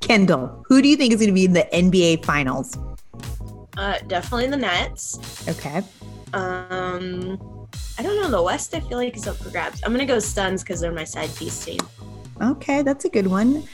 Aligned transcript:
Kyndall, 0.00 0.62
who 0.68 0.80
do 0.80 0.88
you 0.88 0.96
think 0.96 1.12
is 1.12 1.20
going 1.20 1.28
to 1.28 1.34
be 1.34 1.44
in 1.44 1.52
the 1.52 1.68
NBA 1.72 2.24
Finals? 2.24 2.78
Uh, 3.76 3.98
definitely 4.06 4.46
the 4.46 4.56
Nets. 4.56 5.48
Okay. 5.48 5.82
Um, 6.32 7.68
I 7.98 8.02
don't 8.02 8.20
know. 8.20 8.30
The 8.30 8.42
West, 8.42 8.74
I 8.74 8.80
feel 8.80 8.98
like 8.98 9.16
is 9.16 9.26
up 9.26 9.36
for 9.36 9.50
grabs. 9.50 9.82
I'm 9.84 9.92
gonna 9.92 10.06
go 10.06 10.18
Suns 10.18 10.62
because 10.62 10.80
they're 10.80 10.92
my 10.92 11.04
side 11.04 11.34
piece 11.36 11.64
team. 11.64 11.80
Okay, 12.42 12.82
that's 12.82 13.04
a 13.04 13.08
good 13.08 13.28
one. 13.28 13.64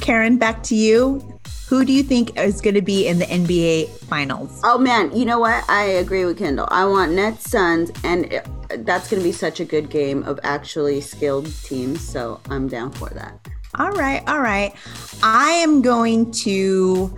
Karen, 0.00 0.38
back 0.38 0.62
to 0.64 0.74
you. 0.74 1.38
Who 1.68 1.84
do 1.84 1.92
you 1.92 2.04
think 2.04 2.38
is 2.38 2.60
going 2.60 2.74
to 2.74 2.82
be 2.82 3.08
in 3.08 3.18
the 3.18 3.24
NBA 3.24 3.88
Finals? 4.04 4.60
Oh 4.62 4.78
man, 4.78 5.14
you 5.16 5.24
know 5.24 5.40
what? 5.40 5.68
I 5.68 5.82
agree 5.82 6.24
with 6.24 6.38
Kyndall. 6.38 6.68
I 6.70 6.84
want 6.86 7.12
Nets 7.12 7.50
Suns, 7.50 7.90
and 8.04 8.32
it, 8.32 8.46
that's 8.86 9.10
going 9.10 9.20
to 9.20 9.26
be 9.26 9.32
such 9.32 9.58
a 9.58 9.64
good 9.64 9.90
game 9.90 10.22
of 10.22 10.38
actually 10.44 11.00
skilled 11.00 11.52
teams. 11.64 12.06
So 12.06 12.40
I'm 12.48 12.68
down 12.68 12.92
for 12.92 13.08
that. 13.10 13.48
All 13.78 13.90
right, 13.92 14.22
all 14.26 14.40
right. 14.40 14.74
I 15.22 15.50
am 15.50 15.82
going 15.82 16.30
to 16.32 17.14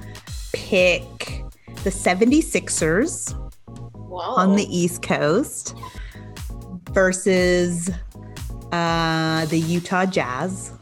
pick 0.52 1.44
the 1.84 1.90
76ers 1.90 3.32
Whoa. 3.94 4.18
on 4.18 4.56
the 4.56 4.64
East 4.64 5.02
Coast 5.02 5.76
versus 6.90 7.90
uh, 8.72 9.46
the 9.46 9.58
Utah 9.58 10.06
Jazz. 10.06 10.72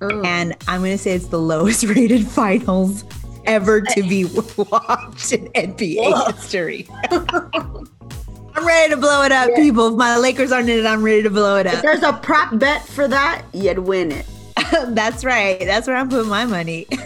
And 0.00 0.56
I'm 0.66 0.80
going 0.80 0.92
to 0.92 0.98
say 0.98 1.12
it's 1.12 1.28
the 1.28 1.38
lowest 1.38 1.84
rated 1.84 2.26
finals 2.26 3.04
ever 3.44 3.80
to 3.80 4.02
be 4.02 4.24
watched 4.56 5.32
in 5.32 5.46
NBA 5.52 5.96
Whoa. 5.96 6.32
history. 6.32 6.88
I'm 8.54 8.66
ready 8.66 8.90
to 8.90 8.96
blow 8.98 9.22
it 9.22 9.32
up, 9.32 9.48
people. 9.54 9.88
If 9.88 9.94
my 9.94 10.18
Lakers 10.18 10.52
aren't 10.52 10.68
in 10.68 10.78
it, 10.80 10.86
I'm 10.86 11.02
ready 11.02 11.22
to 11.22 11.30
blow 11.30 11.56
it 11.56 11.66
up. 11.66 11.74
if 11.74 11.82
there's 11.82 12.02
a 12.02 12.12
prop 12.12 12.58
bet 12.58 12.86
for 12.86 13.08
that, 13.08 13.44
you'd 13.52 13.78
win 13.78 14.12
it. 14.12 14.26
That's 14.88 15.24
right. 15.24 15.60
That's 15.60 15.86
where 15.86 15.96
I'm 15.96 16.08
putting 16.08 16.28
my 16.28 16.44
money. 16.44 16.86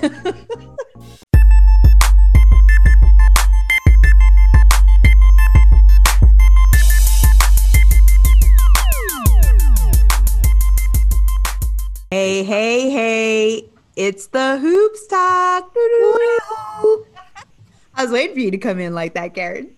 hey, 12.10 12.42
hey, 12.44 12.90
hey. 12.90 13.68
It's 13.96 14.26
the 14.28 14.58
hoops 14.58 15.06
talk. 15.06 15.72
I 17.98 18.02
was 18.02 18.10
waiting 18.10 18.34
for 18.34 18.40
you 18.40 18.50
to 18.50 18.58
come 18.58 18.78
in 18.78 18.94
like 18.94 19.14
that, 19.14 19.34
Karen. 19.34 19.70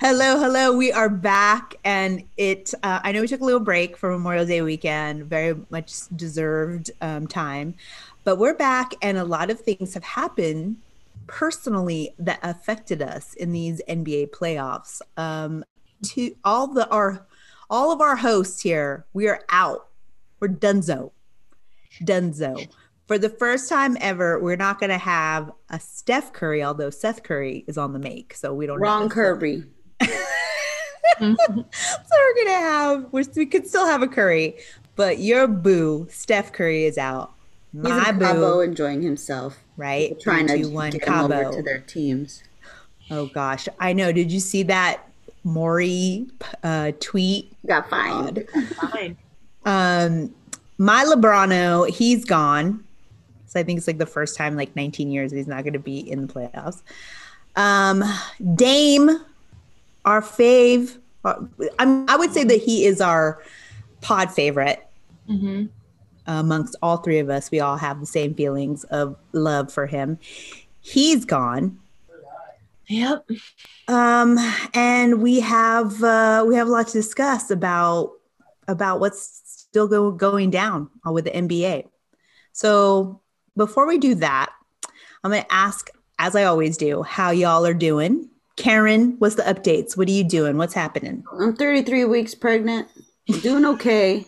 Hello, 0.00 0.38
hello. 0.38 0.76
We 0.76 0.92
are 0.92 1.08
back, 1.08 1.74
and 1.84 2.22
it. 2.36 2.72
Uh, 2.82 3.00
I 3.02 3.12
know 3.12 3.20
we 3.20 3.28
took 3.28 3.40
a 3.40 3.44
little 3.44 3.60
break 3.60 3.96
for 3.96 4.10
Memorial 4.10 4.46
Day 4.46 4.62
weekend, 4.62 5.24
very 5.24 5.56
much 5.70 6.08
deserved 6.14 6.90
um, 7.00 7.26
time, 7.26 7.74
but 8.24 8.36
we're 8.36 8.54
back, 8.54 8.94
and 9.02 9.18
a 9.18 9.24
lot 9.24 9.50
of 9.50 9.60
things 9.60 9.94
have 9.94 10.04
happened 10.04 10.76
personally 11.26 12.14
that 12.18 12.38
affected 12.42 13.02
us 13.02 13.34
in 13.34 13.52
these 13.52 13.82
NBA 13.88 14.30
playoffs. 14.30 15.00
Um, 15.16 15.64
to 16.04 16.34
all 16.44 16.68
the 16.68 16.88
our 16.90 17.26
all 17.70 17.92
of 17.92 18.00
our 18.00 18.16
hosts 18.16 18.60
here, 18.60 19.04
we 19.12 19.28
are 19.28 19.40
out. 19.50 19.88
We're 20.40 20.48
donezo, 20.48 21.10
donezo 22.02 22.68
for 23.08 23.18
the 23.18 23.30
first 23.30 23.70
time 23.70 23.96
ever, 24.00 24.38
we're 24.38 24.56
not 24.56 24.78
going 24.78 24.90
to 24.90 24.98
have 24.98 25.50
a 25.70 25.80
Steph 25.80 26.34
Curry, 26.34 26.62
although 26.62 26.90
Seth 26.90 27.22
Curry 27.22 27.64
is 27.66 27.78
on 27.78 27.94
the 27.94 27.98
make, 27.98 28.34
so 28.34 28.52
we 28.52 28.66
don't. 28.66 28.78
Wrong 28.78 29.04
have 29.04 29.10
Kirby. 30.00 30.12
so 31.18 31.36
we're 31.36 32.44
gonna 32.44 32.58
have 32.58 33.06
we're, 33.12 33.24
we 33.36 33.46
could 33.46 33.66
still 33.66 33.86
have 33.86 34.02
a 34.02 34.08
Curry, 34.08 34.56
but 34.96 35.18
your 35.18 35.46
boo, 35.46 36.06
Steph 36.10 36.52
Curry, 36.52 36.84
is 36.84 36.98
out. 36.98 37.32
He's 37.72 37.82
My 37.82 38.04
Cabo 38.04 38.34
boo, 38.34 38.60
enjoying 38.60 39.02
himself. 39.02 39.58
right? 39.76 40.18
Trying 40.20 40.46
to 40.48 40.66
one, 40.66 40.90
get 40.90 41.06
him 41.06 41.14
over 41.14 41.52
to 41.52 41.62
their 41.62 41.80
teams. 41.80 42.42
Oh 43.10 43.26
gosh, 43.26 43.68
I 43.78 43.92
know. 43.92 44.12
Did 44.12 44.30
you 44.32 44.40
see 44.40 44.62
that 44.64 45.08
Morey 45.44 46.26
uh, 46.62 46.92
tweet? 47.00 47.52
Got 47.66 47.88
fined. 47.90 48.44
Fine. 48.80 49.16
Um, 49.64 50.34
my 50.78 51.04
Lebrano, 51.04 51.88
he's 51.88 52.24
gone. 52.24 52.84
So 53.46 53.58
I 53.58 53.62
think 53.62 53.78
it's 53.78 53.86
like 53.86 53.98
the 53.98 54.06
first 54.06 54.36
time 54.36 54.56
like 54.56 54.74
19 54.76 55.10
years 55.10 55.32
he's 55.32 55.46
not 55.46 55.64
going 55.64 55.72
to 55.72 55.78
be 55.78 55.98
in 55.98 56.26
the 56.26 56.32
playoffs. 56.32 56.82
Um, 57.56 58.04
Dame, 58.54 59.10
our 60.04 60.22
fave. 60.22 60.98
uh, 61.24 61.34
I'm, 61.78 62.08
I 62.08 62.16
would 62.16 62.32
say 62.32 62.44
that 62.44 62.60
he 62.62 62.84
is 62.84 63.00
our 63.00 63.42
pod 64.00 64.32
favorite 64.32 64.84
hmm 65.26 65.66
amongst 66.26 66.76
all 66.82 66.98
three 66.98 67.20
of 67.20 67.30
us. 67.30 67.50
We 67.50 67.60
all 67.60 67.78
have 67.78 68.00
the 68.00 68.06
same 68.06 68.34
feelings 68.34 68.84
of 68.84 69.16
love 69.32 69.72
for 69.72 69.86
him. 69.86 70.18
He's 70.80 71.24
gone. 71.24 71.78
Yep. 72.86 73.26
Um, 73.88 74.38
and 74.74 75.22
we 75.22 75.40
have 75.40 76.02
uh, 76.02 76.44
we 76.46 76.54
have 76.56 76.68
a 76.68 76.70
lot 76.70 76.88
to 76.88 76.92
discuss 76.92 77.50
about 77.50 78.12
about 78.66 79.00
what's 79.00 79.42
still 79.44 79.88
go, 79.88 80.10
going 80.10 80.50
down 80.50 80.90
with 81.04 81.24
the 81.24 81.30
NBA. 81.30 81.88
So 82.52 83.20
before 83.56 83.86
we 83.86 83.98
do 83.98 84.14
that, 84.16 84.50
I'm 85.22 85.30
going 85.30 85.42
to 85.42 85.52
ask, 85.52 85.90
as 86.18 86.34
I 86.34 86.44
always 86.44 86.76
do, 86.76 87.02
how 87.02 87.30
y'all 87.30 87.66
are 87.66 87.74
doing. 87.74 88.30
Karen, 88.58 89.14
what's 89.18 89.36
the 89.36 89.42
updates? 89.44 89.96
What 89.96 90.08
are 90.08 90.12
you 90.12 90.24
doing? 90.24 90.56
What's 90.58 90.74
happening? 90.74 91.24
I'm 91.40 91.54
33 91.54 92.04
weeks 92.04 92.34
pregnant. 92.34 92.88
Doing 93.42 93.64
okay, 93.66 94.26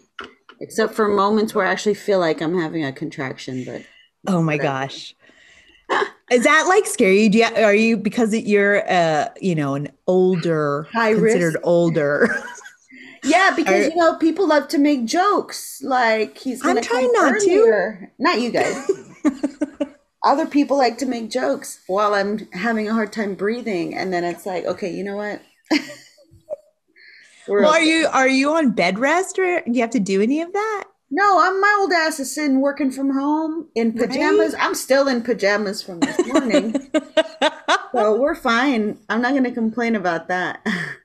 except 0.61 0.95
for 0.95 1.09
moments 1.09 1.55
where 1.55 1.67
I 1.67 1.71
actually 1.73 1.95
feel 1.95 2.19
like 2.19 2.41
I'm 2.41 2.59
having 2.59 2.85
a 2.85 2.93
contraction. 2.93 3.65
But 3.65 3.83
Oh 4.27 4.43
my 4.43 4.57
gosh. 4.59 5.15
Is 6.31 6.45
that 6.45 6.67
like 6.69 6.87
scary? 6.87 7.29
Do 7.29 7.39
you, 7.39 7.45
are 7.45 7.75
you 7.75 7.97
because 7.97 8.33
you're 8.35 8.89
uh 8.89 9.29
you 9.41 9.55
know 9.57 9.75
an 9.75 9.89
older 10.07 10.87
High 10.93 11.15
considered 11.15 11.55
risk. 11.55 11.61
older? 11.65 12.29
yeah, 13.25 13.53
because 13.57 13.87
Are- 13.87 13.89
you 13.89 13.97
know 13.97 14.15
people 14.17 14.47
love 14.47 14.69
to 14.69 14.79
make 14.79 15.07
jokes. 15.07 15.81
Like 15.83 16.39
he's. 16.39 16.65
I'm 16.65 16.81
trying 16.81 17.11
not 17.15 17.41
to. 17.41 17.51
earlier. 17.51 18.13
Not 18.19 18.41
you 18.41 18.51
guys. 18.53 18.89
Other 20.23 20.47
people 20.47 20.77
like 20.77 20.99
to 20.99 21.07
make 21.07 21.31
jokes 21.31 21.81
while 21.87 22.15
I'm 22.15 22.47
having 22.53 22.89
a 22.89 22.93
hard 22.93 23.13
time 23.13 23.35
breathing, 23.35 23.95
and 23.95 24.13
then 24.13 24.23
it's 24.25 24.45
like, 24.45 24.65
okay, 24.67 24.91
you 24.91 25.03
know 25.03 25.17
what? 25.17 25.41
We're 27.49 27.65
are 27.65 27.81
you 27.81 28.07
are 28.07 28.29
you 28.29 28.53
on 28.53 28.71
bed 28.73 28.99
rest 28.99 29.39
or 29.39 29.61
do 29.63 29.73
you 29.73 29.81
have 29.81 29.91
to 29.91 30.01
do 30.01 30.21
any 30.21 30.41
of 30.41 30.53
that? 30.53 30.85
No, 31.11 31.41
I'm 31.41 31.61
my 31.61 31.77
old 31.81 31.93
ass 31.93 32.21
is 32.21 32.33
sitting 32.33 32.61
working 32.61 32.93
from 32.93 33.11
home 33.11 33.69
in 33.75 33.93
pajamas. 33.93 34.55
I'm 34.61 34.77
still 34.77 35.09
in 35.09 35.23
pajamas 35.23 35.83
from 35.83 35.99
this 36.01 36.25
morning. 36.27 36.91
so 37.93 38.21
we're 38.21 38.37
fine. 38.37 38.99
I'm 39.09 39.21
not 39.21 39.35
gonna 39.35 39.51
complain 39.51 39.97
about 39.97 40.29
that. 40.29 40.61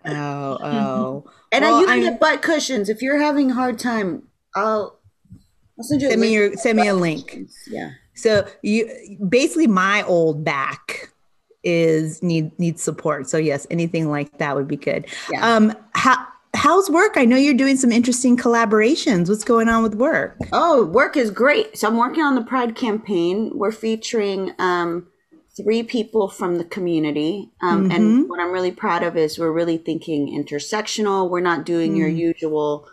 Oh, 0.05 0.57
oh. 0.61 1.31
And 1.51 1.63
Well, 1.63 1.77
I 1.77 1.79
you 1.79 1.87
can 1.87 2.01
get 2.01 2.19
butt 2.19 2.43
cushions. 2.43 2.89
If 2.89 3.01
you're 3.01 3.19
having 3.19 3.51
a 3.51 3.55
hard 3.55 3.79
time, 3.79 4.27
I'll 4.55 4.99
I'll 5.79 5.83
send 5.83 6.01
you 6.01 6.09
a 6.09 6.11
Send 6.11 6.21
me 6.21 6.27
link. 6.27 6.51
your 6.51 6.57
send 6.57 6.77
me 6.77 6.87
a 6.87 6.93
link. 6.93 7.39
Yeah. 7.67 7.91
So 8.15 8.47
you 8.63 9.17
basically 9.29 9.67
my 9.67 10.03
old 10.03 10.43
back 10.43 11.11
is 11.63 12.21
need 12.23 12.57
needs 12.59 12.81
support. 12.81 13.29
So 13.29 13.37
yes, 13.37 13.67
anything 13.69 14.09
like 14.09 14.37
that 14.37 14.55
would 14.55 14.67
be 14.67 14.77
good. 14.77 15.05
Yeah. 15.31 15.55
Um 15.55 15.73
how 15.93 16.25
how's 16.55 16.89
work? 16.89 17.13
I 17.17 17.25
know 17.25 17.35
you're 17.35 17.53
doing 17.53 17.77
some 17.77 17.91
interesting 17.91 18.37
collaborations. 18.37 19.29
What's 19.29 19.43
going 19.43 19.69
on 19.69 19.83
with 19.83 19.95
work? 19.95 20.37
Oh, 20.51 20.85
work 20.85 21.17
is 21.17 21.29
great. 21.29 21.77
So 21.77 21.87
I'm 21.87 21.97
working 21.97 22.23
on 22.23 22.35
the 22.35 22.41
Pride 22.41 22.75
campaign. 22.75 23.51
We're 23.53 23.71
featuring 23.71 24.53
um, 24.57 25.07
three 25.55 25.83
people 25.83 26.29
from 26.29 26.57
the 26.57 26.63
community. 26.63 27.51
Um, 27.61 27.91
And 27.91 28.29
what 28.29 28.39
I'm 28.39 28.51
really 28.51 28.71
proud 28.71 29.03
of 29.03 29.17
is 29.17 29.37
we're 29.37 29.51
really 29.51 29.77
thinking 29.77 30.27
intersectional. 30.27 31.29
We're 31.29 31.41
not 31.41 31.65
doing 31.65 31.95
your 31.95 32.09
usual 32.09 32.87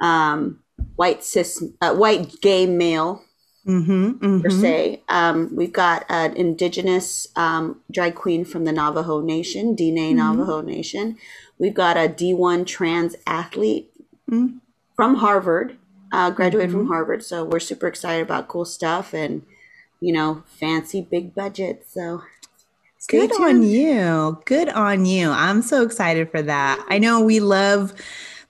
um, 0.00 0.60
white 0.96 1.24
cis, 1.24 1.62
uh, 1.80 1.94
white 1.94 2.40
gay 2.40 2.66
male 2.66 3.22
Mm-hmm. 3.68 4.40
per 4.40 4.48
se. 4.48 5.02
Um, 5.10 5.54
we've 5.54 5.74
got 5.74 6.06
an 6.08 6.34
indigenous 6.36 7.28
um, 7.36 7.80
drag 7.90 8.14
queen 8.14 8.46
from 8.46 8.64
the 8.64 8.72
Navajo 8.72 9.20
Nation, 9.20 9.74
Dene 9.74 10.16
Navajo 10.16 10.62
Nation. 10.62 11.18
We've 11.58 11.74
got 11.74 11.98
a 11.98 12.08
D1 12.08 12.66
trans 12.66 13.14
athlete 13.26 13.90
from 14.96 15.14
Harvard, 15.16 15.76
uh, 16.12 16.30
graduated 16.30 16.72
from 16.72 16.86
Harvard. 16.86 17.22
So 17.22 17.44
we're 17.44 17.60
super 17.60 17.86
excited 17.86 18.22
about 18.22 18.48
cool 18.48 18.64
stuff 18.64 19.12
and, 19.12 19.42
you 20.00 20.14
know, 20.14 20.44
fancy 20.46 21.02
big 21.02 21.34
budget. 21.34 21.84
So 21.86 22.22
stay 22.96 23.26
Good 23.26 23.40
on 23.40 23.62
you. 23.62 24.40
Good 24.46 24.70
on 24.70 25.04
you. 25.04 25.30
I'm 25.30 25.60
so 25.60 25.82
excited 25.82 26.30
for 26.30 26.40
that. 26.40 26.82
I 26.88 26.98
know 26.98 27.20
we 27.20 27.40
love 27.40 27.92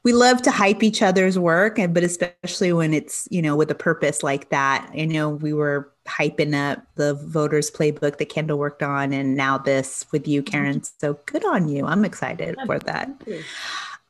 we 0.09 0.15
love 0.15 0.41
to 0.41 0.51
hype 0.51 0.83
each 0.83 1.03
other's 1.03 1.39
work 1.39 1.79
and 1.79 1.93
but 1.93 2.03
especially 2.03 2.73
when 2.73 2.95
it's, 2.95 3.29
you 3.31 3.43
know, 3.43 3.55
with 3.55 3.71
a 3.71 3.75
purpose 3.75 4.23
like 4.23 4.49
that. 4.49 4.91
I 4.95 5.05
know 5.05 5.29
we 5.29 5.53
were 5.53 5.93
hyping 6.07 6.55
up 6.55 6.83
the 6.95 7.13
voters 7.13 7.71
playbook 7.71 8.17
that 8.17 8.31
Kyndall 8.31 8.57
worked 8.57 8.83
on 8.83 9.13
and 9.13 9.37
now 9.37 9.59
this 9.59 10.07
with 10.11 10.27
you, 10.27 10.43
Karen. 10.43 10.83
So 10.83 11.21
good 11.27 11.45
on 11.45 11.69
you. 11.69 11.85
I'm 11.85 12.07
excited 12.07 12.57
for 12.65 12.79
that. 12.79 13.11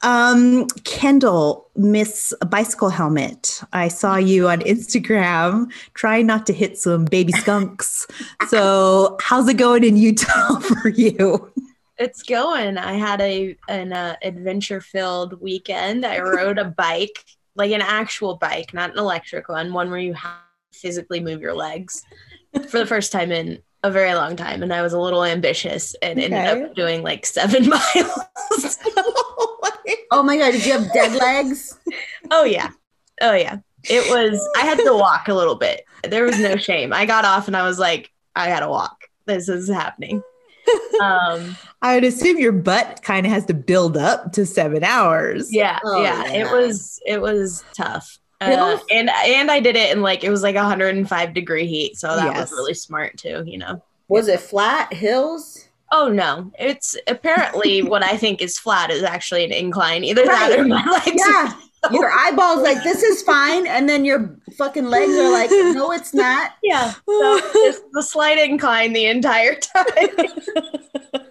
Um, 0.03 0.69
Kyndall, 0.85 1.65
Miss 1.75 2.33
Bicycle 2.49 2.91
Helmet. 2.91 3.61
I 3.73 3.89
saw 3.89 4.15
you 4.15 4.49
on 4.49 4.61
Instagram 4.61 5.69
trying 5.95 6.27
not 6.27 6.47
to 6.47 6.53
hit 6.53 6.79
some 6.79 7.07
baby 7.07 7.33
skunks. 7.33 8.07
so, 8.47 9.17
how's 9.21 9.49
it 9.49 9.55
going 9.55 9.83
in 9.83 9.97
Utah 9.97 10.61
for 10.61 10.91
you? 10.91 11.53
It's 11.99 12.23
going. 12.23 12.79
I 12.79 12.93
had 12.95 13.21
a 13.21 13.57
an 13.69 13.93
uh, 13.93 14.17
adventure 14.23 14.81
filled 14.81 15.41
weekend. 15.41 16.07
I 16.07 16.21
rode 16.21 16.59
a 16.59 16.65
bike, 16.65 17.25
like 17.57 17.73
an 17.73 17.83
actual 17.83 18.37
bike, 18.37 18.73
not 18.73 18.93
an 18.93 18.99
electric 18.99 19.49
one, 19.49 19.73
one 19.73 19.91
where 19.91 19.99
you 19.99 20.15
have 20.15 20.39
to 20.73 20.79
physically 20.79 21.21
move 21.21 21.41
your 21.41 21.55
legs 21.55 22.05
for 22.69 22.79
the 22.79 22.87
first 22.95 23.11
time 23.11 23.33
in 23.33 23.59
a 23.83 23.91
very 23.91 24.15
long 24.15 24.37
time. 24.37 24.63
And 24.63 24.73
I 24.73 24.83
was 24.83 24.93
a 24.93 25.01
little 25.01 25.25
ambitious 25.25 25.95
and 26.01 26.21
ended 26.21 26.65
up 26.65 26.75
doing 26.75 27.03
like 27.03 27.27
seven 27.27 27.69
miles. 27.95 28.79
Oh 30.11 30.23
my 30.23 30.39
god, 30.39 30.53
did 30.53 30.65
you 30.65 30.73
have 30.73 30.93
dead 30.93 31.15
legs? 31.15 31.79
oh 32.31 32.45
yeah. 32.45 32.71
Oh 33.21 33.35
yeah. 33.35 33.59
It 33.85 34.11
was 34.11 34.47
I 34.57 34.65
had 34.65 34.79
to 34.79 34.95
walk 34.95 35.29
a 35.29 35.35
little 35.35 35.55
bit. 35.55 35.85
There 36.03 36.25
was 36.25 36.39
no 36.39 36.57
shame. 36.57 36.93
I 36.93 37.05
got 37.07 37.25
off 37.25 37.47
and 37.47 37.57
I 37.57 37.63
was 37.63 37.79
like, 37.79 38.11
I 38.35 38.49
gotta 38.49 38.69
walk. 38.69 39.05
This 39.27 39.49
is 39.49 39.69
happening. 39.69 40.23
Um 41.01 41.57
I 41.83 41.95
would 41.95 42.05
assume 42.05 42.39
your 42.39 42.53
butt 42.53 43.03
kind 43.03 43.25
of 43.25 43.33
has 43.33 43.45
to 43.47 43.55
build 43.55 43.97
up 43.97 44.33
to 44.33 44.45
seven 44.47 44.83
hours. 44.83 45.53
yeah, 45.55 45.79
Oh, 45.85 46.03
yeah, 46.03 46.25
yeah. 46.25 46.33
It 46.47 46.53
was 46.53 47.01
it 47.07 47.21
was 47.21 47.65
tough. 47.75 48.19
Uh, 48.41 48.79
and 48.93 49.11
and 49.11 49.51
I 49.51 49.59
did 49.61 49.75
it 49.77 49.91
in 49.97 50.01
like 50.03 50.23
it 50.25 50.31
was 50.31 50.43
like 50.43 50.55
105 50.55 51.35
degree 51.35 51.67
heat, 51.67 51.97
so 51.97 52.09
that 52.15 52.25
Yes. 52.25 52.51
was 52.51 52.53
really 52.53 52.75
smart 52.75 53.17
too, 53.17 53.43
you 53.47 53.59
know. 53.59 53.83
Was 54.09 54.29
it 54.29 54.41
flat 54.41 54.93
hills? 54.93 55.69
Oh 55.91 56.09
no, 56.09 56.51
it's 56.59 56.97
apparently 57.07 57.83
what 57.93 58.03
I 58.05 58.17
think 58.17 58.41
is 58.43 58.59
flat 58.59 58.91
is 58.91 59.03
actually 59.03 59.45
an 59.45 59.53
incline. 59.53 60.05
Either 60.05 60.25
that 60.25 60.57
or 60.59 60.65
my 60.67 60.85
legs. 61.07 61.23
Yeah. 61.29 61.53
Your 61.93 62.11
eyeballs 62.13 62.63
like 62.63 62.83
this 62.83 63.05
is 63.05 63.23
fine, 63.35 63.67
and 63.69 63.89
then 63.89 64.05
your 64.05 64.37
fucking 64.57 64.87
legs 64.87 65.13
are 65.17 65.31
like, 65.33 65.49
no, 65.51 65.93
it's 65.93 66.13
not. 66.13 66.53
Yeah. 66.63 66.91
So 66.93 67.01
it's 67.07 67.81
the 67.93 68.03
slight 68.03 68.37
incline 68.39 68.93
the 68.93 69.07
entire 69.07 69.55
time. 69.55 70.09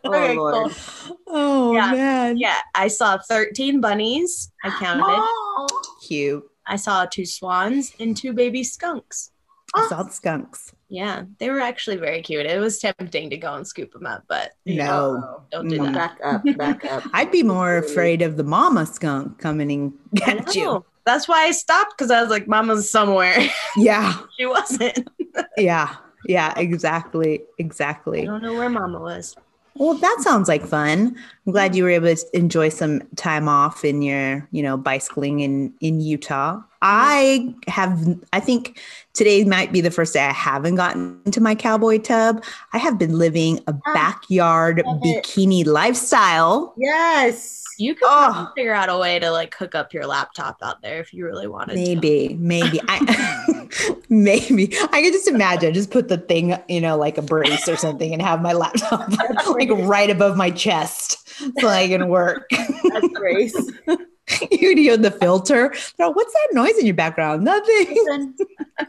Oh 0.08 0.14
Okay, 0.14 0.36
lord. 0.36 0.54
cool. 0.72 1.18
Oh 1.28 1.74
Yeah. 1.74 1.92
man. 1.92 2.38
Yeah, 2.38 2.60
I 2.76 2.88
saw 2.88 3.18
13 3.18 3.82
bunnies. 3.82 4.52
I 4.64 4.70
counted. 4.80 5.04
Oh. 5.08 5.68
Cute. 6.08 6.44
I 6.66 6.76
saw 6.76 7.06
two 7.06 7.26
swans 7.26 7.94
and 8.00 8.16
two 8.16 8.34
baby 8.34 8.64
skunks. 8.64 9.32
I 9.76 9.86
saw 9.90 10.04
the 10.04 10.12
skunks. 10.12 10.74
Yeah, 10.90 11.24
they 11.40 11.50
were 11.50 11.60
actually 11.60 11.98
very 11.98 12.22
cute. 12.22 12.46
It 12.46 12.60
was 12.60 12.80
tempting 12.80 13.30
to 13.32 13.38
go 13.38 13.54
and 13.56 13.68
scoop 13.68 13.92
them 13.92 14.06
up, 14.06 14.24
but 14.30 14.52
No. 14.66 15.16
know, 15.18 15.42
don't 15.52 15.68
do 15.68 15.80
Mm. 15.80 15.94
that. 15.94 16.18
Back 16.20 16.20
up, 16.24 16.58
back 16.58 16.86
up. 16.86 17.04
I'd 17.14 17.32
be 17.32 17.44
more 17.44 17.78
afraid 17.78 18.22
of 18.22 18.38
the 18.38 18.44
mama 18.46 18.86
skunk 18.86 19.38
coming 19.40 19.70
and 19.72 19.94
get 20.14 20.56
you. 20.56 20.86
That's 21.06 21.28
why 21.28 21.44
I 21.44 21.52
stopped 21.52 21.98
because 21.98 22.12
I 22.12 22.22
was 22.22 22.30
like, 22.30 22.48
Mama's 22.48 22.90
somewhere. 22.90 23.36
Yeah. 23.78 24.14
she 24.38 24.46
wasn't. 24.46 25.08
Yeah. 25.58 25.96
Yeah. 26.26 26.54
Exactly. 26.58 27.44
Exactly. 27.58 28.22
I 28.22 28.26
don't 28.26 28.42
know 28.42 28.54
where 28.54 28.70
Mama 28.70 29.00
was. 29.00 29.36
Well, 29.78 29.96
that 29.96 30.18
sounds 30.22 30.48
like 30.48 30.66
fun. 30.66 31.16
I'm 31.48 31.54
glad 31.54 31.78
you 31.78 31.84
were 31.86 31.90
able 31.90 32.14
to 32.14 32.26
enjoy 32.38 32.68
some 32.68 33.02
time 33.16 33.48
off 33.48 33.86
in 33.86 34.02
your, 34.02 34.46
you 34.52 34.62
know, 34.62 34.76
bicycling 34.76 35.40
in 35.40 35.74
in 35.80 36.02
Utah. 36.02 36.60
I 36.82 37.56
have 37.70 37.98
I 38.34 38.42
think 38.42 38.78
today 39.14 39.46
might 39.46 39.72
be 39.72 39.80
the 39.80 39.90
first 39.90 40.14
day 40.14 40.26
I 40.26 40.34
haven't 40.34 40.76
gotten 40.76 41.22
into 41.26 41.40
my 41.40 41.56
cowboy 41.56 42.00
tub. 42.00 42.44
I 42.74 42.80
have 42.80 43.00
been 43.00 43.18
living 43.18 43.62
a 43.66 43.74
Ah, 43.86 43.94
backyard 43.94 44.84
love 44.86 45.00
it. 45.04 45.24
bikini 45.24 45.66
lifestyle. 45.66 46.74
Yes. 46.78 47.64
You 47.80 47.94
could 47.96 48.08
Oh. 48.10 48.52
figure 48.56 48.74
out 48.74 48.90
a 48.90 48.98
way 48.98 49.18
to 49.20 49.32
like 49.32 49.56
hook 49.56 49.74
up 49.74 49.94
your 49.94 50.06
laptop 50.06 50.58
out 50.62 50.82
there 50.82 51.00
if 51.00 51.14
you 51.14 51.26
really 51.26 51.48
wanted 51.48 51.76
to. 51.76 51.80
Maybe, 51.80 52.36
maybe 52.40 52.82
I 52.90 53.68
maybe 54.10 54.76
I 54.92 55.02
can 55.02 55.14
just 55.14 55.28
imagine 55.30 55.74
just 55.74 55.92
put 55.92 56.10
the 56.10 56.18
thing, 56.18 56.58
you 56.68 56.82
know, 56.82 56.98
like 56.98 57.18
a 57.18 57.22
brace 57.22 57.70
or 57.70 57.78
something 57.78 58.12
and 58.12 58.22
have 58.22 58.42
my 58.42 58.52
laptop 58.52 59.08
like 59.48 59.70
right 59.72 60.10
above 60.10 60.36
my 60.36 60.50
chest 60.52 61.24
so 61.60 61.68
I 61.68 61.88
can 61.88 62.10
work. 62.10 62.50
That's 62.50 63.08
Grace. 63.14 63.56
you 64.52 64.76
hear 64.76 64.98
the 64.98 65.12
filter. 65.12 65.74
No, 66.00 66.10
what's 66.10 66.34
that 66.34 66.48
noise 66.54 66.78
in 66.78 66.86
your 66.86 66.96
background? 66.96 67.44
Nothing. 67.44 68.36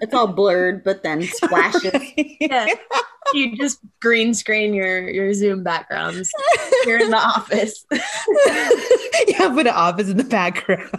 It's 0.01 0.13
all 0.13 0.27
blurred, 0.29 0.83
but 0.85 1.03
then 1.03 1.23
splashes. 1.33 1.93
Yeah. 2.41 2.67
you 3.33 3.57
just 3.57 3.79
green 4.01 4.35
screen 4.35 4.75
your 4.75 5.09
your 5.09 5.33
Zoom 5.35 5.63
backgrounds. 5.63 6.31
You're 6.87 7.01
in 7.01 7.11
the 7.11 7.19
office. 7.19 7.85
yeah, 9.29 9.49
put 9.51 9.67
an 9.67 9.75
office 9.75 10.09
in 10.09 10.17
the 10.17 10.25
background. 10.25 10.91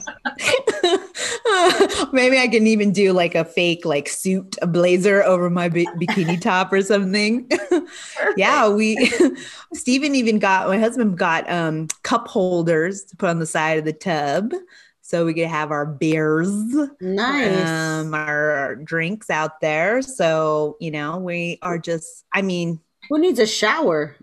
Maybe 2.13 2.37
I 2.37 2.47
can 2.47 2.67
even 2.67 2.91
do 2.91 3.13
like 3.13 3.35
a 3.35 3.45
fake 3.45 3.85
like 3.85 4.07
suit, 4.09 4.57
a 4.61 4.67
blazer 4.67 5.23
over 5.23 5.49
my 5.49 5.69
bi- 5.69 5.85
bikini 5.99 6.39
top 6.49 6.71
or 6.73 6.81
something. 6.81 7.49
yeah, 8.37 8.69
we 8.69 9.11
Stephen 9.73 10.15
even 10.15 10.39
got 10.39 10.67
my 10.67 10.77
husband 10.77 11.17
got 11.17 11.49
um 11.49 11.87
cup 12.03 12.27
holders 12.27 13.03
to 13.05 13.15
put 13.15 13.29
on 13.29 13.39
the 13.39 13.45
side 13.45 13.77
of 13.77 13.85
the 13.85 13.93
tub 13.93 14.53
so 15.01 15.25
we 15.25 15.33
could 15.33 15.47
have 15.47 15.71
our 15.71 15.87
beers 15.87 16.51
Nice. 17.01 17.67
um 17.67 18.13
our 18.13 18.75
drinks 18.75 19.31
out 19.31 19.59
there 19.59 20.03
so 20.03 20.77
you 20.79 20.91
know 20.91 21.17
we 21.17 21.57
are 21.63 21.79
just 21.79 22.25
i 22.31 22.43
mean 22.43 22.79
Who 23.09 23.17
needs 23.17 23.39
a 23.39 23.47
shower? 23.47 24.15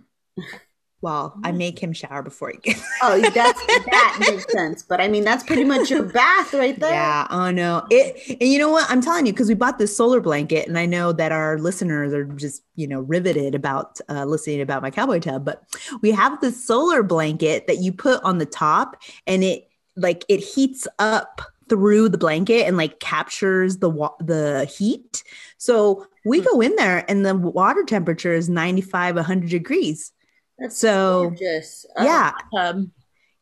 Well 1.02 1.38
i 1.44 1.52
make 1.52 1.78
him 1.78 1.92
shower 1.92 2.22
before 2.22 2.50
he 2.50 2.58
gets 2.58 2.82
Oh, 3.02 3.20
that's 3.34 3.66
that 3.66 4.16
makes 4.20 4.50
sense. 4.50 4.82
But 4.82 5.00
I 5.00 5.08
mean, 5.08 5.22
that's 5.24 5.44
pretty 5.44 5.64
much 5.64 5.90
your 5.90 6.02
bath 6.04 6.54
right 6.54 6.78
there. 6.80 6.90
yeah 6.92 7.26
oh 7.30 7.50
no. 7.50 7.84
It 7.90 8.38
and 8.40 8.48
you 8.50 8.58
know 8.58 8.70
what? 8.70 8.90
I'm 8.90 9.02
telling 9.02 9.26
you 9.26 9.32
because 9.32 9.48
we 9.48 9.54
bought 9.54 9.78
this 9.78 9.94
solar 9.96 10.20
blanket 10.20 10.66
and 10.66 10.78
i 10.78 10.86
know 10.86 11.12
that 11.12 11.30
our 11.32 11.58
listeners 11.58 12.12
are 12.14 12.24
just 12.24 12.62
you 12.74 12.86
know 12.88 13.00
riveted 13.00 13.54
about 13.54 14.00
uh, 14.08 14.24
listening 14.24 14.62
about 14.62 14.80
my 14.82 14.90
cowboy 14.90 15.18
tub 15.20 15.44
but 15.44 15.62
we 16.00 16.10
have 16.10 16.40
this 16.40 16.64
solar 16.66 17.02
blanket 17.02 17.66
that 17.66 17.78
you 17.78 17.92
put 17.92 18.22
on 18.24 18.38
the 18.38 18.46
top 18.46 18.96
and 19.26 19.44
it 19.44 19.68
like 19.96 20.24
it 20.28 20.38
heats 20.38 20.88
up 20.98 21.42
through 21.68 22.08
the 22.08 22.18
blanket 22.18 22.66
and 22.66 22.76
like 22.76 23.00
captures 23.00 23.78
the 23.78 23.90
wa- 23.90 24.14
the 24.20 24.64
heat. 24.64 25.22
So 25.58 26.06
we 26.24 26.40
go 26.40 26.60
in 26.60 26.76
there 26.76 27.04
and 27.10 27.26
the 27.26 27.34
water 27.34 27.82
temperature 27.84 28.32
is 28.32 28.48
95 28.48 29.16
100 29.16 29.50
degrees 29.50 30.12
That's 30.58 30.76
so 30.78 31.28
gorgeous. 31.30 31.84
Oh, 31.96 32.04
yeah 32.04 32.32
Um, 32.58 32.92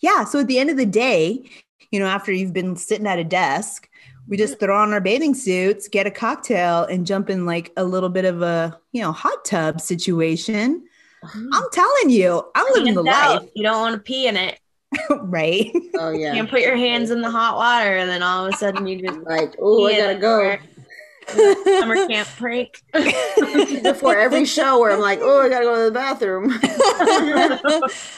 yeah. 0.00 0.24
So 0.24 0.40
at 0.40 0.46
the 0.48 0.58
end 0.58 0.70
of 0.70 0.76
the 0.76 0.86
day, 0.86 1.48
you 1.90 1.98
know, 2.00 2.06
after 2.06 2.32
you've 2.32 2.52
been 2.52 2.76
sitting 2.76 3.06
at 3.06 3.18
a 3.18 3.24
desk, 3.24 3.88
we 4.26 4.36
just 4.36 4.58
throw 4.58 4.76
on 4.80 4.92
our 4.92 5.00
bathing 5.00 5.34
suits, 5.34 5.86
get 5.88 6.06
a 6.06 6.10
cocktail, 6.10 6.84
and 6.84 7.06
jump 7.06 7.30
in 7.30 7.46
like 7.46 7.72
a 7.76 7.84
little 7.84 8.08
bit 8.08 8.24
of 8.24 8.42
a, 8.42 8.78
you 8.92 9.02
know, 9.02 9.12
hot 9.12 9.44
tub 9.44 9.80
situation. 9.80 10.84
I'm 11.24 11.64
telling 11.72 12.10
you, 12.10 12.42
I'm 12.54 12.66
living 12.74 12.94
the 12.94 13.00
out. 13.10 13.42
life, 13.42 13.50
You 13.54 13.62
don't 13.62 13.80
want 13.80 13.94
to 13.94 14.00
pee 14.00 14.26
in 14.26 14.36
it. 14.36 14.58
right? 15.10 15.70
Oh 15.98 16.10
You 16.12 16.20
yeah. 16.20 16.34
can't 16.34 16.50
put 16.50 16.60
your 16.60 16.76
hands 16.76 17.10
in 17.10 17.20
the 17.22 17.30
hot 17.30 17.56
water 17.56 17.96
and 17.96 18.08
then 18.10 18.22
all 18.22 18.46
of 18.46 18.52
a 18.54 18.56
sudden 18.56 18.86
you 18.86 19.00
just 19.06 19.20
Like, 19.20 19.54
oh, 19.60 19.86
I 19.86 19.96
gotta 19.96 20.14
go. 20.18 20.40
everywhere. 20.40 20.60
Summer 21.28 22.06
camp 22.06 22.28
break. 22.38 22.82
Before 23.82 24.16
every 24.16 24.44
show 24.44 24.78
where 24.78 24.92
I'm 24.92 25.00
like, 25.00 25.20
oh, 25.22 25.40
I 25.40 25.48
gotta 25.48 25.64
go 25.64 25.76
to 25.76 25.84
the 25.84 25.90
bathroom. 25.90 26.52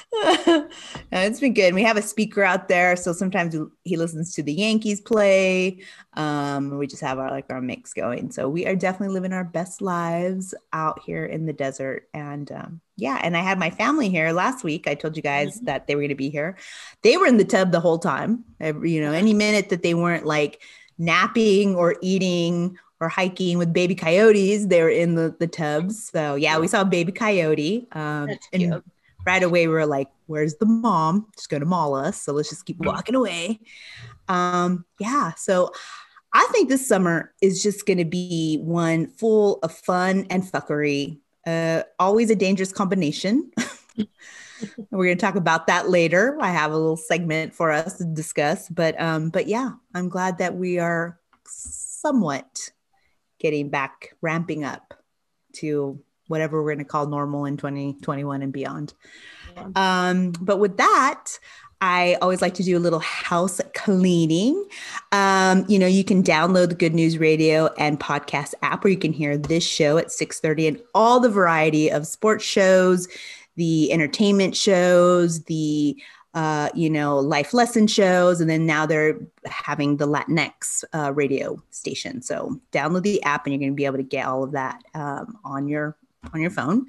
No, 1.13 1.21
it's 1.21 1.41
been 1.41 1.55
good. 1.55 1.75
We 1.75 1.83
have 1.83 1.97
a 1.97 2.03
speaker 2.03 2.43
out 2.43 2.69
there, 2.69 2.97
so 2.97 3.13
sometimes 3.13 3.57
he 3.85 3.97
listens 3.97 4.35
to 4.35 4.43
the 4.43 4.53
Yankees 4.53 5.01
play. 5.01 5.83
Um, 6.15 6.79
we 6.79 6.87
just 6.87 7.03
have 7.03 7.19
our 7.19 7.31
like 7.31 7.47
our 7.51 7.61
mix 7.61 7.93
going. 7.93 8.31
So 8.31 8.49
we 8.49 8.67
are 8.67 8.75
definitely 8.75 9.15
living 9.15 9.33
our 9.33 9.45
best 9.45 9.81
lives 9.81 10.55
out 10.73 11.01
here 11.05 11.25
in 11.25 11.47
the 11.47 11.53
desert. 11.53 12.09
And 12.13 12.51
um, 12.51 12.81
yeah, 12.97 13.21
and 13.23 13.37
I 13.37 13.41
had 13.41 13.59
my 13.59 13.71
family 13.71 14.09
here 14.09 14.33
last 14.33 14.65
week. 14.65 14.89
I 14.89 14.95
told 14.95 15.17
you 15.17 15.23
guys 15.23 15.61
that 15.61 15.87
they 15.87 15.95
were 15.95 16.03
going 16.03 16.09
to 16.09 16.15
be 16.15 16.31
here. 16.31 16.57
They 17.03 17.17
were 17.17 17.27
in 17.27 17.37
the 17.37 17.45
tub 17.45 17.71
the 17.71 17.81
whole 17.81 17.99
time. 17.99 18.45
Every, 18.61 18.93
you 18.93 19.01
know, 19.01 19.13
any 19.13 19.35
minute 19.35 19.69
that 19.69 19.83
they 19.83 19.95
weren't 19.95 20.27
like 20.27 20.63
napping 20.99 21.77
or 21.77 21.97
eating 22.01 22.79
or 23.01 23.09
hiking 23.09 23.59
with 23.59 23.73
baby 23.73 23.95
coyotes, 23.95 24.67
they 24.67 24.83
were 24.83 24.89
in 24.89 25.15
the 25.15 25.35
the 25.39 25.47
tubs. 25.47 26.11
So 26.11 26.35
yeah, 26.35 26.59
we 26.59 26.69
saw 26.69 26.83
a 26.83 26.85
baby 26.85 27.13
coyote. 27.13 27.89
Um, 27.93 28.31
and 28.53 28.83
right 29.27 29.43
away 29.43 29.67
we 29.67 29.75
were 29.75 29.87
like 29.87 30.09
where's 30.27 30.55
the 30.55 30.67
mom? 30.67 31.27
She's 31.37 31.49
going 31.49 31.61
to 31.61 31.67
maul 31.67 31.95
us 31.95 32.23
so 32.23 32.33
let's 32.33 32.49
just 32.49 32.65
keep 32.65 32.79
walking 32.79 33.15
away. 33.15 33.61
Um 34.29 34.85
yeah 34.99 35.33
so 35.37 35.71
i 36.33 36.49
think 36.51 36.69
this 36.69 36.87
summer 36.87 37.33
is 37.41 37.63
just 37.63 37.87
going 37.87 37.99
to 37.99 38.05
be 38.05 38.59
one 38.59 39.07
full 39.07 39.59
of 39.63 39.73
fun 39.73 40.27
and 40.31 40.43
fuckery 40.43 41.19
uh 41.47 41.83
always 41.99 42.31
a 42.31 42.37
dangerous 42.37 42.73
combination. 42.73 43.51
We're 44.91 45.05
going 45.05 45.19
to 45.19 45.21
talk 45.21 45.37
about 45.37 45.67
that 45.67 45.91
later. 45.91 46.39
I 46.41 46.49
have 46.49 46.73
a 46.73 46.77
little 46.77 46.97
segment 46.97 47.55
for 47.55 47.71
us 47.71 47.99
to 47.99 48.05
discuss 48.05 48.69
but 48.69 49.01
um 49.01 49.31
but 49.31 49.47
yeah 49.47 49.71
i'm 49.95 50.09
glad 50.09 50.39
that 50.39 50.55
we 50.57 50.79
are 50.79 51.19
somewhat 51.47 52.71
getting 53.39 53.69
back 53.69 54.15
ramping 54.21 54.65
up 54.65 54.95
to 55.55 56.01
whatever 56.29 56.63
we're 56.63 56.75
going 56.75 56.85
to 56.85 56.91
call 56.91 57.07
normal 57.07 57.45
in 57.45 57.57
2021 57.57 58.43
and 58.43 58.53
beyond 58.53 58.95
um, 59.75 60.33
but 60.41 60.59
with 60.59 60.77
that, 60.77 61.39
I 61.81 62.17
always 62.23 62.41
like 62.41 62.55
to 62.55 62.63
do 62.63 62.77
a 62.77 62.81
little 62.81 63.01
house 63.01 63.61
cleaning. 63.75 64.67
Um, 65.13 65.65
you 65.69 65.79
know, 65.79 65.87
you 65.87 66.05
can 66.05 66.23
download 66.23 66.71
the 66.71 66.75
Good 66.75 66.95
News 66.95 67.19
Radio 67.19 67.67
and 67.79 68.01
podcast 68.01 68.55
app 68.63 68.83
where 68.83 68.91
you 68.91 68.99
can 68.99 69.13
hear 69.13 69.37
this 69.37 69.65
show 69.65 69.99
at 69.99 70.11
6:30 70.11 70.69
and 70.69 70.83
all 70.95 71.21
the 71.21 71.29
variety 71.29 71.91
of 71.91 72.07
sports 72.07 72.45
shows, 72.45 73.09
the 73.57 73.93
entertainment 73.93 74.57
shows, 74.57 75.45
the 75.45 75.97
uh, 76.37 76.69
you 76.75 76.91
know, 76.91 77.19
life 77.19 77.55
lesson 77.55 77.87
shows, 77.87 78.43
and 78.43 78.49
then 78.51 78.67
now 78.67 78.85
they're 78.85 79.19
having 79.47 79.97
the 79.97 80.07
Latinx 80.07 80.85
uh, 80.93 81.11
radio 81.15 81.61
station. 81.71 82.21
So 82.21 82.61
download 82.73 83.05
the 83.05 83.23
app, 83.23 83.47
and 83.47 83.55
you're 83.55 83.59
going 83.59 83.73
to 83.73 83.75
be 83.75 83.87
able 83.87 83.97
to 83.97 84.03
get 84.03 84.27
all 84.27 84.45
of 84.45 84.53
that 84.53 84.85
um, 84.95 85.39
on 85.45 85.67
your 85.67 85.97
on 86.35 86.41
your 86.43 86.51
phone. 86.51 86.87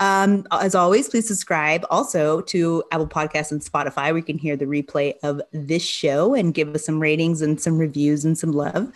Um, 0.00 0.44
as 0.50 0.74
always, 0.74 1.08
please 1.08 1.28
subscribe 1.28 1.84
also 1.88 2.40
to 2.42 2.82
Apple 2.90 3.06
Podcasts 3.06 3.52
and 3.52 3.60
Spotify, 3.60 4.06
where 4.06 4.16
you 4.16 4.22
can 4.24 4.38
hear 4.38 4.56
the 4.56 4.64
replay 4.64 5.14
of 5.22 5.40
this 5.52 5.84
show 5.84 6.34
and 6.34 6.52
give 6.52 6.74
us 6.74 6.84
some 6.84 6.98
ratings 6.98 7.42
and 7.42 7.60
some 7.60 7.78
reviews 7.78 8.24
and 8.24 8.36
some 8.36 8.50
love 8.52 8.90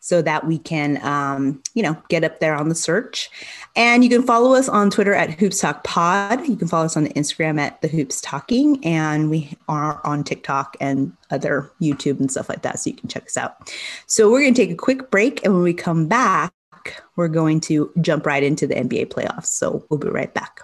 so 0.00 0.22
that 0.22 0.46
we 0.46 0.58
can, 0.58 1.04
um, 1.04 1.62
you 1.74 1.82
know, 1.82 1.96
get 2.08 2.24
up 2.24 2.40
there 2.40 2.54
on 2.54 2.68
the 2.68 2.74
search. 2.74 3.30
And 3.78 4.02
you 4.02 4.10
can 4.10 4.24
follow 4.24 4.54
us 4.54 4.68
on 4.68 4.90
Twitter 4.90 5.14
at 5.14 5.38
Hoops 5.38 5.60
Talk 5.60 5.84
Pod. 5.84 6.44
You 6.48 6.56
can 6.56 6.66
follow 6.66 6.86
us 6.86 6.96
on 6.96 7.06
Instagram 7.06 7.60
at 7.60 7.80
The 7.80 7.86
Hoops 7.86 8.20
Talking, 8.20 8.84
and 8.84 9.30
we 9.30 9.56
are 9.68 10.00
on 10.04 10.24
TikTok 10.24 10.76
and 10.80 11.16
other 11.30 11.70
YouTube 11.80 12.18
and 12.18 12.28
stuff 12.28 12.48
like 12.48 12.62
that. 12.62 12.80
So 12.80 12.90
you 12.90 12.96
can 12.96 13.08
check 13.08 13.26
us 13.26 13.36
out. 13.36 13.72
So 14.08 14.32
we're 14.32 14.40
going 14.40 14.54
to 14.54 14.60
take 14.60 14.72
a 14.72 14.74
quick 14.74 15.12
break, 15.12 15.44
and 15.44 15.54
when 15.54 15.62
we 15.62 15.74
come 15.74 16.08
back, 16.08 16.52
we're 17.14 17.28
going 17.28 17.60
to 17.60 17.92
jump 18.00 18.26
right 18.26 18.42
into 18.42 18.66
the 18.66 18.74
NBA 18.74 19.10
playoffs. 19.10 19.46
So 19.46 19.86
we'll 19.88 20.00
be 20.00 20.08
right 20.08 20.34
back. 20.34 20.58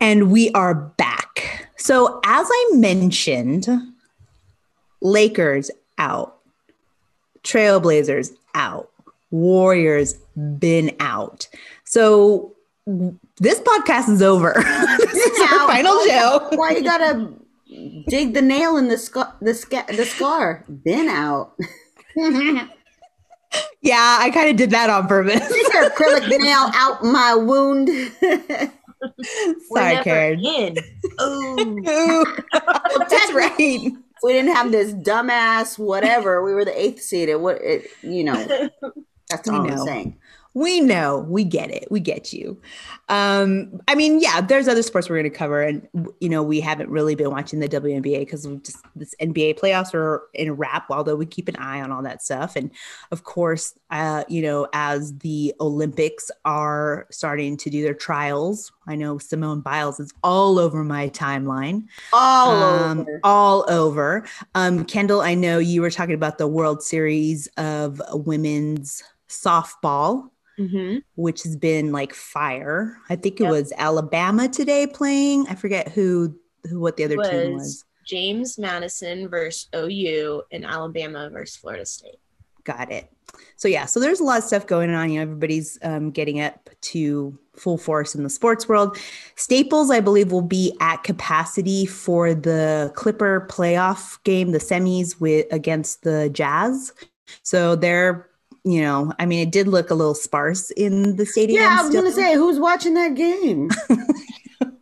And 0.00 0.32
we 0.32 0.50
are 0.50 0.74
back. 0.74 1.68
So, 1.76 2.18
as 2.24 2.48
I 2.50 2.70
mentioned, 2.72 3.68
Lakers 5.00 5.70
out, 5.98 6.35
Trailblazers 7.46 8.32
out, 8.54 8.90
Warriors 9.30 10.14
been 10.58 10.94
out. 11.00 11.48
So, 11.84 12.52
this 13.38 13.60
podcast 13.60 14.08
is 14.08 14.20
over. 14.20 14.52
this 14.98 15.14
is 15.14 15.40
our 15.52 15.68
final 15.68 15.96
show. 16.06 16.48
Why 16.54 16.72
you 16.72 16.82
gotta 16.82 17.32
dig 18.08 18.34
the 18.34 18.42
nail 18.42 18.76
in 18.76 18.88
the 18.88 18.98
scar? 18.98 19.32
The, 19.40 19.54
sca- 19.54 19.86
the 19.88 20.04
scar. 20.04 20.64
Been 20.68 21.08
out. 21.08 21.54
yeah, 23.80 24.18
I 24.20 24.30
kind 24.34 24.50
of 24.50 24.56
did 24.56 24.70
that 24.70 24.90
on 24.90 25.06
purpose. 25.06 25.48
Dig 25.48 25.72
your 25.72 25.90
acrylic 25.90 26.28
nail 26.40 26.70
out 26.74 27.04
my 27.04 27.34
wound. 27.36 27.88
Sorry, 29.72 30.02
Karen. 30.02 30.44
In. 30.44 30.78
Ooh. 31.20 32.26
That's 33.08 33.32
right. 33.32 33.92
We 34.22 34.32
didn't 34.32 34.54
have 34.54 34.72
this 34.72 34.92
dumbass 34.92 35.78
whatever. 35.78 36.42
We 36.42 36.54
were 36.54 36.64
the 36.64 36.78
eighth 36.80 37.02
seed. 37.02 37.28
It 37.28 37.40
what 37.40 37.60
it 37.62 37.90
you 38.02 38.24
know. 38.24 38.70
That's 39.28 39.48
all 39.48 39.66
I'm 39.66 39.78
oh, 39.78 39.84
saying 39.84 40.16
we 40.56 40.80
know. 40.80 41.18
We 41.18 41.44
get 41.44 41.70
it. 41.70 41.86
We 41.90 42.00
get 42.00 42.32
you. 42.32 42.58
Um 43.08 43.80
i 43.86 43.94
mean 43.94 44.20
yeah 44.20 44.40
there's 44.40 44.66
other 44.66 44.82
sports 44.82 45.08
we're 45.08 45.16
going 45.16 45.30
to 45.30 45.38
cover 45.38 45.62
and 45.62 45.86
you 46.18 46.28
know 46.28 46.42
we 46.42 46.60
haven't 46.60 46.88
really 46.88 47.14
been 47.14 47.30
watching 47.30 47.60
the 47.60 47.68
WNBA 47.68 48.20
because 48.20 48.48
we 48.48 48.56
just 48.56 48.78
this 48.96 49.14
NBA 49.20 49.60
playoffs 49.60 49.94
are 49.94 50.22
in 50.34 50.48
a 50.48 50.54
wrap 50.54 50.86
although 50.90 51.14
we 51.14 51.24
keep 51.26 51.46
an 51.48 51.54
eye 51.56 51.80
on 51.80 51.92
all 51.92 52.02
that 52.02 52.22
stuff. 52.22 52.56
And 52.56 52.70
of 53.12 53.22
course 53.22 53.74
uh 53.90 54.24
you 54.28 54.42
know 54.42 54.66
as 54.72 55.16
the 55.18 55.54
Olympics 55.60 56.30
are 56.46 57.06
starting 57.10 57.56
to 57.58 57.70
do 57.70 57.82
their 57.82 57.94
trials 57.94 58.72
I 58.88 58.96
know 58.96 59.18
Simone 59.18 59.60
Biles 59.60 60.00
is 60.00 60.12
all 60.24 60.58
over 60.58 60.82
my 60.82 61.10
timeline. 61.10 61.84
All 62.12 62.62
um, 62.62 63.00
over. 63.00 63.20
all 63.22 63.70
over. 63.70 64.26
Um 64.54 64.86
Kyndall 64.86 65.22
I 65.22 65.34
know 65.34 65.58
you 65.58 65.82
were 65.82 65.90
talking 65.90 66.14
about 66.14 66.38
the 66.38 66.48
World 66.48 66.82
Series 66.82 67.46
of 67.58 68.00
women's 68.14 69.04
softball 69.28 70.30
mm-hmm. 70.58 70.98
which 71.14 71.42
has 71.42 71.56
been 71.56 71.92
like 71.92 72.14
fire. 72.14 72.98
I 73.08 73.16
think 73.16 73.40
it 73.40 73.44
yep. 73.44 73.52
was 73.52 73.72
Alabama 73.76 74.48
today 74.48 74.86
playing. 74.86 75.46
I 75.48 75.54
forget 75.54 75.88
who 75.88 76.36
who 76.68 76.80
what 76.80 76.96
the 76.96 77.04
other 77.04 77.16
team 77.16 77.54
was. 77.54 77.84
James 78.06 78.58
Madison 78.58 79.28
versus 79.28 79.68
OU 79.74 80.42
and 80.52 80.64
Alabama 80.64 81.28
versus 81.30 81.56
Florida 81.56 81.84
State. 81.84 82.18
Got 82.64 82.90
it. 82.90 83.10
So 83.56 83.68
yeah, 83.68 83.86
so 83.86 84.00
there's 84.00 84.20
a 84.20 84.24
lot 84.24 84.38
of 84.38 84.44
stuff 84.44 84.66
going 84.66 84.90
on. 84.90 85.10
You 85.10 85.16
know, 85.16 85.22
everybody's 85.22 85.78
um, 85.82 86.10
getting 86.10 86.40
up 86.40 86.70
to 86.82 87.38
full 87.56 87.78
force 87.78 88.14
in 88.14 88.22
the 88.22 88.30
sports 88.30 88.68
world. 88.68 88.96
Staples, 89.34 89.90
I 89.90 90.00
believe, 90.00 90.30
will 90.30 90.42
be 90.42 90.76
at 90.80 91.02
capacity 91.02 91.86
for 91.86 92.34
the 92.34 92.92
Clipper 92.94 93.46
playoff 93.50 94.22
game, 94.24 94.52
the 94.52 94.58
semis 94.58 95.20
with 95.20 95.46
against 95.50 96.02
the 96.02 96.30
Jazz. 96.30 96.92
So 97.42 97.76
they're 97.76 98.28
you 98.66 98.82
know, 98.82 99.12
I 99.20 99.26
mean, 99.26 99.46
it 99.46 99.52
did 99.52 99.68
look 99.68 99.90
a 99.90 99.94
little 99.94 100.16
sparse 100.16 100.72
in 100.72 101.14
the 101.14 101.24
stadium. 101.24 101.62
Yeah, 101.62 101.78
I 101.78 101.84
was 101.84 101.94
to 101.94 102.10
say, 102.10 102.34
who's 102.34 102.58
watching 102.58 102.94
that 102.94 103.14
game? 103.14 103.70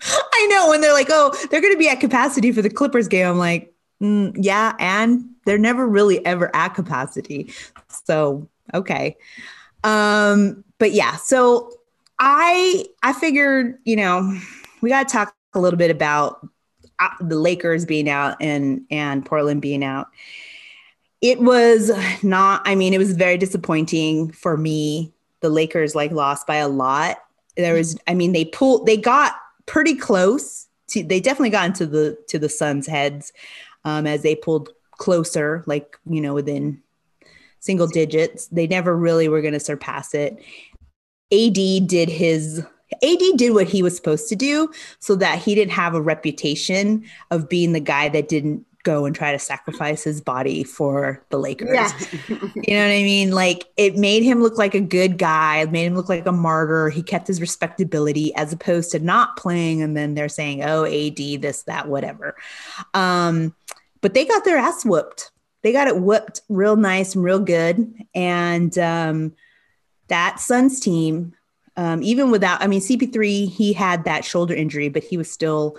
I 0.01 0.47
know 0.47 0.71
when 0.71 0.81
they're 0.81 0.95
like, 0.95 1.09
oh, 1.11 1.37
they're 1.51 1.61
going 1.61 1.75
to 1.75 1.79
be 1.79 1.91
at 1.91 2.01
capacity 2.01 2.51
for 2.51 2.63
the 2.63 2.71
Clippers 2.71 3.09
game. 3.09 3.27
I'm 3.27 3.37
like, 3.37 3.75
mm, 4.03 4.35
yeah, 4.41 4.75
and 4.79 5.29
they're 5.45 5.59
never 5.59 5.87
really 5.87 6.25
ever 6.25 6.51
at 6.57 6.71
capacity. 6.71 7.53
So, 8.07 8.49
okay. 8.73 9.19
Um, 9.85 10.65
but 10.79 10.93
yeah, 10.93 11.17
so 11.17 11.71
I 12.19 12.87
I 13.03 13.13
figured, 13.13 13.79
you 13.85 13.97
know, 13.97 14.35
we 14.81 14.89
got 14.89 15.07
to 15.07 15.13
talk 15.13 15.35
a 15.53 15.61
little 15.61 15.79
bit 15.79 15.91
about 15.91 16.49
uh, 17.01 17.11
the 17.21 17.37
Lakers 17.37 17.85
being 17.85 18.09
out 18.09 18.39
and 18.41 18.87
and 18.91 19.27
Portland 19.27 19.61
being 19.61 19.85
out 19.85 20.07
it 21.25 21.41
was 21.41 21.91
not, 22.23 22.61
I 22.67 22.75
mean, 22.75 22.93
it 22.93 22.99
was 22.99 23.13
very 23.13 23.39
disappointing 23.39 24.31
for 24.33 24.59
me. 24.59 25.11
The 25.41 25.49
Lakers 25.49 25.95
like 25.95 26.11
lost 26.11 26.47
by 26.47 26.57
a 26.57 26.69
lot. 26.69 27.17
There 27.57 27.73
was, 27.73 27.99
I 28.07 28.13
mean, 28.13 28.33
they 28.33 28.45
pulled, 28.45 28.85
they 28.85 28.99
got 28.99 29.35
pretty 29.65 29.95
close 29.95 30.67
to, 30.89 31.03
they 31.03 31.21
definitely 31.21 31.49
got 31.49 31.65
into 31.65 31.87
the, 31.87 32.19
to 32.29 32.39
the 32.39 32.51
Suns' 32.51 32.87
heads 32.87 33.33
um, 33.87 34.07
as 34.07 34.21
they 34.21 34.37
pulled 34.37 34.69
closer, 34.99 35.65
like, 35.67 35.97
you 36.05 36.21
know, 36.21 36.35
within 36.35 36.83
single 37.59 37.87
digits. 37.87 38.49
They 38.49 38.67
never 38.67 38.95
really 38.95 39.27
were 39.29 39.41
going 39.41 39.55
to 39.55 39.61
surpass 39.61 40.13
it. 40.13 40.35
AD 41.33 41.89
did 41.89 42.11
his 42.11 42.63
AD 43.03 43.23
did 43.37 43.55
what 43.55 43.67
he 43.67 43.83
was 43.83 43.97
supposed 43.97 44.29
to 44.29 44.37
do 44.37 44.71
so 44.99 45.15
that 45.17 45.39
he 45.39 45.55
didn't 45.55 45.73
have 45.73 45.95
a 45.95 46.03
reputation 46.03 47.03
of 47.31 47.49
being 47.49 47.73
the 47.73 47.81
guy 47.81 48.11
that 48.11 48.29
didn't 48.29 48.67
go 48.85 49.07
and 49.07 49.17
try 49.17 49.33
to 49.33 49.39
sacrifice 49.39 50.05
his 50.05 50.21
body 50.21 50.63
for 50.63 51.25
the 51.31 51.39
Lakers. 51.39 51.71
Yeah. 51.73 51.91
you 52.29 52.75
know 52.75 52.83
what 52.83 52.93
I 52.93 53.03
mean? 53.03 53.33
Like 53.33 53.67
it 53.77 53.97
made 53.97 54.23
him 54.23 54.43
look 54.43 54.59
like 54.59 54.75
a 54.75 54.81
good 54.81 55.19
guy, 55.19 55.63
it 55.63 55.73
made 55.73 55.87
him 55.87 55.97
look 55.97 56.09
like 56.09 56.27
a 56.27 56.33
martyr. 56.33 56.91
He 56.91 57.03
kept 57.03 57.27
his 57.27 57.41
respectability 57.41 58.35
as 58.37 58.53
opposed 58.53 58.93
to 58.93 59.01
not 59.01 59.37
playing 59.37 59.83
and 59.83 59.97
then 59.97 60.15
they're 60.15 60.29
saying, 60.29 60.63
"Oh, 60.63 60.85
AD 60.85 61.17
this 61.17 61.63
that 61.65 61.89
whatever." 61.89 62.37
Um 62.93 63.55
but 64.01 64.15
they 64.15 64.27
got 64.27 64.45
their 64.45 64.59
ass 64.59 64.85
whooped. 64.85 65.33
They 65.63 65.73
got 65.73 65.89
it 65.89 65.99
whooped 65.99 66.43
real 66.49 66.77
nice 66.77 67.15
and 67.15 67.25
real 67.25 67.41
good 67.41 67.93
and 68.15 68.77
um 68.79 69.35
that 70.09 70.39
Suns 70.39 70.79
team 70.79 71.35
um 71.77 72.03
even 72.03 72.31
without 72.31 72.63
I 72.63 72.67
mean 72.67 72.81
CP3 72.81 73.49
he 73.49 73.73
had 73.73 74.05
that 74.05 74.25
shoulder 74.25 74.55
injury 74.55 74.91
but 74.91 75.03
he 75.03 75.17
was 75.17 75.31
still 75.31 75.79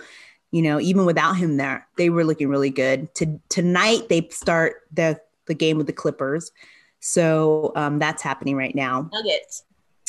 you 0.56 0.62
know, 0.62 0.80
even 0.80 1.04
without 1.04 1.34
him 1.34 1.58
there, 1.58 1.86
they 1.98 2.08
were 2.08 2.24
looking 2.24 2.48
really 2.48 2.70
good. 2.70 3.14
To, 3.16 3.38
tonight, 3.50 4.08
they 4.08 4.26
start 4.30 4.76
the, 4.90 5.20
the 5.44 5.52
game 5.52 5.76
with 5.76 5.86
the 5.86 5.92
Clippers. 5.92 6.50
So 6.98 7.72
um, 7.76 7.98
that's 7.98 8.22
happening 8.22 8.56
right 8.56 8.74
now. 8.74 9.10
Nuggets. 9.12 9.64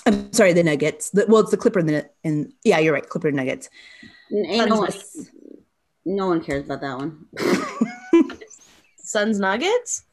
I'm 0.05 0.31
sorry, 0.31 0.53
the 0.53 0.63
Nuggets. 0.63 1.09
The, 1.09 1.25
well, 1.27 1.41
it's 1.41 1.51
the 1.51 1.57
Clipper 1.57 1.79
and 1.79 1.89
the 1.89 2.09
and 2.23 2.53
yeah, 2.63 2.79
you're 2.79 2.93
right, 2.93 3.07
Clipper 3.07 3.29
Nuggets. 3.29 3.69
Ain't 4.31 4.69
no, 4.69 4.77
one, 4.77 4.93
no 6.05 6.27
one 6.27 6.41
cares 6.41 6.63
about 6.63 6.79
that 6.79 6.97
one. 6.97 7.25
Suns 8.97 9.37
Nuggets. 9.37 10.05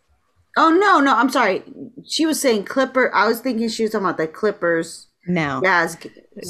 Oh 0.57 0.71
no, 0.71 0.99
no, 0.99 1.14
I'm 1.14 1.31
sorry. 1.31 1.62
She 2.05 2.26
was 2.26 2.41
saying 2.41 2.64
Clipper. 2.64 3.14
I 3.14 3.29
was 3.29 3.38
thinking 3.38 3.69
she 3.69 3.85
was 3.85 3.93
talking 3.93 4.07
about 4.07 4.17
the 4.17 4.26
Clippers. 4.26 5.07
No, 5.29 5.61
Jazz. 5.62 5.97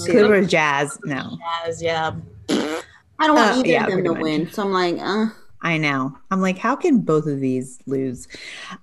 Clippers, 0.06 0.48
Jazz. 0.48 0.98
No, 1.04 1.36
Jazz. 1.66 1.82
Yeah. 1.82 2.14
I 3.18 3.26
don't 3.26 3.36
want 3.36 3.56
uh, 3.56 3.58
either 3.60 3.68
yeah, 3.68 3.84
of 3.84 3.90
them 3.90 4.04
to 4.04 4.12
much. 4.12 4.22
win. 4.22 4.50
So 4.50 4.62
I'm 4.62 4.72
like, 4.72 4.96
uh. 4.98 5.26
I 5.62 5.78
know. 5.78 6.16
I'm 6.30 6.42
like, 6.42 6.58
how 6.58 6.76
can 6.76 7.00
both 7.00 7.26
of 7.26 7.40
these 7.40 7.78
lose? 7.86 8.28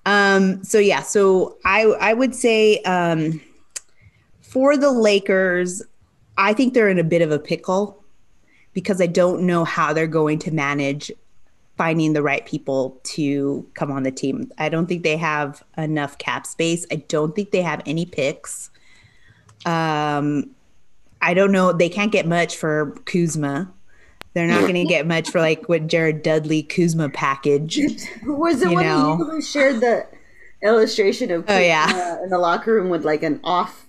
Um, 0.06 0.64
so 0.64 0.80
yeah, 0.80 1.02
so 1.02 1.58
I 1.64 1.84
I 1.84 2.14
would 2.14 2.34
say 2.34 2.82
um, 2.84 3.40
for 4.42 4.76
the 4.78 4.92
Lakers, 4.92 5.84
I 6.38 6.54
think 6.54 6.74
they're 6.74 6.90
in 6.90 6.98
a 6.98 7.04
bit 7.04 7.22
of 7.22 7.32
a 7.32 7.40
pickle 7.40 8.04
because 8.74 9.00
I 9.00 9.08
don't 9.08 9.44
know 9.44 9.64
how 9.64 9.94
they're 9.94 10.08
going 10.08 10.40
to 10.40 10.52
manage 10.52 11.12
finding 11.78 12.14
the 12.14 12.22
right 12.22 12.46
people 12.46 13.00
to 13.04 13.68
come 13.74 13.92
on 13.92 14.04
the 14.04 14.12
team. 14.12 14.52
I 14.58 14.70
don't 14.70 14.88
think 14.88 15.04
they 15.04 15.18
have 15.18 15.64
enough 15.78 16.18
cap 16.18 16.46
space. 16.46 16.86
I 16.92 16.96
don't 16.96 17.36
think 17.36 17.52
they 17.52 17.62
have 17.62 17.82
any 17.86 18.06
picks. 18.06 18.70
Um, 19.66 20.52
I 21.22 21.34
don't 21.34 21.52
know. 21.52 21.74
They 21.74 21.90
can't 21.90 22.12
get 22.12 22.28
much 22.28 22.56
for 22.56 22.92
Kuzma. 23.06 23.72
They're 24.34 24.48
not 24.48 24.62
going 24.62 24.76
to 24.76 24.86
get 24.86 25.06
much 25.06 25.30
for 25.30 25.42
like 25.42 25.68
what 25.68 25.88
Jared 25.88 26.24
Dudley 26.24 26.64
Kuzma 26.64 27.10
package. 27.10 27.76
Who 28.24 28.36
Was 28.40 28.62
it 28.62 28.70
You 28.70 28.76
one 28.76 28.86
know. 28.86 29.18
who 29.18 29.42
shared 29.42 29.82
the 29.82 30.08
illustration 30.64 31.32
of 31.32 31.46
Oh, 31.48 31.58
yeah. 31.58 32.24
In 32.24 32.30
the 32.30 32.38
locker 32.38 32.74
room 32.74 32.90
with 32.90 33.04
like 33.04 33.24
an 33.24 33.40
off? 33.44 33.88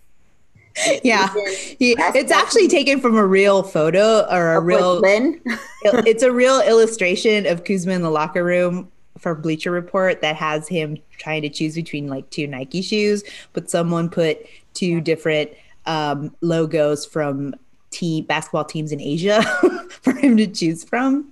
Yeah, 1.04 1.32
he, 1.78 1.92
it's 1.98 2.32
actually 2.32 2.66
taken 2.66 2.98
from 2.98 3.16
a 3.16 3.26
real 3.26 3.62
photo 3.62 4.26
or 4.30 4.54
a 4.54 4.58
of, 4.58 4.64
real. 4.64 5.00
It's 5.84 6.22
a 6.22 6.32
real 6.32 6.60
illustration 6.62 7.46
of 7.46 7.64
Kuzma 7.64 7.92
in 7.92 8.02
the 8.02 8.10
locker 8.10 8.42
room 8.42 8.90
for 9.18 9.34
Bleacher 9.34 9.70
Report 9.70 10.22
that 10.22 10.34
has 10.36 10.66
him 10.66 10.96
trying 11.18 11.42
to 11.42 11.48
choose 11.50 11.74
between 11.74 12.08
like 12.08 12.28
two 12.30 12.46
Nike 12.46 12.82
shoes, 12.82 13.22
but 13.52 13.70
someone 13.70 14.08
put 14.08 14.38
two 14.74 15.00
different 15.00 15.50
um, 15.86 16.34
logos 16.40 17.04
from 17.04 17.54
team 17.92 18.24
basketball 18.24 18.64
teams 18.64 18.90
in 18.92 19.00
Asia 19.00 19.42
for 20.02 20.12
him 20.14 20.36
to 20.38 20.46
choose 20.46 20.82
from. 20.84 21.30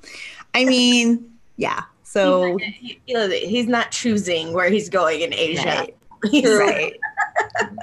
I 0.54 0.64
mean, 0.64 1.28
yeah. 1.56 1.82
So 2.04 2.56
He- 2.58 3.00
he- 3.06 3.46
he's 3.46 3.66
not 3.66 3.90
choosing 3.90 4.52
where 4.52 4.68
he's 4.70 4.88
going 4.88 5.20
in 5.22 5.32
Asia. 5.34 5.64
Right. 5.64 5.96
He's 6.30 6.44
right, 6.46 6.92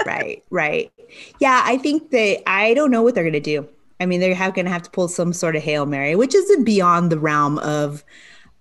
right, 0.06 0.44
right. 0.52 0.92
Yeah, 1.40 1.64
I 1.66 1.78
think 1.80 2.12
that 2.12 2.48
I 2.48 2.76
don't 2.76 2.92
know 2.92 3.02
what 3.02 3.16
they're 3.16 3.24
gonna 3.24 3.40
do. 3.40 3.68
I 4.00 4.06
mean, 4.06 4.20
they're 4.20 4.36
going 4.52 4.66
to 4.66 4.72
have 4.72 4.84
to 4.84 4.92
pull 4.92 5.08
some 5.08 5.34
sort 5.34 5.56
of 5.56 5.64
hail 5.64 5.88
mary, 5.88 6.16
which 6.16 6.36
is 6.36 6.56
beyond 6.64 7.12
the 7.12 7.18
realm 7.18 7.58
of 7.58 8.04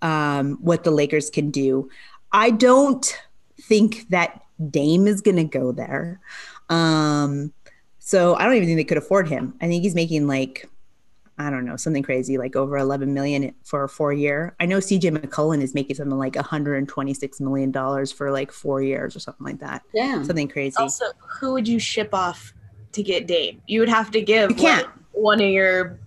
um, 0.00 0.56
what 0.62 0.84
the 0.84 0.90
Lakers 0.90 1.28
can 1.28 1.50
do. 1.50 1.90
I 2.32 2.50
don't 2.52 3.14
think 3.60 4.08
that 4.08 4.40
Dame 4.70 5.06
is 5.06 5.20
going 5.20 5.36
to 5.36 5.44
go 5.44 5.72
there. 5.72 6.20
Um, 6.70 7.52
so 8.08 8.36
I 8.36 8.44
don't 8.44 8.54
even 8.54 8.68
think 8.68 8.76
they 8.76 8.84
could 8.84 8.98
afford 8.98 9.26
him. 9.28 9.54
I 9.60 9.66
think 9.66 9.82
he's 9.82 9.96
making 9.96 10.28
like 10.28 10.68
I 11.38 11.50
don't 11.50 11.64
know 11.64 11.76
something 11.76 12.04
crazy, 12.04 12.38
like 12.38 12.54
over 12.54 12.78
11 12.78 13.12
million 13.12 13.52
for 13.64 13.82
a 13.84 13.88
four 13.88 14.12
year. 14.12 14.54
I 14.60 14.64
know 14.66 14.78
CJ 14.78 15.10
McCollum 15.18 15.60
is 15.60 15.74
making 15.74 15.96
something 15.96 16.16
like 16.16 16.36
126 16.36 17.40
million 17.40 17.72
dollars 17.72 18.12
for 18.12 18.30
like 18.30 18.52
four 18.52 18.80
years 18.80 19.16
or 19.16 19.18
something 19.18 19.44
like 19.44 19.58
that. 19.58 19.82
Yeah, 19.92 20.22
Something 20.22 20.46
crazy. 20.48 20.76
Also, 20.78 21.06
who 21.18 21.52
would 21.54 21.66
you 21.66 21.78
ship 21.80 22.14
off 22.14 22.54
to 22.92 23.02
get 23.02 23.26
Dame? 23.26 23.60
You 23.66 23.80
would 23.80 23.88
have 23.88 24.10
to 24.12 24.22
give 24.22 24.50
You 24.50 24.56
can't. 24.56 24.86
like, 24.86 24.94
one 25.12 25.40
of 25.42 25.48
your 25.50 25.98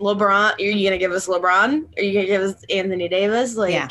LeBron. 0.00 0.52
Are 0.58 0.60
you 0.60 0.86
gonna 0.86 0.98
give 0.98 1.12
us 1.12 1.26
LeBron? 1.28 1.98
Are 1.98 2.02
you 2.02 2.12
gonna 2.12 2.26
give 2.26 2.42
us 2.42 2.62
Anthony 2.70 3.08
Davis? 3.08 3.56
Like, 3.56 3.72
yeah, 3.72 3.88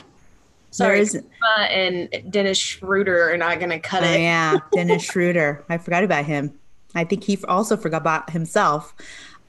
sorry, 0.69 0.95
there 0.95 1.01
is. 1.03 1.11
Kuzma 1.15 1.65
and 1.69 2.31
Dennis 2.31 2.57
Schroeder 2.57 3.31
are 3.33 3.37
not 3.37 3.59
gonna 3.59 3.79
cut 3.79 4.03
Oh, 4.03 4.07
it. 4.07 4.21
yeah, 4.21 4.57
Dennis 4.73 5.03
Schroeder. 5.11 5.65
I 5.69 5.77
forgot 5.79 6.03
about 6.05 6.23
him. 6.25 6.57
I 6.95 7.03
think 7.03 7.23
he 7.23 7.37
also 7.47 7.77
forgot 7.77 8.01
about 8.01 8.29
himself 8.29 8.93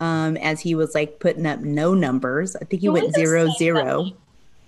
um, 0.01 0.37
as 0.39 0.61
he 0.61 0.75
was 0.75 0.95
like 0.95 1.19
putting 1.21 1.47
up 1.47 1.61
no 1.61 1.95
numbers. 1.95 2.57
I 2.57 2.65
think 2.65 2.83
he 2.83 2.89
we 2.89 3.01
went 3.01 3.15
zero 3.15 3.49
zero. 3.59 4.11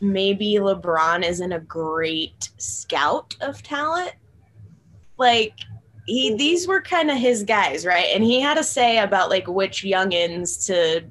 Maybe 0.01 0.55
LeBron 0.55 1.25
isn't 1.27 1.53
a 1.53 1.61
great 1.61 2.51
scout 2.59 3.35
of 3.41 3.63
talent. 3.63 4.13
Like 5.19 5.55
he, 6.07 6.35
these 6.35 6.69
were 6.69 6.81
kind 6.83 7.11
of 7.11 7.17
his 7.17 7.43
guys, 7.43 7.87
right? 7.87 8.09
And 8.15 8.23
he 8.23 8.41
had 8.41 8.59
a 8.59 8.65
say 8.65 8.99
about 8.99 9.31
like 9.31 9.47
which 9.49 9.83
youngins 9.83 10.67
to 10.67 11.05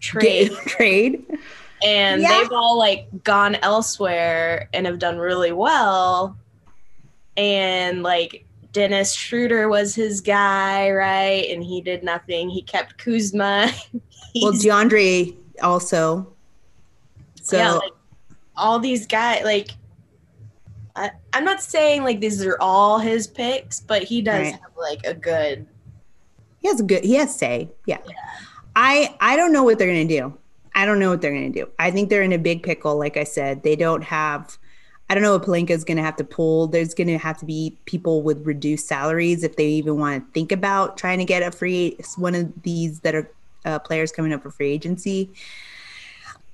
trade. 0.00 0.52
Trade. 0.52 0.66
trade. 0.66 1.38
and 1.84 2.22
Yeah. 2.22 2.28
they've 2.40 2.52
all 2.52 2.78
like 2.78 3.06
gone 3.24 3.56
elsewhere 3.56 4.68
and 4.72 4.86
have 4.86 4.98
done 4.98 5.18
really 5.18 5.52
well 5.52 6.36
and 7.36 8.02
like 8.02 8.46
dennis 8.74 9.14
schroeder 9.14 9.68
was 9.68 9.94
his 9.94 10.20
guy 10.20 10.90
right 10.90 11.48
and 11.50 11.64
he 11.64 11.80
did 11.80 12.04
nothing 12.04 12.50
he 12.50 12.60
kept 12.60 12.98
kuzma 12.98 13.70
Well, 14.42 14.52
DeAndre 14.52 15.36
also. 15.62 16.34
So 17.40 17.56
yeah, 17.56 17.72
like, 17.74 17.92
all 18.56 18.80
these 18.80 19.06
guys 19.06 19.44
like 19.44 19.70
I, 20.96 21.12
i'm 21.32 21.44
not 21.44 21.62
saying 21.62 22.02
like 22.02 22.20
these 22.20 22.44
are 22.44 22.58
all 22.60 22.98
his 22.98 23.26
picks 23.28 23.80
but 23.80 24.02
he 24.02 24.20
does 24.20 24.42
Right. 24.42 24.52
have 24.52 24.76
like 24.76 25.04
a 25.04 25.14
good 25.14 25.66
he 26.64 26.68
has 26.68 26.80
a 26.80 26.82
good. 26.82 27.04
He 27.04 27.14
has 27.16 27.36
say. 27.36 27.70
Yeah. 27.84 27.98
I 28.74 29.14
I 29.20 29.36
don't 29.36 29.52
know 29.52 29.64
what 29.64 29.78
they're 29.78 29.86
gonna 29.86 30.06
do. 30.06 30.34
I 30.74 30.86
don't 30.86 30.98
know 30.98 31.10
what 31.10 31.20
they're 31.20 31.34
gonna 31.34 31.50
do. 31.50 31.68
I 31.78 31.90
think 31.90 32.08
they're 32.08 32.22
in 32.22 32.32
a 32.32 32.38
big 32.38 32.62
pickle. 32.62 32.98
Like 32.98 33.18
I 33.18 33.24
said, 33.24 33.62
they 33.62 33.76
don't 33.76 34.02
have. 34.02 34.56
I 35.08 35.14
don't 35.14 35.22
know 35.22 35.36
what 35.36 35.42
Pelinka 35.42 35.70
is 35.70 35.84
going 35.84 35.98
to 35.98 36.02
have 36.02 36.16
to 36.16 36.24
pull. 36.24 36.66
There's 36.66 36.94
going 36.94 37.08
to 37.08 37.18
have 37.18 37.36
to 37.38 37.44
be 37.44 37.76
people 37.84 38.22
with 38.22 38.46
reduced 38.46 38.88
salaries 38.88 39.44
if 39.44 39.56
they 39.56 39.66
even 39.66 39.98
want 39.98 40.24
to 40.24 40.32
think 40.32 40.50
about 40.50 40.96
trying 40.96 41.18
to 41.18 41.24
get 41.24 41.42
a 41.42 41.50
free 41.50 41.96
one 42.16 42.34
of 42.34 42.50
these 42.62 43.00
that 43.00 43.14
are 43.14 43.30
uh, 43.64 43.78
players 43.78 44.12
coming 44.12 44.32
up 44.32 44.42
for 44.42 44.50
free 44.50 44.70
agency. 44.70 45.30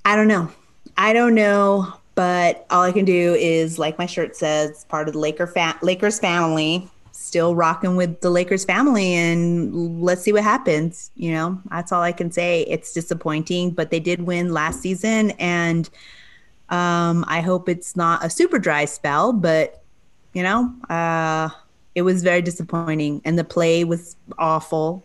I 0.04 0.16
don't 0.16 0.28
know. 0.28 0.50
I 0.96 1.12
don't 1.12 1.34
know, 1.34 1.92
but 2.14 2.66
all 2.70 2.82
I 2.82 2.92
can 2.92 3.04
do 3.04 3.34
is, 3.34 3.78
like 3.78 3.98
my 3.98 4.06
shirt 4.06 4.36
says, 4.36 4.84
part 4.88 5.08
of 5.08 5.14
the 5.14 5.20
Laker 5.20 5.46
fa- 5.46 5.78
Lakers 5.82 6.18
family, 6.18 6.88
still 7.12 7.54
rocking 7.54 7.96
with 7.96 8.20
the 8.20 8.30
Lakers 8.30 8.64
family, 8.64 9.14
and 9.14 10.02
let's 10.02 10.22
see 10.22 10.32
what 10.32 10.42
happens. 10.42 11.10
You 11.14 11.32
know, 11.32 11.60
that's 11.70 11.92
all 11.92 12.02
I 12.02 12.12
can 12.12 12.32
say. 12.32 12.62
It's 12.62 12.92
disappointing, 12.92 13.70
but 13.70 13.90
they 13.90 14.00
did 14.00 14.22
win 14.22 14.52
last 14.52 14.80
season, 14.80 15.30
and 15.32 15.88
um, 16.70 17.24
I 17.26 17.40
hope 17.40 17.68
it's 17.68 17.96
not 17.96 18.24
a 18.24 18.30
super 18.30 18.58
dry 18.58 18.84
spell, 18.84 19.32
but 19.32 19.82
you 20.32 20.42
know, 20.42 20.72
uh, 20.88 21.48
it 21.94 22.02
was 22.02 22.22
very 22.22 22.42
disappointing, 22.42 23.20
and 23.24 23.38
the 23.38 23.44
play 23.44 23.84
was 23.84 24.16
awful, 24.38 25.04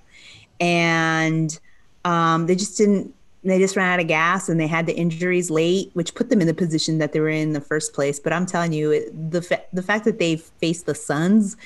and 0.59 1.57
um, 2.05 2.45
they 2.45 2.55
just 2.55 2.77
didn't. 2.77 3.13
They 3.43 3.59
just 3.59 3.75
ran 3.75 3.93
out 3.93 3.99
of 3.99 4.07
gas, 4.07 4.49
and 4.49 4.59
they 4.59 4.67
had 4.67 4.85
the 4.85 4.95
injuries 4.95 5.51
late, 5.51 5.91
which 5.93 6.15
put 6.15 6.29
them 6.29 6.41
in 6.41 6.47
the 6.47 6.53
position 6.53 6.97
that 6.99 7.13
they 7.13 7.19
were 7.19 7.29
in, 7.29 7.53
the 7.53 7.61
first 7.61 7.93
place. 7.93 8.19
But 8.19 8.33
I'm 8.33 8.45
telling 8.45 8.73
you, 8.73 8.91
it, 8.91 9.31
the 9.31 9.41
fa- 9.41 9.63
the 9.73 9.83
fact 9.83 10.05
that 10.05 10.19
they 10.19 10.37
faced 10.37 10.85
the 10.85 10.95
Suns, 10.95 11.57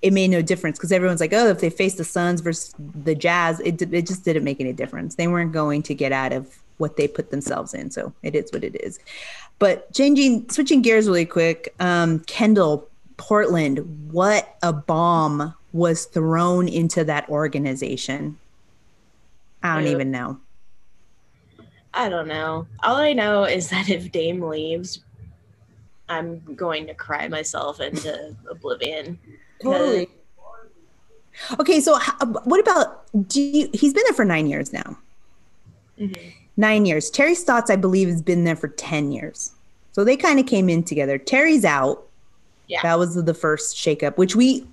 it 0.00 0.12
made 0.12 0.28
no 0.28 0.40
difference 0.40 0.78
because 0.78 0.92
everyone's 0.92 1.20
like, 1.20 1.32
oh, 1.34 1.48
if 1.48 1.60
they 1.60 1.70
faced 1.70 1.98
the 1.98 2.04
Suns 2.04 2.40
versus 2.40 2.74
the 2.78 3.14
Jazz, 3.14 3.60
it 3.60 3.80
it 3.82 4.06
just 4.06 4.24
didn't 4.24 4.44
make 4.44 4.60
any 4.60 4.72
difference. 4.72 5.16
They 5.16 5.28
weren't 5.28 5.52
going 5.52 5.82
to 5.84 5.94
get 5.94 6.12
out 6.12 6.32
of 6.32 6.58
what 6.78 6.96
they 6.96 7.06
put 7.06 7.30
themselves 7.30 7.74
in, 7.74 7.90
so 7.90 8.12
it 8.22 8.34
is 8.34 8.50
what 8.52 8.64
it 8.64 8.74
is. 8.82 8.98
But 9.62 9.92
changing, 9.94 10.50
switching 10.50 10.82
gears 10.82 11.06
really 11.06 11.24
quick, 11.24 11.72
um, 11.78 12.18
Kyndall, 12.24 12.82
Portland, 13.16 14.10
what 14.10 14.56
a 14.60 14.72
bomb 14.72 15.54
was 15.72 16.06
thrown 16.06 16.66
into 16.66 17.04
that 17.04 17.28
organization. 17.28 18.36
I 19.62 19.76
don't 19.76 19.86
Yeah. 19.86 19.92
even 19.92 20.10
know. 20.10 20.40
I 21.94 22.08
don't 22.08 22.26
know. 22.26 22.66
All 22.82 22.96
I 22.96 23.12
know 23.12 23.44
is 23.44 23.70
that 23.70 23.88
if 23.88 24.10
Dame 24.10 24.42
leaves, 24.42 24.98
I'm 26.08 26.40
going 26.56 26.88
to 26.88 26.94
cry 26.94 27.28
myself 27.28 27.78
into 27.80 28.34
oblivion. 28.50 29.16
Totally. 29.62 30.08
Okay, 31.60 31.80
so 31.80 31.96
h- 31.98 32.26
what 32.42 32.58
about? 32.58 33.04
Do 33.28 33.40
you, 33.40 33.70
he's 33.72 33.94
been 33.94 34.02
there 34.08 34.14
for 34.14 34.24
nine 34.24 34.48
years 34.48 34.72
now. 34.72 34.98
Mhm. 36.00 36.32
Nine 36.56 36.84
years. 36.84 37.10
Terry 37.10 37.34
Stotts, 37.34 37.70
I 37.70 37.76
believe, 37.76 38.08
has 38.08 38.22
been 38.22 38.44
there 38.44 38.56
for 38.56 38.68
ten 38.68 39.10
years. 39.12 39.52
So 39.92 40.04
they 40.04 40.16
kind 40.16 40.38
of 40.38 40.46
came 40.46 40.68
in 40.68 40.82
together. 40.82 41.18
Terry's 41.18 41.64
out. 41.64 42.06
Yeah. 42.66 42.82
That 42.82 42.98
was 42.98 43.14
the 43.14 43.34
first 43.34 43.76
shakeup, 43.76 44.16
which 44.16 44.34
we 44.34 44.66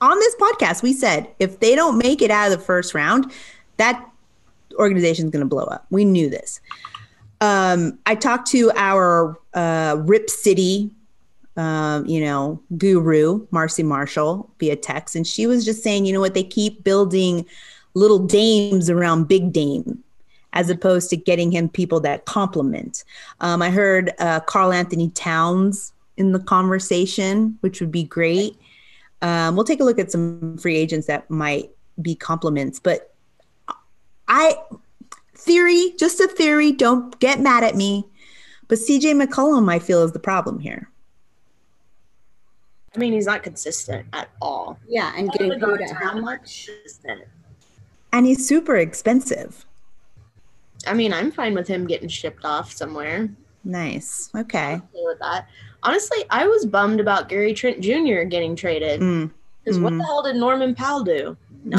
on 0.00 0.18
this 0.18 0.34
podcast 0.36 0.82
we 0.82 0.92
said 0.92 1.26
if 1.38 1.60
they 1.60 1.74
don't 1.74 1.96
make 1.98 2.20
it 2.20 2.30
out 2.30 2.52
of 2.52 2.58
the 2.58 2.64
first 2.64 2.94
round, 2.94 3.32
that 3.78 4.06
organization's 4.74 5.30
going 5.30 5.44
to 5.44 5.48
blow 5.48 5.64
up. 5.64 5.86
We 5.90 6.04
knew 6.04 6.28
this. 6.28 6.60
Um, 7.40 7.98
I 8.06 8.14
talked 8.14 8.48
to 8.48 8.70
our 8.76 9.38
uh, 9.54 9.96
Rip 10.00 10.28
City, 10.30 10.90
um, 11.56 12.06
you 12.06 12.20
know, 12.20 12.60
guru 12.76 13.46
Marcy 13.50 13.82
Marshall 13.82 14.50
via 14.58 14.76
text, 14.76 15.16
and 15.16 15.26
she 15.26 15.46
was 15.46 15.64
just 15.64 15.82
saying, 15.82 16.06
you 16.06 16.12
know 16.12 16.20
what, 16.20 16.34
they 16.34 16.44
keep 16.44 16.84
building 16.84 17.46
little 17.94 18.18
dames 18.18 18.90
around 18.90 19.28
Big 19.28 19.52
Dame 19.52 20.02
as 20.56 20.70
opposed 20.70 21.10
to 21.10 21.16
getting 21.18 21.52
him 21.52 21.68
people 21.68 22.00
that 22.00 22.24
complement. 22.24 23.04
Um, 23.42 23.60
I 23.60 23.68
heard 23.68 24.14
uh, 24.18 24.40
Karl-Anthony 24.40 25.10
Towns 25.10 25.92
in 26.16 26.32
the 26.32 26.38
conversation, 26.40 27.58
which 27.60 27.78
would 27.78 27.92
be 27.92 28.04
great. 28.04 28.58
Um, 29.20 29.54
we'll 29.54 29.66
take 29.66 29.80
a 29.80 29.84
look 29.84 29.98
at 29.98 30.10
some 30.10 30.56
free 30.56 30.76
agents 30.76 31.06
that 31.08 31.28
might 31.30 31.70
be 32.00 32.14
compliments, 32.14 32.80
but 32.80 33.14
I 34.28 34.56
theory, 35.34 35.92
just 35.98 36.20
a 36.20 36.26
theory. 36.26 36.72
Don't 36.72 37.18
get 37.20 37.38
mad 37.38 37.62
at 37.62 37.76
me. 37.76 38.06
But 38.66 38.78
CJ 38.78 39.22
McCollum, 39.22 39.70
I 39.70 39.78
feel, 39.78 40.02
is 40.04 40.12
the 40.12 40.18
problem 40.18 40.58
here. 40.58 40.90
I 42.94 42.98
mean, 42.98 43.12
he's 43.12 43.26
not 43.26 43.42
consistent 43.42 44.06
at 44.14 44.30
all. 44.40 44.78
Yeah, 44.88 45.12
and 45.14 45.30
getting 45.32 45.60
paid 45.60 45.82
at 45.82 45.90
how 45.90 46.18
much? 46.18 46.66
Consistent. 46.66 47.24
And 48.10 48.24
he's 48.24 48.48
super 48.48 48.76
expensive. 48.76 49.65
I 50.86 50.94
mean, 50.94 51.12
I'm 51.12 51.30
fine 51.30 51.54
with 51.54 51.68
him 51.68 51.86
getting 51.86 52.08
shipped 52.08 52.44
off 52.44 52.72
somewhere. 52.72 53.28
Nice. 53.64 54.30
Okay. 54.34 54.74
Okay 54.74 54.84
with 55.04 55.18
that. 55.20 55.48
Honestly, 55.82 56.18
I 56.30 56.46
was 56.46 56.64
bummed 56.66 57.00
about 57.00 57.28
Gary 57.28 57.52
Trent 57.54 57.80
Jr. 57.80 58.22
getting 58.22 58.54
traded 58.56 59.00
Mm. 59.00 59.30
because 59.64 59.78
what 59.80 59.92
Mm. 59.92 59.98
the 59.98 60.04
hell 60.04 60.22
did 60.22 60.36
Norman 60.36 60.74
Powell 60.74 61.02
do? 61.04 61.36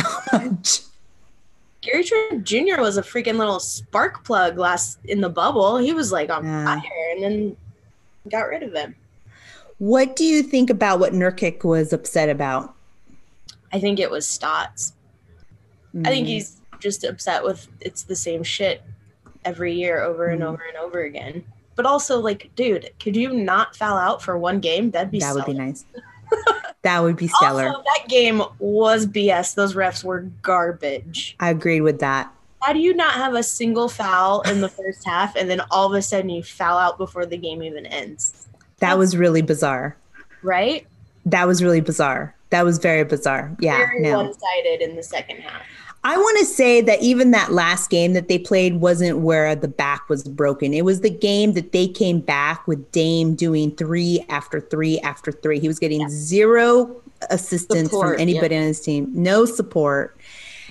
Gary 1.82 2.04
Trent 2.04 2.44
Jr. 2.44 2.80
was 2.82 2.98
a 2.98 3.02
freaking 3.02 3.38
little 3.38 3.60
spark 3.60 4.24
plug 4.26 4.58
last 4.58 5.00
in 5.06 5.22
the 5.22 5.30
bubble. 5.30 5.78
He 5.78 5.94
was 5.94 6.12
like 6.12 6.30
on 6.30 6.44
Yeah. 6.46 6.66
fire, 6.66 7.12
and 7.12 7.24
then 7.24 7.58
got 8.30 8.48
rid 8.50 8.64
of 8.64 8.74
him. 8.74 8.96
What 9.78 10.16
do 10.16 10.24
you 10.26 10.42
think 10.44 10.70
about 10.70 11.00
what 11.00 11.14
Nurkic 11.14 11.64
was 11.64 11.94
upset 11.94 12.30
about? 12.30 12.74
I 13.72 13.80
think 13.80 14.00
it 14.00 14.10
was 14.10 14.28
Stotts. 14.28 14.94
I 16.04 16.10
think 16.10 16.26
Mm. 16.28 16.32
he's 16.32 16.58
just 16.80 17.04
upset 17.04 17.44
with 17.44 17.68
it's 17.80 18.04
the 18.04 18.16
same 18.16 18.44
shit 18.44 18.82
every 19.48 19.74
year 19.74 20.02
over 20.02 20.28
and 20.28 20.42
Mhm. 20.42 20.48
over 20.48 20.64
and 20.68 20.78
over 20.78 21.02
again. 21.02 21.44
But 21.76 21.86
also, 21.86 22.20
like, 22.20 22.50
dude, 22.56 22.90
could 23.00 23.16
you 23.16 23.32
not 23.34 23.76
foul 23.76 23.98
out 23.98 24.22
for 24.22 24.38
one 24.38 24.60
game? 24.60 24.92
That'd 24.92 25.12
be 25.12 25.20
that 25.20 25.36
would 25.36 25.46
be 25.46 25.54
nice. 25.54 25.86
that 26.82 27.00
would 27.02 27.16
be 27.16 27.28
stellar. 27.28 27.68
Also, 27.70 27.84
that 27.84 28.08
game 28.10 28.42
was 28.60 29.06
BS. 29.06 29.54
Those 29.56 29.74
refs 29.76 30.04
were 30.04 30.22
garbage. 30.42 31.36
I 31.40 31.50
agreed 31.50 31.82
with 31.82 32.00
that. 32.00 32.32
How 32.62 32.74
do 32.74 32.80
you 32.80 32.94
not 32.96 33.14
have 33.14 33.36
a 33.36 33.44
single 33.44 33.88
foul 33.88 34.42
in 34.42 34.62
the 34.62 34.68
first 34.70 35.06
half 35.06 35.36
and 35.36 35.50
then 35.50 35.62
all 35.72 35.86
of 35.86 35.94
a 35.94 36.02
sudden 36.02 36.30
you 36.30 36.44
foul 36.44 36.78
out 36.78 36.98
before 36.98 37.26
the 37.26 37.38
game 37.38 37.62
even 37.64 37.86
ends? 37.86 38.48
That 38.80 38.98
was 38.98 39.16
really 39.16 39.42
bizarre. 39.44 39.96
Right? 40.42 40.86
That 41.26 41.48
was 41.48 41.62
really 41.64 41.82
bizarre. 41.82 42.34
That 42.50 42.66
was 42.66 42.78
very 42.80 43.04
bizarre. 43.04 43.56
Yeah, 43.60 43.78
Very 43.78 44.02
no. 44.02 44.18
one 44.24 44.34
sided 44.34 44.82
in 44.82 44.96
the 44.96 45.04
second 45.04 45.38
half. 45.42 45.62
I 46.08 46.16
want 46.16 46.40
to 46.40 46.46
say 46.46 46.80
that 46.80 47.02
even 47.02 47.32
that 47.32 47.52
last 47.52 47.90
game 47.90 48.14
that 48.14 48.30
they 48.30 48.40
played 48.40 48.76
wasn't 48.76 49.18
where 49.18 49.54
the 49.58 49.68
back 49.68 50.08
was 50.08 50.24
broken. 50.24 50.74
It 50.74 50.86
was 50.86 51.02
the 51.02 51.10
game 51.10 51.52
that 51.52 51.74
they 51.74 51.86
came 51.86 52.22
back 52.22 52.66
with 52.66 52.90
Dame 52.94 53.36
doing 53.36 53.72
three 53.76 54.24
after 54.30 54.62
three 54.62 55.02
after 55.02 55.34
three. 55.34 55.60
He 55.60 55.68
was 55.68 55.80
getting 55.80 56.08
zero 56.08 56.96
assistance 57.30 57.90
Support, 57.90 58.14
from 58.14 58.22
anybody 58.22 58.56
on 58.56 58.64
his 58.64 58.80
team, 58.80 59.12
no 59.14 59.44
support. 59.44 60.18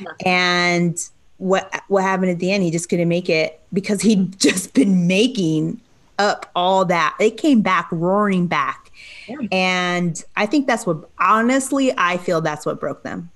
Nothing. 0.00 0.16
And 0.26 1.08
what 1.36 1.82
what 1.88 2.02
happened 2.02 2.30
at 2.30 2.38
the 2.38 2.50
end? 2.50 2.62
He 2.62 2.70
just 2.70 2.88
couldn't 2.88 3.08
make 3.08 3.28
it 3.28 3.60
because 3.74 4.00
he'd 4.00 4.38
just 4.40 4.72
been 4.72 5.06
making 5.06 5.82
up 6.18 6.50
all 6.56 6.86
that. 6.86 7.14
They 7.18 7.30
came 7.30 7.60
back 7.60 7.88
roaring 7.92 8.46
back. 8.46 8.90
Yeah. 9.28 9.36
And 9.52 10.24
I 10.34 10.46
think 10.46 10.66
that's 10.66 10.86
what 10.86 11.10
honestly 11.18 11.92
I 11.98 12.16
feel 12.16 12.40
that's 12.40 12.64
what 12.64 12.80
broke 12.80 13.02
them. 13.02 13.30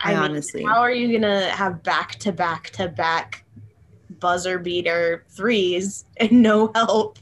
I, 0.00 0.10
mean, 0.14 0.18
honestly 0.22 0.62
How 0.62 0.80
are 0.80 0.92
you 0.92 1.18
gonna 1.18 1.48
have 1.50 1.82
back 1.82 2.16
to 2.16 2.32
back 2.32 2.70
to 2.70 2.88
back 2.88 3.44
buzzer 4.20 4.58
beater 4.58 5.24
threes 5.30 6.04
and 6.18 6.30
no 6.32 6.70
help? 6.74 7.18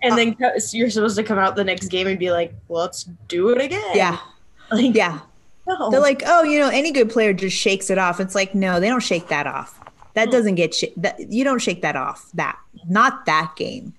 And 0.00 0.16
then 0.16 0.36
you're 0.72 0.90
supposed 0.90 1.16
to 1.16 1.24
come 1.24 1.38
out 1.38 1.56
the 1.56 1.64
next 1.64 1.88
game 1.88 2.06
and 2.06 2.18
be 2.18 2.30
like, 2.30 2.54
"Let's 2.68 3.02
do 3.26 3.48
it 3.50 3.60
again." 3.60 3.96
Yeah. 3.96 4.18
like, 4.70 4.94
Yeah. 4.94 5.18
no. 5.66 5.90
They're 5.90 5.98
like, 6.00 6.22
oh, 6.24 6.44
you 6.44 6.60
know, 6.60 6.68
any 6.68 6.92
good 6.92 7.10
player 7.10 7.32
just 7.32 7.56
shakes 7.56 7.90
it 7.90 7.98
off. 7.98 8.20
It's 8.20 8.34
like, 8.36 8.54
no, 8.54 8.78
they 8.78 8.88
don't 8.88 9.02
shake 9.02 9.26
that 9.28 9.48
off. 9.48 9.80
That 10.14 10.26
Hmm. 10.26 10.30
doesn't 10.32 10.54
get 10.54 10.72
sh- 10.74 10.84
that. 10.98 11.18
You 11.28 11.42
don't 11.42 11.58
shake 11.58 11.82
that 11.82 11.96
off. 11.96 12.30
That 12.34 12.56
not 12.88 13.26
that 13.26 13.54
game. 13.56 13.92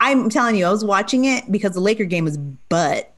I'm 0.00 0.30
telling 0.30 0.56
you, 0.56 0.64
I 0.64 0.70
was 0.70 0.84
watching 0.86 1.26
it 1.26 1.50
because 1.52 1.72
the 1.72 1.80
Laker 1.80 2.04
game 2.06 2.24
was 2.24 2.38
butt. 2.38 3.11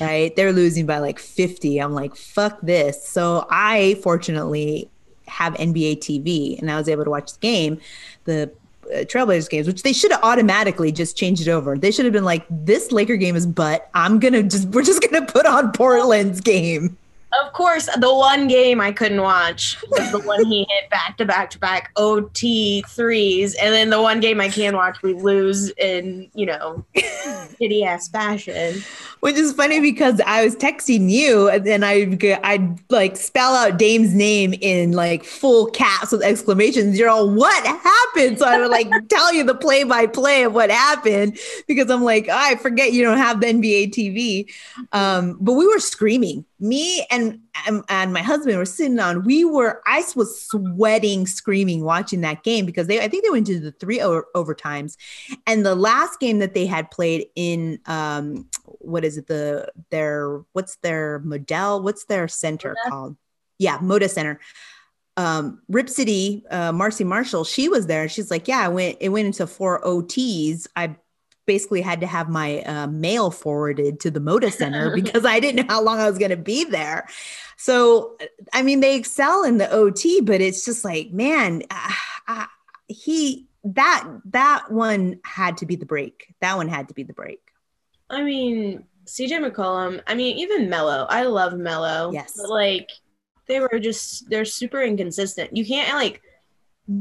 Right, 0.00 0.34
they're 0.36 0.52
losing 0.52 0.86
by 0.86 0.98
like 0.98 1.18
50. 1.18 1.78
I'm 1.78 1.92
like, 1.92 2.16
fuck 2.16 2.58
this. 2.62 3.06
So 3.06 3.46
I 3.50 3.98
fortunately 4.02 4.88
have 5.26 5.54
NBA 5.54 5.98
TV, 5.98 6.58
and 6.58 6.70
I 6.70 6.76
was 6.76 6.88
able 6.88 7.04
to 7.04 7.10
watch 7.10 7.32
the 7.32 7.38
game, 7.40 7.80
the 8.24 8.50
uh, 8.86 8.98
Trailblazers 8.98 9.50
games, 9.50 9.66
which 9.66 9.82
they 9.82 9.92
should 9.92 10.10
have 10.10 10.22
automatically 10.22 10.90
just 10.90 11.16
changed 11.16 11.46
it 11.46 11.50
over. 11.50 11.76
They 11.76 11.90
should 11.90 12.06
have 12.06 12.12
been 12.12 12.24
like, 12.24 12.46
this 12.50 12.92
Laker 12.92 13.16
game 13.16 13.36
is 13.36 13.46
butt. 13.46 13.90
I'm 13.94 14.18
gonna 14.18 14.42
just 14.42 14.68
we're 14.68 14.82
just 14.82 15.02
gonna 15.02 15.26
put 15.26 15.46
on 15.46 15.72
Portland's 15.72 16.40
game. 16.40 16.96
Of 17.32 17.52
course, 17.52 17.88
the 17.98 18.14
one 18.14 18.48
game 18.48 18.80
I 18.80 18.90
couldn't 18.90 19.20
watch 19.20 19.76
was 19.90 20.10
the 20.12 20.20
one 20.20 20.46
he 20.46 20.66
hit 20.68 20.88
back 20.90 21.18
to 21.18 21.26
back 21.26 21.50
to 21.50 21.58
back 21.58 21.90
OT 21.96 22.82
threes, 22.88 23.54
and 23.56 23.74
then 23.74 23.90
the 23.90 24.00
one 24.00 24.20
game 24.20 24.40
I 24.40 24.48
can 24.48 24.74
watch, 24.74 25.02
we 25.02 25.12
lose 25.12 25.70
in 25.72 26.30
you 26.34 26.46
know 26.46 26.84
shitty 26.96 27.84
ass 27.84 28.08
fashion. 28.08 28.82
Which 29.20 29.36
is 29.36 29.52
funny 29.52 29.80
because 29.80 30.20
I 30.24 30.44
was 30.44 30.54
texting 30.56 31.10
you 31.10 31.48
and 31.48 31.66
then 31.66 31.82
I 31.84 32.16
I 32.44 32.74
like 32.88 33.16
spell 33.16 33.54
out 33.54 33.78
Dame's 33.78 34.14
name 34.14 34.54
in 34.60 34.92
like 34.92 35.24
full 35.24 35.66
caps 35.66 36.12
with 36.12 36.22
exclamations. 36.22 36.98
You're 36.98 37.08
all 37.08 37.28
what 37.28 37.66
happened? 37.66 38.38
So 38.38 38.46
I 38.46 38.58
would 38.58 38.70
like 38.70 38.88
tell 39.08 39.34
you 39.34 39.44
the 39.44 39.54
play 39.54 39.84
by 39.84 40.06
play 40.06 40.44
of 40.44 40.54
what 40.54 40.70
happened 40.70 41.38
because 41.66 41.90
I'm 41.90 42.04
like, 42.04 42.28
oh, 42.28 42.36
I 42.36 42.56
forget 42.56 42.92
you 42.92 43.02
don't 43.02 43.18
have 43.18 43.40
the 43.40 43.48
NBA 43.48 43.90
TV. 43.90 44.50
Um, 44.92 45.36
but 45.40 45.54
we 45.54 45.66
were 45.66 45.80
screaming. 45.80 46.44
Me 46.60 47.06
and 47.10 47.40
and- 47.66 47.84
and 47.88 48.12
my 48.12 48.22
husband 48.22 48.56
were 48.56 48.64
sitting 48.64 48.98
on. 48.98 49.24
We 49.24 49.44
were. 49.44 49.80
I 49.86 50.04
was 50.16 50.42
sweating, 50.42 51.26
screaming, 51.26 51.84
watching 51.84 52.20
that 52.22 52.42
game 52.42 52.66
because 52.66 52.86
they. 52.86 53.00
I 53.00 53.08
think 53.08 53.24
they 53.24 53.30
went 53.30 53.48
into 53.48 53.60
the 53.60 53.72
three 53.72 54.00
over, 54.00 54.26
overtimes, 54.34 54.96
and 55.46 55.64
the 55.64 55.74
last 55.74 56.20
game 56.20 56.38
that 56.38 56.54
they 56.54 56.66
had 56.66 56.90
played 56.90 57.26
in 57.34 57.78
um, 57.86 58.48
what 58.64 59.04
is 59.04 59.18
it 59.18 59.26
the 59.26 59.70
their 59.90 60.42
what's 60.52 60.76
their 60.76 61.20
model 61.20 61.82
what's 61.82 62.04
their 62.04 62.28
center 62.28 62.74
Moda? 62.86 62.90
called 62.90 63.16
yeah 63.58 63.78
moda 63.78 64.08
center 64.08 64.40
um 65.16 65.60
rip 65.68 65.88
city 65.88 66.44
uh 66.50 66.72
marcy 66.72 67.04
marshall 67.04 67.44
she 67.44 67.68
was 67.68 67.86
there 67.86 68.08
she's 68.08 68.30
like 68.30 68.46
yeah 68.48 68.60
i 68.60 68.68
went 68.68 68.96
it 69.00 69.08
went 69.08 69.26
into 69.26 69.46
four 69.46 69.80
ots 69.82 70.66
i 70.76 70.94
basically 71.48 71.80
had 71.80 72.00
to 72.00 72.06
have 72.06 72.28
my 72.28 72.62
uh, 72.62 72.86
mail 72.86 73.32
forwarded 73.32 73.98
to 73.98 74.12
the 74.12 74.20
moda 74.20 74.52
center 74.52 74.94
because 74.94 75.24
i 75.24 75.40
didn't 75.40 75.66
know 75.66 75.74
how 75.74 75.82
long 75.82 75.98
i 75.98 76.08
was 76.08 76.18
going 76.18 76.30
to 76.30 76.36
be 76.36 76.62
there 76.62 77.08
so 77.56 78.16
i 78.52 78.62
mean 78.62 78.78
they 78.78 78.94
excel 78.94 79.42
in 79.42 79.58
the 79.58 79.66
ot 79.66 80.24
but 80.24 80.40
it's 80.40 80.64
just 80.64 80.84
like 80.84 81.10
man 81.10 81.62
uh, 81.70 81.92
uh, 82.28 82.46
he 82.86 83.48
that 83.64 84.08
that 84.26 84.70
one 84.70 85.18
had 85.24 85.56
to 85.56 85.66
be 85.66 85.74
the 85.74 85.86
break 85.86 86.32
that 86.40 86.56
one 86.56 86.68
had 86.68 86.86
to 86.86 86.94
be 86.94 87.02
the 87.02 87.12
break 87.12 87.40
I 88.10 88.22
mean, 88.22 88.84
CJ 89.06 89.50
McCollum. 89.50 90.02
I 90.06 90.14
mean, 90.14 90.38
even 90.38 90.68
Mello. 90.68 91.06
I 91.08 91.24
love 91.24 91.54
Mello. 91.54 92.10
Yes. 92.12 92.34
but 92.36 92.48
like 92.48 92.90
they 93.46 93.60
were 93.60 93.78
just 93.78 94.28
they're 94.30 94.44
super 94.44 94.82
inconsistent. 94.82 95.56
You 95.56 95.64
can't 95.64 95.94
like 95.94 96.22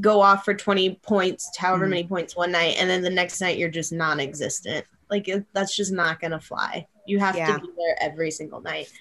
go 0.01 0.21
off 0.21 0.43
for 0.45 0.53
twenty 0.53 0.95
points, 1.03 1.49
however 1.57 1.85
Mhm. 1.85 1.89
many 1.89 2.07
points 2.07 2.35
one 2.35 2.51
night, 2.51 2.75
and 2.77 2.89
then 2.89 3.01
the 3.01 3.09
next 3.09 3.39
night 3.41 3.57
you're 3.57 3.69
just 3.69 3.91
non-existent. 3.93 4.85
Like 5.09 5.27
it, 5.27 5.45
that's 5.53 5.75
just 5.75 5.91
not 5.93 6.19
gonna 6.19 6.39
fly. 6.41 6.85
You 7.05 7.19
have 7.19 7.35
Yeah. 7.37 7.53
to 7.57 7.59
be 7.61 7.67
there 7.77 7.95
every 8.01 8.31
single 8.31 8.61
night. 8.61 8.91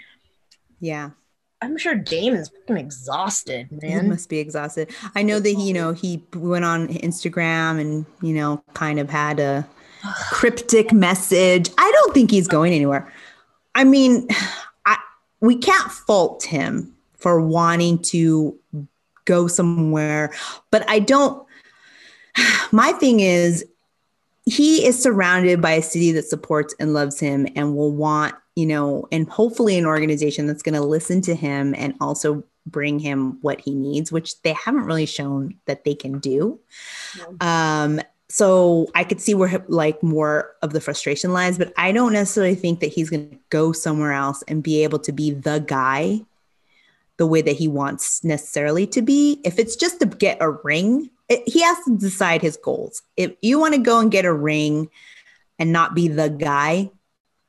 yeah 0.81 1.11
I'm 1.63 1.79
sure 1.79 1.95
Dame 1.95 2.35
is 2.35 2.51
fucking 2.51 2.77
exhausted, 2.77 3.69
He 3.71 3.89
man. 3.89 4.11
must 4.11 4.29
be 4.29 4.39
exhausted. 4.39 4.91
I 5.15 5.23
know 5.23 5.41
that 5.41 5.49
he, 5.49 5.69
you 5.69 5.73
know, 5.73 5.93
he 5.95 6.23
went 6.35 6.67
on 6.67 6.89
Instagram 6.89 7.81
and, 7.81 8.05
you 8.21 8.35
know, 8.35 8.63
kind 8.75 9.01
of 9.01 9.09
had 9.09 9.41
a 9.41 9.67
cryptic 10.31 10.93
message. 10.93 11.71
I 11.79 11.91
don't 11.97 12.13
think 12.13 12.31
he's 12.31 12.47
going 12.47 12.75
anywhere. 12.75 13.11
I 13.75 13.85
mean, 13.85 14.29
I 14.87 14.99
we 15.41 15.57
can't 15.57 15.91
fault 15.91 16.45
him 16.45 16.95
for 17.17 17.41
wanting 17.41 18.01
to 18.11 18.55
go 19.27 19.47
somewhere, 19.47 20.33
but 20.71 20.89
I 20.89 20.99
don't 21.01 21.47
my 22.73 22.93
thing 22.93 23.21
is 23.21 23.65
he 24.45 24.87
is 24.87 25.01
surrounded 25.01 25.61
by 25.61 25.73
a 25.73 25.83
city 25.83 26.13
that 26.13 26.27
supports 26.27 26.75
and 26.79 26.95
loves 26.95 27.19
him 27.19 27.47
and 27.57 27.75
will 27.75 27.93
want, 27.93 28.35
you 28.55 28.67
know, 28.67 29.07
and 29.11 29.29
hopefully 29.29 29.77
an 29.77 29.87
organization 29.87 30.47
that's 30.47 30.63
going 30.63 30.75
to 30.75 30.81
listen 30.81 31.21
to 31.23 31.35
him 31.35 31.75
and 31.77 31.95
also 32.01 32.45
bring 32.65 32.99
him 32.99 33.39
what 33.43 33.61
he 33.61 33.75
needs, 33.75 34.13
which 34.13 34.41
they 34.43 34.53
haven't 34.53 34.85
really 34.85 35.07
shown 35.07 35.55
that 35.67 35.85
they 35.85 35.95
can 35.95 36.19
do. 36.19 36.59
Um, 37.41 38.01
so 38.29 38.89
I 38.95 39.05
could 39.05 39.21
see 39.21 39.35
where 39.35 39.65
like 39.69 40.03
more 40.03 40.55
of 40.63 40.73
the 40.73 40.81
frustration 40.81 41.33
lies, 41.33 41.59
but 41.59 41.73
I 41.77 41.93
don't 41.93 42.13
necessarily 42.13 42.57
think 42.57 42.81
that 42.81 42.93
he's 42.93 43.11
going 43.11 43.31
to 43.31 43.39
go 43.51 43.73
somewhere 43.73 44.13
else 44.13 44.43
and 44.49 44.63
be 44.63 44.83
able 44.83 44.99
to 45.01 45.13
be 45.13 45.31
the 45.33 45.61
guy 45.61 46.23
the 47.19 47.27
way 47.27 47.43
that 47.43 47.57
he 47.57 47.69
wants 47.69 48.23
necessarily 48.25 48.87
to 48.89 49.03
be. 49.03 49.41
If 49.45 49.59
it's 49.59 49.77
just 49.77 50.01
to 50.01 50.07
get 50.07 50.39
a 50.41 50.51
ring, 50.51 51.11
it, 51.29 51.43
he 51.47 51.63
has 51.63 51.79
to 51.85 51.97
decide 51.97 52.43
his 52.43 52.57
goals. 52.57 53.03
If 53.17 53.33
you 53.43 53.59
want 53.59 53.75
to 53.75 53.81
go 53.81 54.01
and 54.01 54.11
get 54.11 54.25
a 54.25 54.33
ring 54.33 54.89
and 55.59 55.73
not 55.73 55.95
be 55.95 56.09
the 56.09 56.29
guy, 56.29 56.91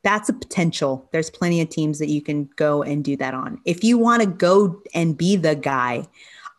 that's 0.04 0.30
a 0.30 0.34
potential. 0.34 1.10
There's 1.12 1.30
plenty 1.30 1.60
of 1.62 1.70
teams 1.70 2.00
that 2.00 2.10
you 2.10 2.22
can 2.22 2.50
go 2.56 2.82
and 2.82 3.04
do 3.04 3.18
that 3.18 3.34
on. 3.34 3.60
If 3.66 3.84
you 3.84 3.98
want 3.98 4.24
to 4.24 4.28
go 4.28 4.82
and 4.94 5.18
be 5.18 5.36
the 5.36 5.56
guy, 5.56 6.08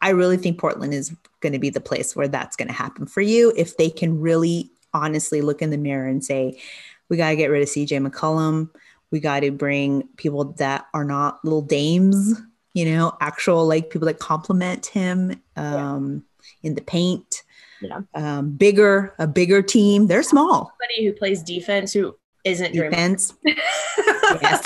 I 0.02 0.10
really 0.10 0.36
think 0.36 0.58
Portland 0.58 0.92
is 0.92 1.14
going 1.40 1.54
to 1.54 1.58
be 1.58 1.70
the 1.70 1.80
place 1.80 2.14
where 2.14 2.28
that's 2.28 2.56
going 2.56 2.68
to 2.68 2.74
happen 2.74 3.06
for 3.06 3.20
you 3.20 3.52
if 3.56 3.76
they 3.76 3.90
can 3.90 4.20
really 4.20 4.70
honestly 4.92 5.40
look 5.40 5.62
in 5.62 5.70
the 5.70 5.78
mirror 5.78 6.06
and 6.06 6.24
say, 6.24 6.60
we 7.08 7.16
got 7.16 7.30
to 7.30 7.36
get 7.36 7.50
rid 7.50 7.62
of 7.62 7.68
CJ 7.68 8.06
McCollum. 8.06 8.70
We 9.10 9.20
got 9.20 9.40
to 9.40 9.50
bring 9.50 10.08
people 10.16 10.52
that 10.58 10.86
are 10.92 11.04
not 11.04 11.42
little 11.44 11.62
dames, 11.62 12.38
you 12.78 12.84
know, 12.84 13.16
actual 13.20 13.66
like 13.66 13.90
people 13.90 14.06
that 14.06 14.20
compliment 14.20 14.86
him 14.86 15.42
um, 15.56 16.22
in 16.62 16.76
the 16.76 16.80
paint. 16.80 17.42
Yeah. 17.80 18.00
Um, 18.14 18.52
bigger, 18.52 19.14
a 19.18 19.26
bigger 19.26 19.62
team. 19.62 20.06
They're 20.06 20.22
small. 20.22 20.72
Somebody 20.80 21.06
who 21.06 21.12
plays 21.12 21.42
defense 21.42 21.92
who 21.92 22.16
isn't 22.44 22.72
Defense. 22.72 23.34
yes. 23.44 24.62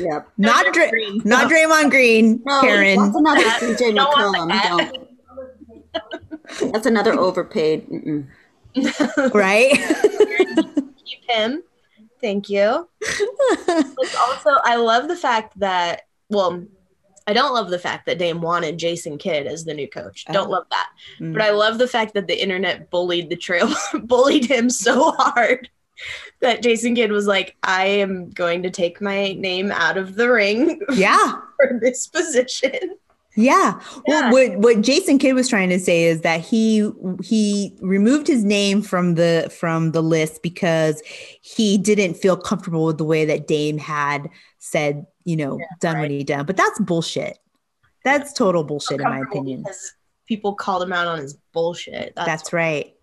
Yep. 0.00 0.28
Not 0.36 0.72
Dra- 0.74 0.90
Green. 0.90 1.22
not 1.24 1.50
Draymond 1.50 1.90
Green, 1.90 2.42
No, 2.44 2.60
Karen. 2.60 2.98
that's 2.98 3.16
another 3.16 3.40
CJ 3.42 3.94
Don't 3.94 4.14
McCollum. 4.14 4.92
Don't. 6.60 6.72
That's 6.72 6.86
another 6.86 7.12
overpaid. 7.12 7.88
Mm-mm. 7.88 8.26
right? 9.34 9.70
keep 11.04 11.30
him. 11.30 11.62
Thank 12.20 12.50
you. 12.50 12.88
Like, 13.68 14.20
also, 14.20 14.50
I 14.64 14.76
love 14.76 15.08
the 15.08 15.16
fact 15.16 15.58
that, 15.60 16.02
well, 16.28 16.64
I 17.26 17.32
don't 17.32 17.54
love 17.54 17.70
the 17.70 17.78
fact 17.78 18.06
that 18.06 18.18
Dame 18.18 18.40
wanted 18.40 18.78
Jason 18.78 19.18
Kidd 19.18 19.46
as 19.46 19.64
the 19.64 19.74
new 19.74 19.88
coach. 19.88 20.24
Don't 20.26 20.48
Oh. 20.48 20.50
love 20.50 20.66
that. 20.70 20.88
Mm. 21.20 21.32
But 21.32 21.42
I 21.42 21.50
love 21.50 21.78
the 21.78 21.88
fact 21.88 22.14
that 22.14 22.26
the 22.26 22.40
internet 22.40 22.90
bullied 22.90 23.28
the 23.30 23.36
trail, 23.36 23.72
bullied 24.04 24.44
him 24.46 24.70
so 24.70 25.12
hard 25.12 25.68
that 26.40 26.62
Jason 26.62 26.94
Kidd 26.94 27.12
was 27.12 27.26
like, 27.26 27.56
I 27.62 27.86
am 27.86 28.30
going 28.30 28.62
to 28.64 28.70
take 28.70 29.00
my 29.00 29.32
name 29.34 29.70
out 29.70 29.96
of 29.96 30.16
the 30.16 30.30
ring 30.30 30.80
yeah. 30.92 31.34
for 31.56 31.78
this 31.80 32.06
position. 32.06 32.96
Yeah. 33.34 33.80
Yeah. 34.06 34.30
Well, 34.30 34.32
what 34.32 34.58
what 34.58 34.80
Jason 34.82 35.18
Kidd 35.18 35.34
was 35.34 35.48
trying 35.48 35.70
to 35.70 35.78
say 35.80 36.04
is 36.04 36.20
that 36.20 36.40
he 36.42 36.90
he 37.22 37.74
removed 37.80 38.26
his 38.26 38.44
name 38.44 38.82
from 38.82 39.14
the 39.14 39.50
from 39.58 39.92
the 39.92 40.02
list 40.02 40.42
because 40.42 41.02
he 41.40 41.78
didn't 41.78 42.14
feel 42.14 42.36
comfortable 42.36 42.84
with 42.84 42.98
the 42.98 43.04
way 43.04 43.24
that 43.24 43.46
Dame 43.46 43.78
had 43.78 44.28
said, 44.58 45.06
you 45.24 45.36
know, 45.36 45.58
done 45.80 46.00
what 46.00 46.10
he 46.10 46.24
done. 46.24 46.46
But 46.46 46.56
that's 46.56 46.78
bullshit. 46.80 47.38
That's 48.04 48.32
total 48.32 48.64
bullshit 48.64 49.00
in 49.00 49.08
my 49.08 49.20
opinion. 49.20 49.64
People 50.26 50.54
called 50.54 50.82
him 50.82 50.92
out 50.92 51.06
on 51.06 51.18
his 51.18 51.36
bullshit. 51.52 52.14
That's, 52.16 52.26
That's 52.26 52.52
right. 52.52 52.94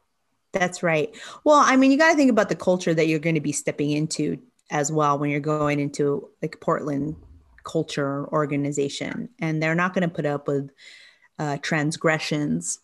That's 0.51 0.81
right. 0.81 1.15
Well, 1.43 1.61
I 1.63 1.75
mean, 1.75 1.91
you 1.91 1.97
got 1.97 2.11
to 2.11 2.17
think 2.17 2.31
about 2.31 2.49
the 2.49 2.55
culture 2.55 2.93
that 2.93 3.07
you're 3.07 3.19
going 3.19 3.35
to 3.35 3.41
be 3.41 3.51
stepping 3.51 3.91
into 3.91 4.39
as 4.71 4.91
well 4.91 5.17
when 5.17 5.29
you're 5.29 5.39
going 5.39 5.79
into 5.79 6.29
like 6.41 6.59
Portland 6.59 7.15
culture 7.63 8.27
organization, 8.29 9.29
and 9.39 9.61
they're 9.61 9.75
not 9.75 9.93
going 9.93 10.07
to 10.07 10.13
put 10.13 10.25
up 10.25 10.47
with 10.47 10.71
uh, 11.37 11.57
transgressions 11.61 12.79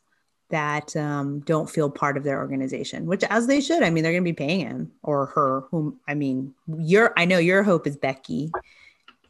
that 0.49 0.95
um, 0.95 1.39
don't 1.39 1.69
feel 1.69 1.89
part 1.89 2.17
of 2.17 2.23
their 2.23 2.39
organization, 2.39 3.07
which 3.07 3.23
as 3.23 3.47
they 3.47 3.61
should. 3.61 3.81
I 3.81 3.89
mean, 3.89 4.03
they're 4.03 4.13
going 4.13 4.23
to 4.23 4.29
be 4.29 4.33
paying 4.33 4.59
him 4.59 4.91
or 5.01 5.27
her. 5.27 5.63
Whom 5.71 5.99
I 6.07 6.13
mean, 6.13 6.53
your 6.67 7.13
I 7.17 7.25
know 7.25 7.39
your 7.39 7.63
hope 7.63 7.87
is 7.87 7.97
Becky. 7.97 8.51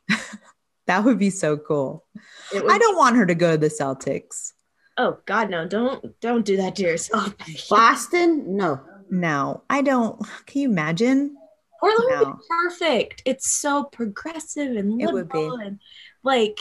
that 0.87 1.03
would 1.03 1.19
be 1.19 1.29
so 1.29 1.57
cool. 1.57 2.05
would- 2.53 2.69
I 2.71 2.77
don't 2.77 2.97
want 2.97 3.15
her 3.17 3.25
to 3.25 3.35
go 3.35 3.51
to 3.51 3.57
the 3.57 3.67
Celtics. 3.69 4.51
Oh 4.97 5.17
God, 5.25 5.49
no! 5.49 5.67
Don't 5.67 6.17
don't 6.21 6.45
do 6.45 6.55
that 6.57 6.75
to 6.77 6.83
yourself. 6.83 7.33
Boston? 7.69 8.55
No. 8.55 8.79
No, 9.09 9.63
I 9.69 9.81
don't. 9.81 10.19
Can 10.47 10.61
you 10.61 10.69
imagine? 10.69 11.35
Portland 11.81 12.19
would 12.27 12.33
be 12.37 12.43
perfect. 12.49 13.21
It's 13.25 13.51
so 13.59 13.83
progressive 13.83 14.75
and 14.77 14.99
It 15.01 15.11
would 15.11 15.29
be. 15.29 15.37
liberal 15.37 15.57
and 15.59 15.79
like 16.23 16.59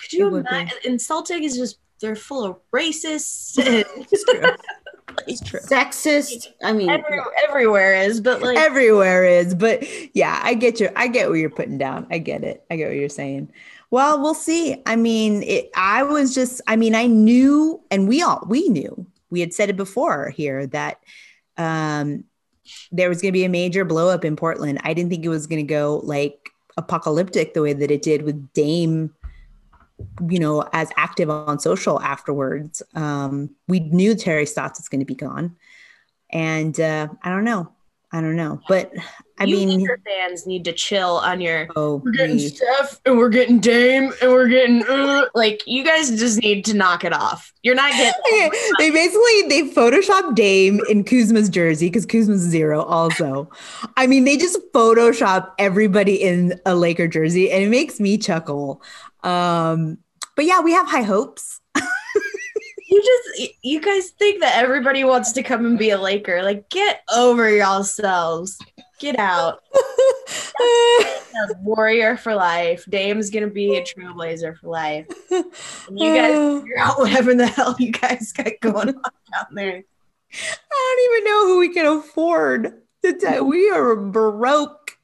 could 0.00 0.12
you 0.12 0.26
It 0.26 0.32
would 0.32 0.44
be. 0.44 0.48
imagine 0.50 0.78
and 0.84 1.00
Celtic 1.00 1.42
is 1.42 1.56
just 1.56 1.78
they're 2.00 2.16
full 2.16 2.44
of 2.44 2.56
racists 2.74 3.56
and 3.64 3.86
It's 5.26 5.40
true. 5.40 5.60
Sexist? 5.60 6.48
I 6.62 6.72
mean, 6.72 6.90
every, 6.90 7.20
everywhere 7.48 7.94
is, 7.94 8.20
but 8.20 8.42
like 8.42 8.56
Everywhere 8.58 9.24
is, 9.24 9.54
but 9.54 9.84
yeah, 10.14 10.40
I 10.42 10.54
get 10.54 10.80
you. 10.80 10.90
I 10.96 11.08
get 11.08 11.28
what 11.28 11.38
you're 11.38 11.50
putting 11.50 11.78
down. 11.78 12.06
I 12.10 12.18
get 12.18 12.44
it. 12.44 12.64
I 12.70 12.76
get 12.76 12.88
what 12.88 12.96
you're 12.96 13.08
saying. 13.08 13.50
Well, 13.90 14.20
we'll 14.20 14.34
see. 14.34 14.82
I 14.86 14.96
mean, 14.96 15.42
it, 15.42 15.70
I 15.76 16.02
was 16.02 16.34
just. 16.34 16.60
I 16.66 16.76
mean, 16.76 16.94
I 16.94 17.06
knew, 17.06 17.80
and 17.90 18.08
we 18.08 18.22
all 18.22 18.44
we 18.48 18.68
knew. 18.68 19.06
We 19.30 19.40
had 19.40 19.52
said 19.52 19.70
it 19.70 19.76
before 19.76 20.30
here 20.30 20.66
that 20.68 21.00
um, 21.56 22.24
there 22.92 23.08
was 23.08 23.20
going 23.20 23.32
to 23.32 23.38
be 23.38 23.44
a 23.44 23.48
major 23.48 23.84
blow 23.84 24.08
up 24.08 24.24
in 24.24 24.36
Portland. 24.36 24.80
I 24.84 24.94
didn't 24.94 25.10
think 25.10 25.24
it 25.24 25.30
was 25.30 25.46
going 25.46 25.64
to 25.64 25.68
go 25.68 26.00
like 26.04 26.50
apocalyptic 26.76 27.54
the 27.54 27.62
way 27.62 27.72
that 27.72 27.90
it 27.90 28.02
did 28.02 28.22
with 28.22 28.52
Dame 28.52 29.14
you 30.28 30.38
know, 30.38 30.68
as 30.72 30.90
active 30.96 31.30
on 31.30 31.58
social 31.58 32.00
afterwards. 32.00 32.82
Um, 32.94 33.50
we 33.68 33.80
knew 33.80 34.14
Terry 34.14 34.46
Stotts 34.46 34.78
was 34.78 34.88
going 34.88 35.00
to 35.00 35.06
be 35.06 35.14
gone. 35.14 35.56
And 36.30 36.78
uh, 36.78 37.08
I 37.22 37.30
don't 37.30 37.44
know. 37.44 37.72
I 38.12 38.20
don't 38.20 38.36
know. 38.36 38.60
But 38.68 38.92
I 39.38 39.44
you 39.44 39.56
mean, 39.56 39.80
Laker 39.80 40.00
fans 40.04 40.46
need 40.46 40.64
to 40.64 40.72
chill 40.72 41.18
on 41.18 41.40
your 41.40 41.68
oh, 41.76 41.96
we're 41.96 42.12
getting 42.12 42.36
we- 42.36 42.48
Steph 42.48 43.00
and 43.04 43.18
we're 43.18 43.28
getting 43.28 43.58
Dame 43.58 44.12
and 44.22 44.30
we're 44.32 44.48
getting 44.48 44.82
uh, 44.86 45.26
like 45.34 45.62
you 45.66 45.84
guys 45.84 46.08
just 46.10 46.40
need 46.40 46.64
to 46.66 46.74
knock 46.74 47.04
it 47.04 47.12
off. 47.12 47.52
You're 47.62 47.74
not 47.74 47.92
getting 47.92 48.14
Okay, 48.32 48.50
they 48.78 48.90
basically 48.90 49.42
they 49.48 49.70
photoshopped 49.74 50.34
Dame 50.34 50.80
in 50.88 51.04
Kuzma's 51.04 51.50
jersey 51.50 51.88
because 51.88 52.06
Kuzma's 52.06 52.40
zero 52.40 52.82
also. 52.82 53.50
I 53.96 54.06
mean, 54.06 54.24
they 54.24 54.38
just 54.38 54.58
photoshop 54.72 55.52
everybody 55.58 56.14
in 56.14 56.58
a 56.64 56.74
Laker 56.74 57.08
jersey, 57.08 57.50
and 57.50 57.62
it 57.62 57.68
makes 57.68 58.00
me 58.00 58.16
chuckle. 58.16 58.82
Um, 59.22 59.98
but 60.34 60.46
yeah, 60.46 60.60
we 60.60 60.72
have 60.72 60.86
high 60.86 61.02
hopes. 61.02 61.60
you 62.88 63.02
just 63.02 63.52
you 63.62 63.80
guys 63.80 64.10
think 64.10 64.40
that 64.40 64.56
everybody 64.56 65.04
wants 65.04 65.32
to 65.32 65.42
come 65.42 65.66
and 65.66 65.78
be 65.78 65.90
a 65.90 65.98
Laker. 65.98 66.42
Like 66.42 66.68
get 66.70 67.02
over 67.14 67.50
yourselves. 67.50 68.58
Get 68.98 69.18
out. 69.18 69.62
Warrior 71.60 72.16
for 72.16 72.34
life. 72.34 72.84
Dame's 72.88 73.30
gonna 73.30 73.48
be 73.48 73.76
a 73.76 73.82
trailblazer 73.82 74.56
for 74.56 74.68
life. 74.68 75.06
And 75.30 75.44
you 75.98 76.14
guys 76.14 76.60
figure 76.62 76.78
out 76.78 76.98
whatever 76.98 77.34
the 77.34 77.46
hell 77.46 77.76
you 77.78 77.92
guys 77.92 78.32
got 78.32 78.52
going 78.60 78.88
on 78.88 78.94
down 78.94 79.46
there. 79.52 79.82
I 80.32 80.96
don't 80.96 81.14
even 81.14 81.24
know 81.24 81.46
who 81.46 81.58
we 81.58 81.68
can 81.68 81.86
afford 81.86 82.82
to 83.04 83.18
tell. 83.18 83.44
We 83.44 83.70
are 83.70 83.96
broke. 83.96 84.96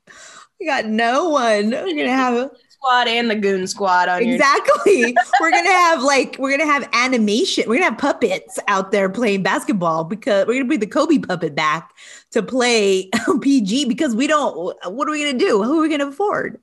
We 0.58 0.66
got 0.66 0.86
no 0.86 1.28
one. 1.28 1.70
We're 1.70 1.96
gonna 1.96 2.10
have 2.10 2.34
a 2.34 2.50
Squad 2.82 3.06
and 3.06 3.30
the 3.30 3.36
goon 3.36 3.66
squad 3.68 4.08
on 4.08 4.24
your 4.24 4.34
Exactly. 4.34 5.14
we're 5.40 5.52
gonna 5.52 5.70
have 5.70 6.02
like 6.02 6.34
we're 6.40 6.50
gonna 6.50 6.70
have 6.70 6.88
animation. 6.92 7.64
We're 7.68 7.76
gonna 7.76 7.90
have 7.90 7.98
puppets 7.98 8.58
out 8.66 8.90
there 8.90 9.08
playing 9.08 9.44
basketball 9.44 10.02
because 10.02 10.46
we're 10.48 10.54
gonna 10.54 10.64
bring 10.64 10.80
the 10.80 10.88
Kobe 10.88 11.18
puppet 11.18 11.54
back 11.54 11.92
to 12.32 12.42
play 12.42 13.08
PG 13.40 13.84
because 13.84 14.16
we 14.16 14.26
don't. 14.26 14.76
What 14.84 15.06
are 15.06 15.12
we 15.12 15.24
gonna 15.24 15.38
do? 15.38 15.62
Who 15.62 15.78
are 15.78 15.82
we 15.82 15.88
gonna 15.88 16.08
afford? 16.08 16.60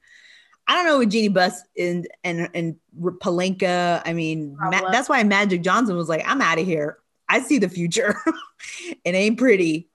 I 0.68 0.76
don't 0.76 0.86
know 0.86 1.00
with 1.00 1.10
Jeanie 1.10 1.30
Buss 1.30 1.64
and 1.78 2.06
and 2.26 2.50
and 2.54 2.76
Pelinka. 3.00 4.02
I 4.06 4.12
mean, 4.12 4.58
Ma- 4.60 4.92
that's 4.92 5.08
why 5.08 5.24
Magic 5.24 5.62
Johnson 5.62 5.96
was 5.96 6.10
like, 6.10 6.24
"I'm 6.28 6.42
out 6.42 6.60
of 6.60 6.66
here. 6.66 6.98
I 7.30 7.40
see 7.40 7.60
the 7.60 7.70
future. 7.70 8.14
it 9.06 9.16
ain't 9.16 9.38
pretty." 9.38 9.88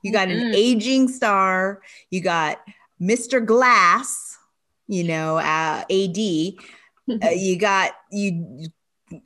You 0.00 0.10
got 0.10 0.28
an 0.28 0.38
Mm-mm. 0.38 0.54
aging 0.54 1.08
star. 1.08 1.82
You 2.10 2.22
got 2.22 2.60
Mr. 3.00 3.44
Glass. 3.44 4.25
You 4.88 5.04
know, 5.04 5.38
uh, 5.38 5.84
AD 5.90 6.18
uh, 7.08 7.30
you 7.30 7.56
got 7.58 7.92
you 8.10 8.66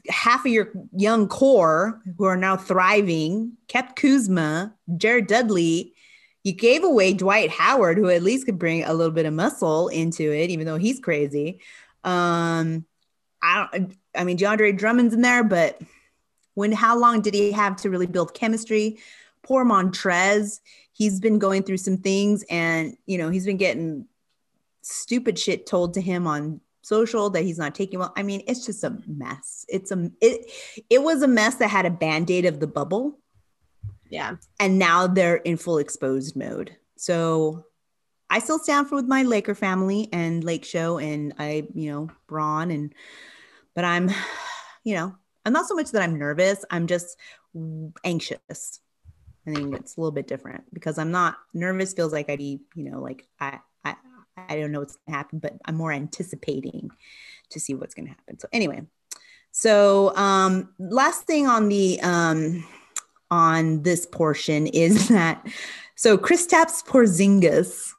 half 0.09 0.45
of 0.45 0.53
your 0.53 0.71
young 0.93 1.27
core 1.29 2.03
who 2.19 2.25
are 2.25 2.37
now 2.37 2.57
thriving 2.57 3.53
kept 3.69 3.97
kuzma 3.97 4.75
jared 4.97 5.27
dudley. 5.27 5.95
You 6.45 6.53
gave 6.53 6.85
away 6.85 7.15
dwight 7.15 7.51
howard 7.51 7.99
who 7.99 8.09
at 8.09 8.23
least 8.23 8.47
could 8.47 8.59
bring 8.59 8.85
a 8.85 8.93
little 8.93 9.13
bit 9.13 9.27
of 9.27 9.33
muscle 9.33 9.89
into 9.89 10.33
it 10.33 10.51
even 10.51 10.67
though 10.67 10.77
he's 10.77 11.01
crazy. 11.01 11.61
Um 12.05 12.85
i 13.43 13.67
don't 13.73 13.97
i 14.15 14.23
mean 14.23 14.37
deandre 14.37 14.77
drummond's 14.77 15.15
in 15.15 15.23
there 15.23 15.43
but 15.43 15.81
when 16.55 16.73
how 16.73 16.99
long 16.99 17.23
did 17.23 17.33
he 17.33 17.53
have 17.53 17.77
to 17.77 17.89
really 17.89 18.07
build 18.07 18.35
chemistry? 18.35 18.99
Poor 19.43 19.65
montrez. 19.65 20.61
He's 20.93 21.21
been 21.21 21.39
going 21.39 21.63
through 21.63 21.79
some 21.79 21.97
things 21.97 22.45
and 22.51 22.97
you 23.07 23.17
know 23.17 23.31
he's 23.31 23.47
been 23.47 23.57
getting 23.57 24.07
stupid 24.91 25.39
shit 25.39 25.67
told 25.67 25.95
to 25.95 26.01
him 26.01 26.27
on 26.27 26.61
social 26.83 27.31
that 27.31 27.43
he's 27.43 27.59
not 27.59 27.75
taking 27.75 27.99
well. 27.99 28.13
I 28.17 28.23
mean 28.23 28.43
it's 28.47 28.67
just 28.67 28.85
a 28.85 28.97
mess. 29.07 29.65
It's 29.69 29.93
a 29.93 30.11
it 30.21 30.51
it 30.89 31.03
was 31.03 31.23
a 31.23 31.29
mess 31.29 31.57
that 31.57 31.69
had 31.69 31.87
a 31.87 31.91
band-aid 31.91 32.45
of 32.47 32.61
the 32.61 32.67
bubble. 32.67 33.19
Yeah. 34.09 34.37
and 34.59 34.77
now 34.77 35.07
they're 35.07 35.37
in 35.37 35.57
full 35.57 35.79
exposed 35.79 36.37
mode. 36.37 36.77
So 36.97 37.67
i 38.29 38.39
still 38.39 38.59
stand 38.59 38.89
for 38.89 38.95
with 38.97 39.07
my 39.07 39.23
laker 39.23 39.55
family 39.55 40.09
and 40.13 40.45
lake 40.45 40.65
show 40.65 40.99
and 40.99 41.35
i 41.39 41.67
you 41.75 41.91
know 41.91 42.09
braun 42.29 42.71
and 42.71 42.95
but 43.75 43.85
i'm 43.85 44.09
you 44.85 44.95
know 44.95 45.13
i'm 45.45 45.53
not 45.53 45.67
so 45.67 45.75
much 45.75 45.91
that 45.91 46.03
i'm 46.03 46.19
nervous. 46.19 46.65
I'm 46.71 46.87
just 46.87 47.17
anxious. 48.05 48.81
I 49.47 49.55
think 49.55 49.75
it's 49.75 49.97
a 49.97 50.01
little 50.01 50.13
bit 50.13 50.29
different 50.29 50.65
because 50.73 50.99
i'm 50.99 51.11
not 51.11 51.37
nervous 51.55 51.93
feels 51.93 52.13
like 52.13 52.29
i'd 52.31 52.39
be 52.39 52.61
you 52.75 52.91
know 52.91 53.01
like 53.01 53.27
i 53.41 53.59
i 54.49 54.57
don't 54.57 54.73
know 54.73 54.81
what's 54.81 54.97
going 54.97 55.13
to 55.13 55.17
happen 55.17 55.39
but 55.39 55.55
i'm 55.67 55.75
more 55.75 55.93
anticipating 55.93 56.91
to 57.51 57.61
see 57.61 57.75
what's 57.75 57.95
going 57.95 58.07
to 58.07 58.13
happen 58.13 58.39
so 58.39 58.49
anyway 58.53 58.83
so 59.53 60.15
um 60.17 60.73
last 60.79 61.27
thing 61.27 61.47
on 61.47 61.69
the 61.69 62.01
um 62.03 62.65
on 63.31 63.83
this 63.83 64.07
portion 64.07 64.67
is 64.69 65.09
that 65.09 65.47
so 66.01 66.17
Kristaps 66.17 66.83
Porzingis 66.83 67.93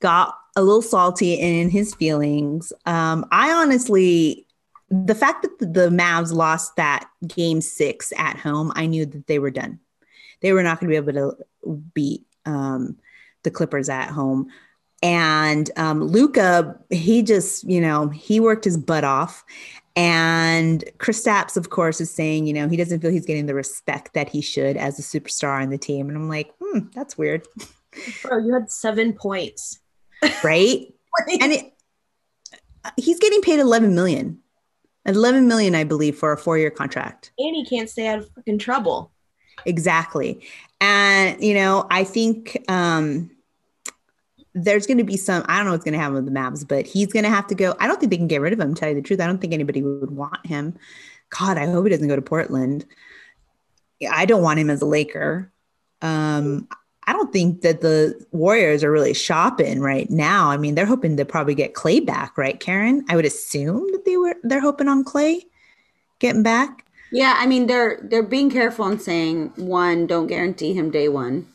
got 0.00 0.34
a 0.56 0.62
little 0.62 0.80
salty 0.80 1.34
in 1.34 1.68
his 1.68 1.94
feelings. 1.94 2.72
Um, 2.86 3.26
I 3.30 3.52
honestly, 3.52 4.46
the 4.88 5.14
fact 5.14 5.42
that 5.42 5.58
the, 5.58 5.66
the 5.66 5.88
Mavs 5.90 6.32
lost 6.32 6.76
that 6.76 7.06
game 7.26 7.60
six 7.60 8.10
at 8.16 8.38
home, 8.38 8.72
I 8.74 8.86
knew 8.86 9.04
that 9.04 9.26
they 9.26 9.38
were 9.38 9.50
done. 9.50 9.80
They 10.40 10.54
were 10.54 10.62
not 10.62 10.80
going 10.80 10.90
to 10.90 11.02
be 11.02 11.10
able 11.10 11.36
to 11.62 11.78
beat 11.92 12.24
um, 12.46 12.96
the 13.42 13.50
Clippers 13.50 13.90
at 13.90 14.08
home. 14.08 14.48
And 15.02 15.70
um, 15.76 16.02
Luka, 16.02 16.78
he 16.90 17.22
just, 17.22 17.64
you 17.64 17.80
know, 17.80 18.08
he 18.08 18.40
worked 18.40 18.64
his 18.64 18.76
butt 18.76 19.04
off. 19.04 19.44
And 19.94 20.84
Chris 20.98 21.24
Kristaps, 21.24 21.56
of 21.56 21.70
course, 21.70 22.00
is 22.00 22.10
saying, 22.10 22.46
you 22.46 22.52
know, 22.52 22.68
he 22.68 22.76
doesn't 22.76 23.00
feel 23.00 23.10
he's 23.10 23.24
getting 23.24 23.46
the 23.46 23.54
respect 23.54 24.12
that 24.14 24.28
he 24.28 24.42
should 24.42 24.76
as 24.76 24.98
a 24.98 25.02
superstar 25.02 25.62
on 25.62 25.70
the 25.70 25.78
team. 25.78 26.08
And 26.08 26.18
I'm 26.18 26.28
like, 26.28 26.52
hmm, 26.60 26.80
that's 26.94 27.16
weird. 27.16 27.46
Bro, 28.22 28.44
you 28.44 28.52
had 28.52 28.70
seven 28.70 29.14
points. 29.14 29.80
Right? 30.44 30.92
and 31.40 31.52
it, 31.52 31.72
he's 32.96 33.18
getting 33.18 33.40
paid 33.40 33.58
11 33.58 33.94
million. 33.94 34.38
11 35.06 35.46
million, 35.48 35.74
I 35.74 35.84
believe, 35.84 36.16
for 36.16 36.32
a 36.32 36.36
four 36.36 36.58
year 36.58 36.70
contract. 36.70 37.32
And 37.38 37.54
he 37.54 37.64
can't 37.64 37.88
stay 37.88 38.08
out 38.08 38.18
of 38.18 38.30
fucking 38.34 38.58
trouble. 38.58 39.12
Exactly. 39.64 40.46
And, 40.80 41.42
you 41.42 41.54
know, 41.54 41.86
I 41.90 42.04
think 42.04 42.58
um, 42.68 43.30
there's 44.56 44.86
going 44.86 44.96
to 44.98 45.04
be 45.04 45.18
some, 45.18 45.44
I 45.48 45.58
don't 45.58 45.66
know 45.66 45.72
what's 45.72 45.84
going 45.84 45.92
to 45.92 45.98
happen 45.98 46.14
with 46.14 46.24
the 46.24 46.30
Mavs, 46.30 46.66
but 46.66 46.86
he's 46.86 47.12
going 47.12 47.24
to 47.24 47.30
have 47.30 47.46
to 47.48 47.54
go. 47.54 47.76
I 47.78 47.86
don't 47.86 48.00
think 48.00 48.10
they 48.10 48.16
can 48.16 48.26
get 48.26 48.40
rid 48.40 48.54
of 48.54 48.58
him, 48.58 48.74
tell 48.74 48.88
you 48.88 48.94
the 48.94 49.02
truth. 49.02 49.20
I 49.20 49.26
don't 49.26 49.38
think 49.38 49.52
anybody 49.52 49.82
would 49.82 50.10
want 50.10 50.44
him. 50.46 50.74
God, 51.28 51.58
I 51.58 51.66
hope 51.66 51.84
he 51.84 51.90
doesn't 51.90 52.08
go 52.08 52.16
to 52.16 52.22
Portland. 52.22 52.86
I 54.10 54.24
don't 54.24 54.42
want 54.42 54.58
him 54.58 54.70
as 54.70 54.80
a 54.80 54.86
Laker. 54.86 55.52
Um, 56.00 56.66
I 57.06 57.12
don't 57.12 57.32
think 57.32 57.60
that 57.60 57.82
the 57.82 58.26
Warriors 58.32 58.82
are 58.82 58.90
really 58.90 59.14
shopping 59.14 59.80
right 59.80 60.10
now. 60.10 60.50
I 60.50 60.56
mean, 60.56 60.74
they're 60.74 60.86
hoping 60.86 61.18
to 61.18 61.24
probably 61.26 61.54
get 61.54 61.74
Clay 61.74 62.00
back, 62.00 62.38
right, 62.38 62.58
Karen? 62.58 63.04
I 63.10 63.16
would 63.16 63.26
assume 63.26 63.86
that 63.92 64.04
they 64.06 64.16
were 64.16 64.36
they're 64.42 64.60
hoping 64.60 64.88
on 64.88 65.04
Clay 65.04 65.44
getting 66.18 66.42
back. 66.42 66.84
Yeah, 67.12 67.34
I 67.38 67.46
mean 67.46 67.66
they're 67.66 68.00
they're 68.02 68.22
being 68.22 68.50
careful 68.50 68.88
in 68.88 68.98
saying 68.98 69.52
one, 69.56 70.06
don't 70.06 70.26
guarantee 70.26 70.72
him 70.72 70.90
day 70.90 71.08
one, 71.08 71.46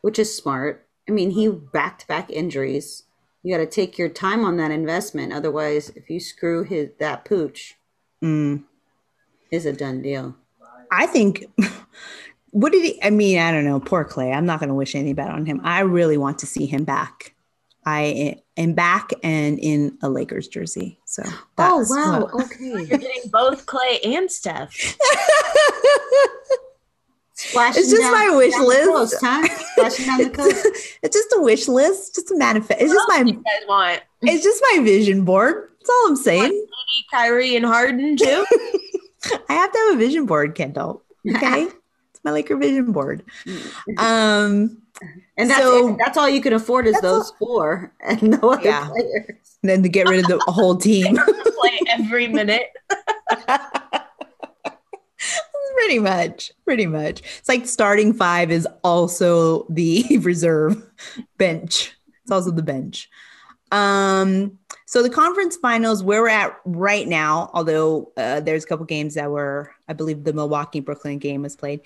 which 0.00 0.18
is 0.18 0.34
smart. 0.34 0.83
I 1.08 1.12
mean, 1.12 1.30
he 1.30 1.48
back 1.48 1.98
to 2.00 2.06
back 2.06 2.30
injuries. 2.30 3.04
You 3.42 3.54
got 3.54 3.60
to 3.60 3.66
take 3.66 3.98
your 3.98 4.08
time 4.08 4.44
on 4.44 4.56
that 4.56 4.70
investment. 4.70 5.32
Otherwise, 5.32 5.90
if 5.90 6.08
you 6.08 6.18
screw 6.18 6.64
his 6.64 6.90
that 6.98 7.24
pooch, 7.24 7.76
mm. 8.22 8.62
is 9.50 9.66
a 9.66 9.72
done 9.72 10.00
deal. 10.00 10.34
I 10.90 11.06
think 11.06 11.44
what 12.50 12.72
did 12.72 12.84
he? 12.84 13.02
I 13.02 13.10
mean, 13.10 13.38
I 13.38 13.52
don't 13.52 13.64
know. 13.64 13.80
Poor 13.80 14.04
Clay. 14.04 14.32
I'm 14.32 14.46
not 14.46 14.60
going 14.60 14.68
to 14.68 14.74
wish 14.74 14.94
any 14.94 15.12
bad 15.12 15.30
on 15.30 15.44
him. 15.44 15.60
I 15.62 15.80
really 15.80 16.16
want 16.16 16.38
to 16.38 16.46
see 16.46 16.66
him 16.66 16.84
back. 16.84 17.34
I 17.86 18.36
am 18.56 18.72
back 18.72 19.10
and 19.22 19.58
in 19.58 19.98
a 20.02 20.08
Lakers 20.08 20.48
jersey. 20.48 20.98
So 21.04 21.22
oh 21.58 21.84
wow, 21.88 22.28
what, 22.32 22.46
okay, 22.46 22.64
you're 22.64 22.98
getting 22.98 23.30
both 23.30 23.66
Clay 23.66 24.00
and 24.04 24.30
Steph. 24.30 24.72
it's 27.54 27.90
just 27.90 28.12
my 28.12 28.30
wish 28.36 28.54
list. 28.58 28.90
Coast, 28.92 29.16
huh? 29.20 29.42
it's 31.02 31.16
just 31.16 31.34
a 31.36 31.42
wish 31.42 31.68
list, 31.68 32.14
just 32.14 32.30
a 32.30 32.36
manifest. 32.36 32.80
It's 32.80 32.92
just 32.92 33.08
my. 33.08 33.18
You 33.18 33.34
guys 33.34 33.68
want? 33.68 34.02
It's 34.22 34.42
just 34.42 34.62
my 34.72 34.82
vision 34.82 35.24
board. 35.24 35.70
That's 35.78 35.90
all 35.90 36.08
I'm 36.08 36.16
saying. 36.16 36.66
Kyrie 37.10 37.56
and 37.56 37.64
Harden 37.64 38.16
too. 38.16 38.46
I 39.48 39.52
have 39.54 39.72
to 39.72 39.78
have 39.78 39.94
a 39.94 39.98
vision 39.98 40.26
board, 40.26 40.54
Kyndall. 40.54 41.00
Okay 41.36 41.62
it's 42.10 42.24
my 42.24 42.30
Laker 42.30 42.56
vision 42.56 42.92
board. 42.92 43.22
Um, 43.98 44.82
and 45.36 45.50
that's 45.50 45.60
so, 45.60 45.96
that's 45.98 46.16
all 46.16 46.28
you 46.28 46.40
can 46.40 46.52
afford 46.52 46.86
is 46.86 47.00
those 47.00 47.30
all, 47.30 47.36
four 47.38 47.92
and 48.00 48.22
no 48.22 48.50
other 48.50 48.62
yeah. 48.64 48.88
players. 48.88 49.58
And 49.62 49.70
then 49.70 49.82
to 49.82 49.88
get 49.88 50.08
rid 50.08 50.20
of 50.20 50.26
the 50.26 50.52
whole 50.52 50.76
team, 50.76 51.16
play 51.16 51.80
every 51.88 52.28
minute. 52.28 52.66
Pretty 55.74 55.98
much, 55.98 56.52
pretty 56.64 56.86
much. 56.86 57.20
It's 57.38 57.48
like 57.48 57.66
starting 57.66 58.12
five 58.12 58.50
is 58.50 58.66
also 58.82 59.66
the 59.68 60.18
reserve 60.22 60.82
bench. 61.36 61.92
It's 62.22 62.30
also 62.30 62.50
the 62.50 62.62
bench. 62.62 63.10
Um, 63.70 64.58
so 64.86 65.02
the 65.02 65.10
conference 65.10 65.56
finals, 65.56 66.02
where 66.02 66.22
we're 66.22 66.28
at 66.28 66.56
right 66.64 67.08
now, 67.08 67.50
although 67.52 68.12
uh, 68.16 68.40
there's 68.40 68.64
a 68.64 68.66
couple 68.66 68.86
games 68.86 69.14
that 69.14 69.30
were, 69.30 69.72
I 69.88 69.92
believe 69.92 70.24
the 70.24 70.32
Milwaukee 70.32 70.80
Brooklyn 70.80 71.18
game 71.18 71.42
was 71.42 71.56
played. 71.56 71.80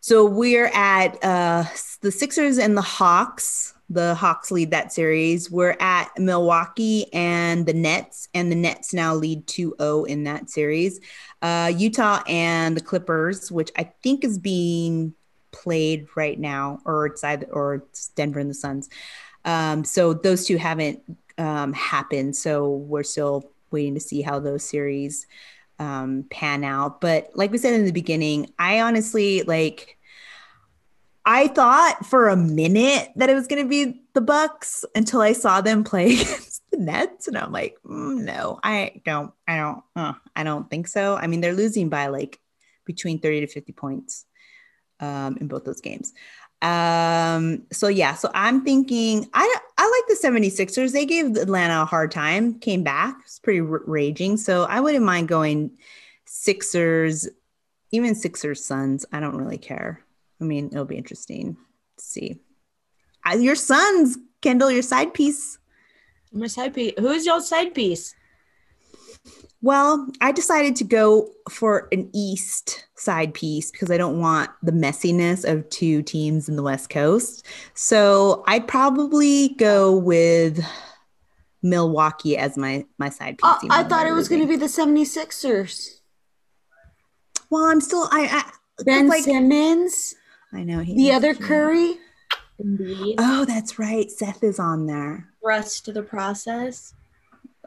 So 0.00 0.24
we're 0.24 0.70
at 0.74 1.22
uh, 1.22 1.64
the 2.00 2.10
Sixers 2.10 2.58
and 2.58 2.76
the 2.76 2.82
Hawks. 2.82 3.71
The 3.90 4.14
Hawks 4.14 4.50
lead 4.50 4.70
that 4.70 4.92
series. 4.92 5.50
We're 5.50 5.76
at 5.80 6.10
Milwaukee 6.18 7.12
and 7.12 7.66
the 7.66 7.74
Nets, 7.74 8.28
and 8.32 8.50
the 8.50 8.56
Nets 8.56 8.94
now 8.94 9.14
lead 9.14 9.46
2 9.46 9.74
0 9.78 10.04
in 10.04 10.24
that 10.24 10.48
series. 10.48 11.00
Uh, 11.42 11.72
Utah 11.76 12.22
and 12.26 12.76
the 12.76 12.80
Clippers, 12.80 13.52
which 13.52 13.70
I 13.76 13.92
think 14.02 14.24
is 14.24 14.38
being 14.38 15.14
played 15.50 16.06
right 16.16 16.38
now, 16.38 16.80
or 16.84 17.06
it's 17.06 17.22
either 17.22 17.46
or 17.50 17.74
it's 17.74 18.08
Denver 18.08 18.40
and 18.40 18.50
the 18.50 18.54
Suns. 18.54 18.88
Um, 19.44 19.84
so 19.84 20.14
those 20.14 20.46
two 20.46 20.56
haven't 20.56 21.02
um, 21.38 21.72
happen. 21.72 22.32
So 22.32 22.70
we're 22.70 23.02
still 23.02 23.50
waiting 23.70 23.94
to 23.94 24.00
see 24.00 24.22
how 24.22 24.38
those 24.38 24.64
series 24.64 25.26
um, 25.78 26.24
pan 26.30 26.64
out. 26.64 27.00
But 27.00 27.30
like 27.34 27.50
we 27.50 27.58
said 27.58 27.74
in 27.74 27.84
the 27.84 27.92
beginning, 27.92 28.52
I 28.58 28.80
honestly 28.80 29.42
like. 29.42 29.98
I 31.24 31.48
thought 31.48 32.04
for 32.06 32.28
a 32.28 32.36
minute 32.36 33.10
that 33.16 33.30
it 33.30 33.34
was 33.34 33.46
going 33.46 33.62
to 33.62 33.68
be 33.68 34.02
the 34.14 34.20
Bucks 34.20 34.84
until 34.94 35.20
I 35.20 35.32
saw 35.32 35.60
them 35.60 35.84
play 35.84 36.06
against 36.14 36.62
the 36.70 36.78
Nets, 36.78 37.28
and 37.28 37.38
I'm 37.38 37.52
like, 37.52 37.76
mm, 37.84 38.22
no, 38.22 38.58
I 38.62 39.00
don't, 39.04 39.32
I 39.46 39.56
don't, 39.56 39.82
uh, 39.94 40.14
I 40.34 40.42
don't 40.42 40.68
think 40.68 40.88
so. 40.88 41.16
I 41.16 41.26
mean, 41.26 41.40
they're 41.40 41.54
losing 41.54 41.88
by 41.88 42.08
like 42.08 42.40
between 42.84 43.20
30 43.20 43.40
to 43.42 43.46
50 43.46 43.72
points 43.72 44.26
um, 45.00 45.36
in 45.40 45.48
both 45.48 45.64
those 45.64 45.80
games. 45.80 46.12
Um, 46.62 47.64
so 47.72 47.88
yeah, 47.88 48.14
so 48.14 48.30
I'm 48.34 48.64
thinking 48.64 49.28
I 49.34 49.56
I 49.76 50.04
like 50.08 50.20
the 50.20 50.28
76ers. 50.28 50.92
They 50.92 51.06
gave 51.06 51.36
Atlanta 51.36 51.82
a 51.82 51.84
hard 51.84 52.12
time, 52.12 52.60
came 52.60 52.84
back. 52.84 53.16
It's 53.24 53.40
pretty 53.40 53.60
r- 53.60 53.82
raging. 53.84 54.36
So 54.36 54.62
I 54.62 54.78
wouldn't 54.78 55.04
mind 55.04 55.26
going 55.26 55.72
Sixers, 56.24 57.28
even 57.90 58.14
Sixers 58.14 58.64
Suns. 58.64 59.04
I 59.12 59.18
don't 59.18 59.36
really 59.36 59.58
care. 59.58 60.04
I 60.42 60.44
mean, 60.44 60.66
it'll 60.72 60.84
be 60.84 60.96
interesting 60.96 61.56
to 61.96 62.04
see. 62.04 62.40
Uh, 63.24 63.36
your 63.36 63.54
Suns, 63.54 64.18
Kyndall, 64.42 64.72
your 64.72 64.82
side 64.82 65.14
piece. 65.14 65.58
My 66.32 66.48
side 66.48 66.74
piece. 66.74 66.94
Who's 66.98 67.24
your 67.24 67.40
side 67.40 67.72
piece? 67.74 68.14
Well, 69.60 70.08
I 70.20 70.32
decided 70.32 70.74
to 70.76 70.84
go 70.84 71.30
for 71.48 71.86
an 71.92 72.10
East 72.12 72.86
side 72.96 73.32
piece 73.34 73.70
because 73.70 73.92
I 73.92 73.96
don't 73.96 74.18
want 74.18 74.50
the 74.60 74.72
messiness 74.72 75.48
of 75.48 75.68
two 75.70 76.02
teams 76.02 76.48
in 76.48 76.56
the 76.56 76.62
West 76.64 76.90
Coast. 76.90 77.46
So 77.74 78.42
I'd 78.48 78.66
probably 78.66 79.50
go 79.50 79.96
with 79.96 80.64
Milwaukee 81.62 82.36
as 82.36 82.56
my 82.56 82.84
my 82.98 83.10
side 83.10 83.38
piece. 83.38 83.44
Oh, 83.44 83.68
I 83.70 83.84
thought 83.84 84.08
it 84.08 84.12
was 84.12 84.28
going 84.28 84.40
to 84.40 84.48
be 84.48 84.56
the 84.56 84.66
76ers. 84.66 86.00
Well, 87.48 87.64
I'm 87.66 87.80
still 87.80 88.08
I, 88.10 88.42
I 88.44 88.82
Ben 88.82 89.06
like, 89.06 89.22
Simmons. 89.22 90.16
I 90.52 90.64
know 90.64 90.80
he 90.80 90.94
the 90.94 91.12
other 91.12 91.34
Curry. 91.34 91.96
Indeed. 92.58 93.16
Oh, 93.18 93.44
that's 93.44 93.78
right. 93.78 94.10
Seth 94.10 94.44
is 94.44 94.58
on 94.58 94.86
there. 94.86 95.28
Rest 95.42 95.84
to 95.86 95.92
the 95.92 96.02
process. 96.02 96.94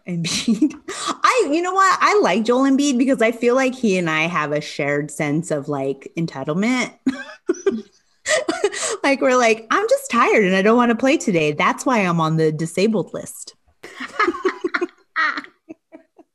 Embiid. 0.08 0.74
I, 0.90 1.50
you 1.52 1.62
know 1.62 1.74
what? 1.74 1.98
I 2.00 2.20
like 2.22 2.46
Joel 2.46 2.70
Embiid 2.70 2.98
because 2.98 3.22
I 3.22 3.32
feel 3.32 3.56
like 3.56 3.74
he 3.74 3.98
and 3.98 4.10
I 4.10 4.24
have 4.24 4.52
a 4.52 4.62
shared 4.62 5.12
sense 5.12 5.52
of 5.52 5.68
like 5.68 6.12
entitlement. 6.18 6.94
like 9.04 9.22
we're 9.22 9.36
like, 9.36 9.68
I'm 9.72 9.88
just 9.90 10.12
tired 10.12 10.46
and 10.46 10.56
I 10.56 10.62
don't 10.62 10.78
want 10.78 10.92
to 10.92 10.96
play 10.96 11.18
today. 11.18 11.52
That's 11.52 11.86
why 11.86 12.00
I'm 12.00 12.22
on 12.22 12.38
the 12.38 12.52
disabled 12.52 13.14
list. 13.14 13.56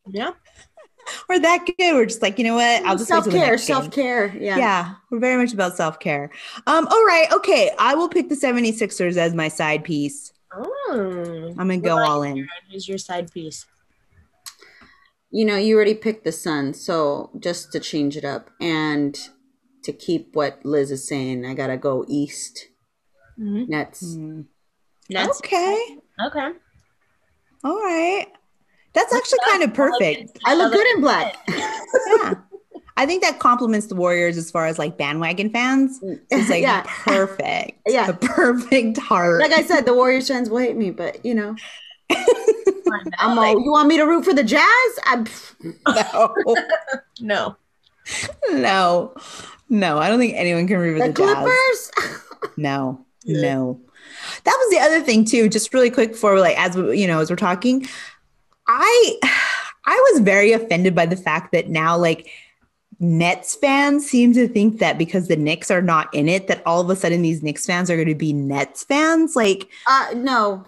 yeah. 0.09 0.33
We're 1.29 1.40
that 1.40 1.64
good. 1.66 1.94
We're 1.94 2.07
just 2.07 2.23
like, 2.23 2.38
you 2.38 2.44
know 2.44 2.55
what? 2.55 2.85
I'll 2.85 2.96
just 2.96 3.09
self 3.09 3.31
care, 3.31 3.59
self 3.59 3.90
care. 3.90 4.35
Yeah. 4.37 4.57
Yeah. 4.57 4.94
We're 5.11 5.18
very 5.20 5.37
much 5.37 5.53
about 5.53 5.77
self 5.77 5.99
care. 6.01 6.31
Um, 6.66 6.87
all 6.87 7.05
right. 7.05 7.27
Okay. 7.33 7.70
I 7.79 7.94
will 7.94 8.09
pick 8.09 8.29
the 8.29 8.35
76ers 8.35 9.16
as 9.16 9.35
my 9.35 9.49
side 9.49 9.85
piece. 9.85 10.33
Oh, 10.53 11.55
I'm 11.59 11.68
gonna 11.68 11.79
go 11.79 11.99
all 11.99 12.23
in. 12.23 12.49
Who's 12.70 12.88
your 12.88 12.99
side 12.99 13.33
piece? 13.33 13.66
You 15.31 15.44
know, 15.44 15.57
you 15.57 15.77
already 15.77 15.94
picked 15.94 16.25
the 16.25 16.33
sun, 16.33 16.75
so 16.75 17.31
just 17.38 17.70
to 17.73 17.79
change 17.79 18.16
it 18.16 18.25
up 18.25 18.51
and 18.61 19.16
to 19.85 19.92
keep 19.92 20.35
what 20.35 20.59
Liz 20.64 20.90
is 20.90 21.07
saying, 21.07 21.47
I 21.47 21.55
gotta 21.55 21.76
go 21.76 22.05
east. 22.09 22.68
Mm-hmm. 23.39 23.70
Nets. 23.70 24.05
Mm-hmm. 24.05 24.43
Nets. 25.09 25.39
Okay. 25.39 25.99
Okay. 26.26 26.51
All 27.62 27.76
right. 27.76 28.26
That's 28.93 29.14
actually 29.14 29.38
kind 29.49 29.62
of 29.62 29.74
perfect. 29.74 30.38
I 30.45 30.55
look 30.55 30.72
good 30.72 30.86
in 30.95 31.01
black. 31.01 31.36
yeah. 31.49 32.34
I 32.97 33.07
think 33.07 33.22
that 33.22 33.38
compliments 33.38 33.86
the 33.86 33.95
Warriors 33.95 34.36
as 34.36 34.51
far 34.51 34.66
as 34.66 34.78
like 34.78 34.99
bandwagon 34.99 35.49
fans. 35.51 36.01
Mm. 36.01 36.20
It's 36.30 36.51
like 36.51 36.62
yeah. 36.62 36.82
perfect. 36.86 37.78
Yeah. 37.86 38.09
A 38.09 38.12
perfect 38.12 38.99
heart. 38.99 39.41
Like 39.41 39.53
I 39.53 39.62
said, 39.62 39.86
the 39.86 39.95
Warriors 39.95 40.28
fans 40.28 40.51
will 40.51 40.59
hate 40.59 40.76
me, 40.76 40.91
but 40.91 41.24
you 41.24 41.34
know. 41.34 41.57
I'm 43.18 43.38
all, 43.38 43.53
you 43.53 43.70
want 43.70 43.88
me 43.88 43.97
to 43.97 44.05
root 44.05 44.24
for 44.24 44.34
the 44.34 44.43
Jazz? 44.45 44.99
I'm 45.05 45.26
no. 45.86 46.34
no. 47.20 47.57
No. 48.51 49.14
No, 49.68 49.99
I 49.99 50.09
don't 50.09 50.18
think 50.18 50.34
anyone 50.36 50.66
can 50.66 50.78
root 50.78 50.99
for 50.99 51.07
the, 51.07 51.12
the 51.12 51.14
Clippers. 51.14 51.91
Jazz. 52.01 52.20
No. 52.57 53.05
No. 53.24 53.80
That 54.45 54.57
was 54.59 54.70
the 54.70 54.80
other 54.80 55.01
thing 55.01 55.24
too. 55.24 55.49
Just 55.49 55.72
really 55.72 55.91
quick 55.91 56.16
for 56.16 56.38
like 56.38 56.59
as 56.59 56.76
we, 56.76 57.01
you 57.01 57.07
know 57.07 57.20
as 57.20 57.30
we're 57.30 57.36
talking, 57.36 57.86
I 58.71 59.18
I 59.87 60.11
was 60.12 60.21
very 60.21 60.53
offended 60.53 60.95
by 60.95 61.07
the 61.07 61.16
fact 61.16 61.53
that 61.53 61.68
now 61.68 61.97
like 61.97 62.31
Nets 63.01 63.57
fans 63.57 64.09
seem 64.09 64.33
to 64.35 64.47
think 64.47 64.79
that 64.79 64.99
because 64.99 65.27
the 65.27 65.37
Knicks 65.37 65.71
are 65.71 65.83
not 65.83 66.12
in 66.14 66.29
it, 66.29 66.47
that 66.49 66.62
all 66.66 66.81
of 66.83 66.91
a 66.91 66.97
sudden 66.97 67.23
these 67.23 67.43
Knicks 67.43 67.66
fans 67.66 67.91
are 67.91 67.97
going 67.97 68.09
to 68.09 68.14
be 68.14 68.35
Nets 68.35 68.85
fans. 68.85 69.35
Like, 69.35 69.68
uh, 69.87 70.09
no, 70.14 70.64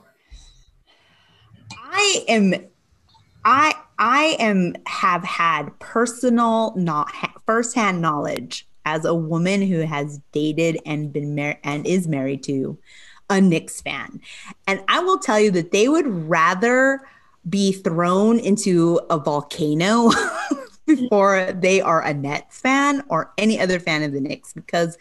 I 1.77 2.25
am, 2.27 2.55
I 3.45 3.75
I 3.99 4.37
am 4.39 4.75
have 4.87 5.23
had 5.23 5.79
personal 5.79 6.75
not 6.75 7.13
firsthand 7.45 8.01
knowledge 8.01 8.67
as 8.87 9.05
a 9.05 9.15
woman 9.15 9.61
who 9.61 9.81
has 9.81 10.19
dated 10.33 10.81
and 10.87 11.13
been 11.13 11.35
married 11.35 11.59
and 11.63 11.87
is 11.87 12.09
married 12.09 12.43
to 12.45 12.79
a 13.29 13.43
Knicks 13.43 13.83
fan, 13.83 14.23
and 14.67 14.83
I 14.89 15.01
will 15.01 15.19
tell 15.19 15.39
you 15.39 15.51
that 15.53 15.71
they 15.71 15.89
would 15.89 16.07
rather 16.07 17.03
be 17.49 17.73
thrown 17.73 18.39
into 18.39 19.01
a 19.11 19.19
volcano 19.19 20.11
before 20.87 21.53
they 21.53 21.81
are 21.81 22.03
a 22.03 22.15
Nets 22.15 22.61
fan 22.61 23.03
or 23.09 23.33
any 23.39 23.59
other 23.61 23.81
fan 23.81 24.03
of 24.03 24.13
the 24.13 24.21
Knicks 24.21 24.53
because 24.53 24.97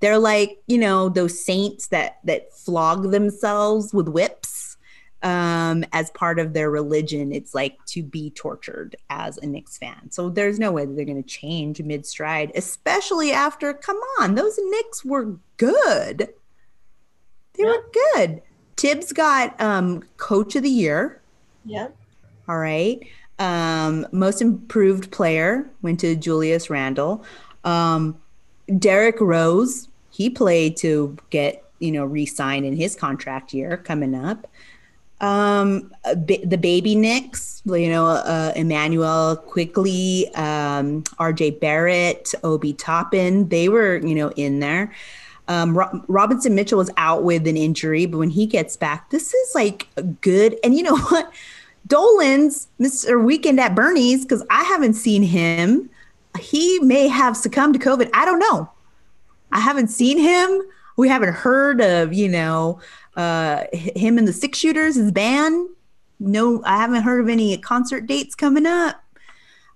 they're 0.00 0.18
like, 0.18 0.58
you 0.66 0.78
know, 0.78 1.08
those 1.08 1.44
saints 1.44 1.88
that 1.88 2.18
that 2.24 2.52
flog 2.52 3.10
themselves 3.10 3.92
with 3.92 4.08
whips 4.08 4.68
um, 5.22 5.84
as 5.92 6.10
part 6.10 6.38
of 6.38 6.52
their 6.52 6.70
religion. 6.70 7.32
It's 7.32 7.54
like 7.54 7.84
to 7.86 8.02
be 8.02 8.30
tortured 8.30 8.96
as 9.10 9.38
a 9.38 9.46
Knicks 9.46 9.78
fan. 9.78 10.10
So 10.10 10.30
there's 10.30 10.58
no 10.58 10.72
way 10.72 10.84
that 10.84 10.94
they're 10.94 11.04
going 11.04 11.22
to 11.22 11.28
change 11.28 11.82
mid 11.82 12.06
stride, 12.06 12.52
especially 12.54 13.32
after, 13.32 13.74
come 13.74 13.98
on, 14.20 14.34
those 14.34 14.58
Knicks 14.58 15.04
were 15.04 15.36
good. 15.56 16.28
They 17.54 17.64
were 17.64 17.84
good. 18.14 18.42
Tibbs 18.76 19.12
got 19.12 19.60
um, 19.60 20.04
coach 20.16 20.54
of 20.54 20.62
the 20.62 20.70
year. 20.70 21.20
Yeah. 21.64 21.88
All 22.48 22.58
right. 22.58 23.00
Um, 23.38 24.06
most 24.10 24.42
improved 24.42 25.10
player 25.10 25.68
went 25.82 26.00
to 26.00 26.16
Julius 26.16 26.70
Randle. 26.70 27.24
Um, 27.64 28.18
Derrick 28.78 29.20
Rose, 29.20 29.88
he 30.10 30.28
played 30.28 30.76
to 30.78 31.16
get, 31.30 31.64
you 31.78 31.92
know, 31.92 32.04
re 32.04 32.26
signed 32.26 32.66
in 32.66 32.76
his 32.76 32.96
contract 32.96 33.52
year 33.52 33.76
coming 33.76 34.14
up. 34.14 34.46
Um, 35.20 35.92
the 36.14 36.58
baby 36.60 36.94
Knicks, 36.94 37.60
you 37.66 37.88
know, 37.88 38.06
uh, 38.06 38.52
Immanuel 38.54 39.36
Quickley, 39.36 40.32
um, 40.34 41.02
RJ 41.18 41.58
Barrett, 41.60 42.34
Obi 42.44 42.72
Toppin, 42.72 43.48
they 43.48 43.68
were, 43.68 43.96
you 43.96 44.14
know, 44.14 44.30
in 44.36 44.60
there. 44.60 44.92
Um, 45.48 45.76
Ro- 45.76 46.04
Robinson 46.08 46.54
Mitchell 46.54 46.78
was 46.78 46.90
out 46.96 47.24
with 47.24 47.46
an 47.46 47.56
injury, 47.56 48.06
but 48.06 48.18
when 48.18 48.30
he 48.30 48.46
gets 48.46 48.76
back, 48.76 49.10
this 49.10 49.32
is 49.32 49.54
like 49.54 49.88
good. 50.20 50.56
And 50.62 50.74
you 50.74 50.82
know 50.82 50.96
what? 51.08 51.32
Dolan's 51.86 52.68
Mr. 52.78 53.22
Weekend 53.22 53.58
at 53.58 53.74
Bernie's, 53.74 54.24
because 54.24 54.44
I 54.50 54.62
haven't 54.64 54.94
seen 54.94 55.22
him. 55.22 55.88
He 56.38 56.78
may 56.80 57.08
have 57.08 57.36
succumbed 57.36 57.74
to 57.74 57.80
COVID. 57.80 58.10
I 58.12 58.24
don't 58.24 58.38
know. 58.38 58.70
I 59.50 59.60
haven't 59.60 59.88
seen 59.88 60.18
him. 60.18 60.62
We 60.96 61.08
haven't 61.08 61.32
heard 61.32 61.80
of, 61.80 62.12
you 62.12 62.28
know, 62.28 62.80
uh, 63.16 63.64
him 63.72 64.18
and 64.18 64.28
the 64.28 64.32
Six 64.32 64.58
Shooters, 64.58 64.96
his 64.96 65.10
band. 65.10 65.70
No, 66.20 66.62
I 66.64 66.76
haven't 66.76 67.02
heard 67.02 67.20
of 67.20 67.28
any 67.28 67.56
concert 67.58 68.06
dates 68.06 68.34
coming 68.34 68.66
up. 68.66 69.02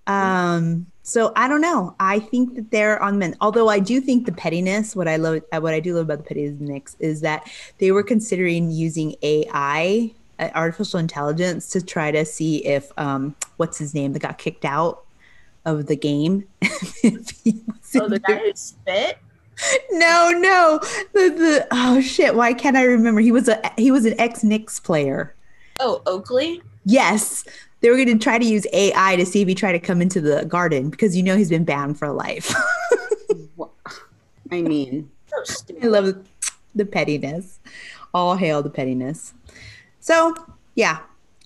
Um, 0.07 0.87
so 1.03 1.33
I 1.35 1.49
don't 1.49 1.61
know. 1.61 1.95
I 1.99 2.21
think 2.21 2.55
that 2.55 2.71
they're 2.71 3.03
on 3.03 3.19
men. 3.19 3.37
Although 3.41 3.69
I 3.69 3.81
do 3.81 4.01
think 4.01 4.27
the 4.27 4.33
pettiness, 4.33 4.95
what 4.95 5.09
I 5.09 5.17
love, 5.17 5.43
what 5.51 5.75
I 5.75 5.81
do 5.81 5.95
love 5.95 6.05
about 6.05 6.19
the 6.19 6.25
pettiness 6.25 6.97
is 7.01 7.21
that 7.23 7.51
they 7.79 7.91
were 7.91 8.05
considering 8.05 8.71
using 8.71 9.17
AI 9.23 10.13
uh, 10.39 10.51
artificial 10.55 11.01
intelligence 11.01 11.69
to 11.71 11.85
try 11.85 12.11
to 12.11 12.25
see 12.25 12.65
if 12.65 12.93
um, 12.99 13.35
what's 13.57 13.79
his 13.79 13.95
name 13.95 14.13
that 14.13 14.21
got 14.21 14.39
kicked 14.39 14.65
out 14.65 15.05
of 15.65 15.87
the 15.87 15.97
game. 15.97 16.45
oh, 16.63 16.69
the 17.05 18.23
guy 18.27 18.37
who 18.37 18.53
spit. 18.55 19.19
No, 19.91 20.31
no, 20.35 20.81
the 21.13 21.29
the 21.29 21.69
oh 21.71 22.01
shit! 22.01 22.35
Why 22.35 22.55
can't 22.55 22.77
I 22.77 22.85
remember? 22.85 23.21
He 23.21 23.31
was 23.31 23.49
a 23.49 23.61
he 23.77 23.91
was 23.91 24.07
an 24.07 24.19
ex 24.19 24.43
Knicks 24.43 24.81
player. 24.81 25.35
Oh, 25.79 26.03
Oakley. 26.07 26.63
Yes, 26.85 27.45
they 27.81 27.91
were 27.91 27.97
going 27.97 28.09
to 28.09 28.19
try 28.19 28.39
to 28.39 28.45
use 28.45 28.67
AI 28.73 29.17
to 29.17 29.27
see 29.27 29.43
if 29.43 29.49
he 29.49 29.55
tried 29.55 29.73
to 29.73 29.79
come 29.79 30.01
into 30.01 30.21
the 30.21 30.45
garden 30.45 30.91
because 30.91 31.17
you 31.17 31.23
know 31.23 31.37
he's 31.37 31.51
been 31.51 31.65
banned 31.65 31.99
for 31.99 32.11
life. 32.13 32.55
I 34.51 34.63
mean, 34.63 35.11
I 35.83 35.87
love 35.87 36.27
the 36.75 36.85
pettiness. 36.85 37.59
All 38.15 38.37
hail 38.37 38.63
the 38.63 38.71
pettiness. 38.71 39.33
So 40.01 40.35
yeah, 40.75 41.01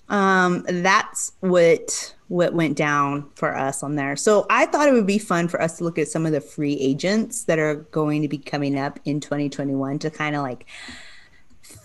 um, 0.09 0.65
that's 0.67 1.33
what 1.39 2.13
what 2.27 2.53
went 2.53 2.75
down 2.75 3.29
for 3.35 3.55
us 3.55 3.83
on 3.83 3.95
there. 3.95 4.17
So 4.17 4.45
I 4.49 4.65
thought 4.65 4.89
it 4.89 4.91
would 4.91 5.07
be 5.07 5.17
fun 5.17 5.47
for 5.47 5.61
us 5.61 5.77
to 5.77 5.85
look 5.85 5.97
at 5.97 6.09
some 6.09 6.25
of 6.25 6.33
the 6.33 6.41
free 6.41 6.73
agents 6.73 7.45
that 7.45 7.57
are 7.57 7.75
going 7.75 8.21
to 8.21 8.27
be 8.27 8.37
coming 8.37 8.77
up 8.77 8.99
in 9.05 9.21
2021 9.21 9.99
to 9.99 10.09
kind 10.09 10.35
of 10.35 10.41
like 10.41 10.65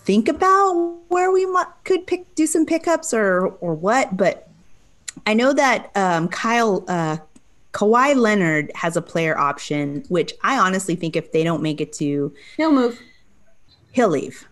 think 0.03 0.27
about 0.27 0.73
where 1.07 1.31
we 1.31 1.45
might, 1.45 1.67
could 1.83 2.07
pick 2.07 2.33
do 2.35 2.47
some 2.47 2.65
pickups 2.65 3.13
or 3.13 3.47
or 3.61 3.73
what. 3.73 4.15
But 4.15 4.49
I 5.25 5.33
know 5.33 5.53
that 5.53 5.91
um, 5.95 6.27
Kyle 6.27 6.83
uh, 6.87 7.17
Kawhi 7.73 8.15
Leonard 8.15 8.71
has 8.75 8.97
a 8.97 9.01
player 9.01 9.37
option, 9.37 10.03
which 10.09 10.33
I 10.43 10.57
honestly 10.59 10.95
think 10.95 11.15
if 11.15 11.31
they 11.31 11.43
don't 11.43 11.61
make 11.61 11.81
it 11.81 11.93
to, 11.93 12.33
he'll 12.57 12.71
move. 12.71 12.99
He'll 13.91 14.09
leave. 14.09 14.47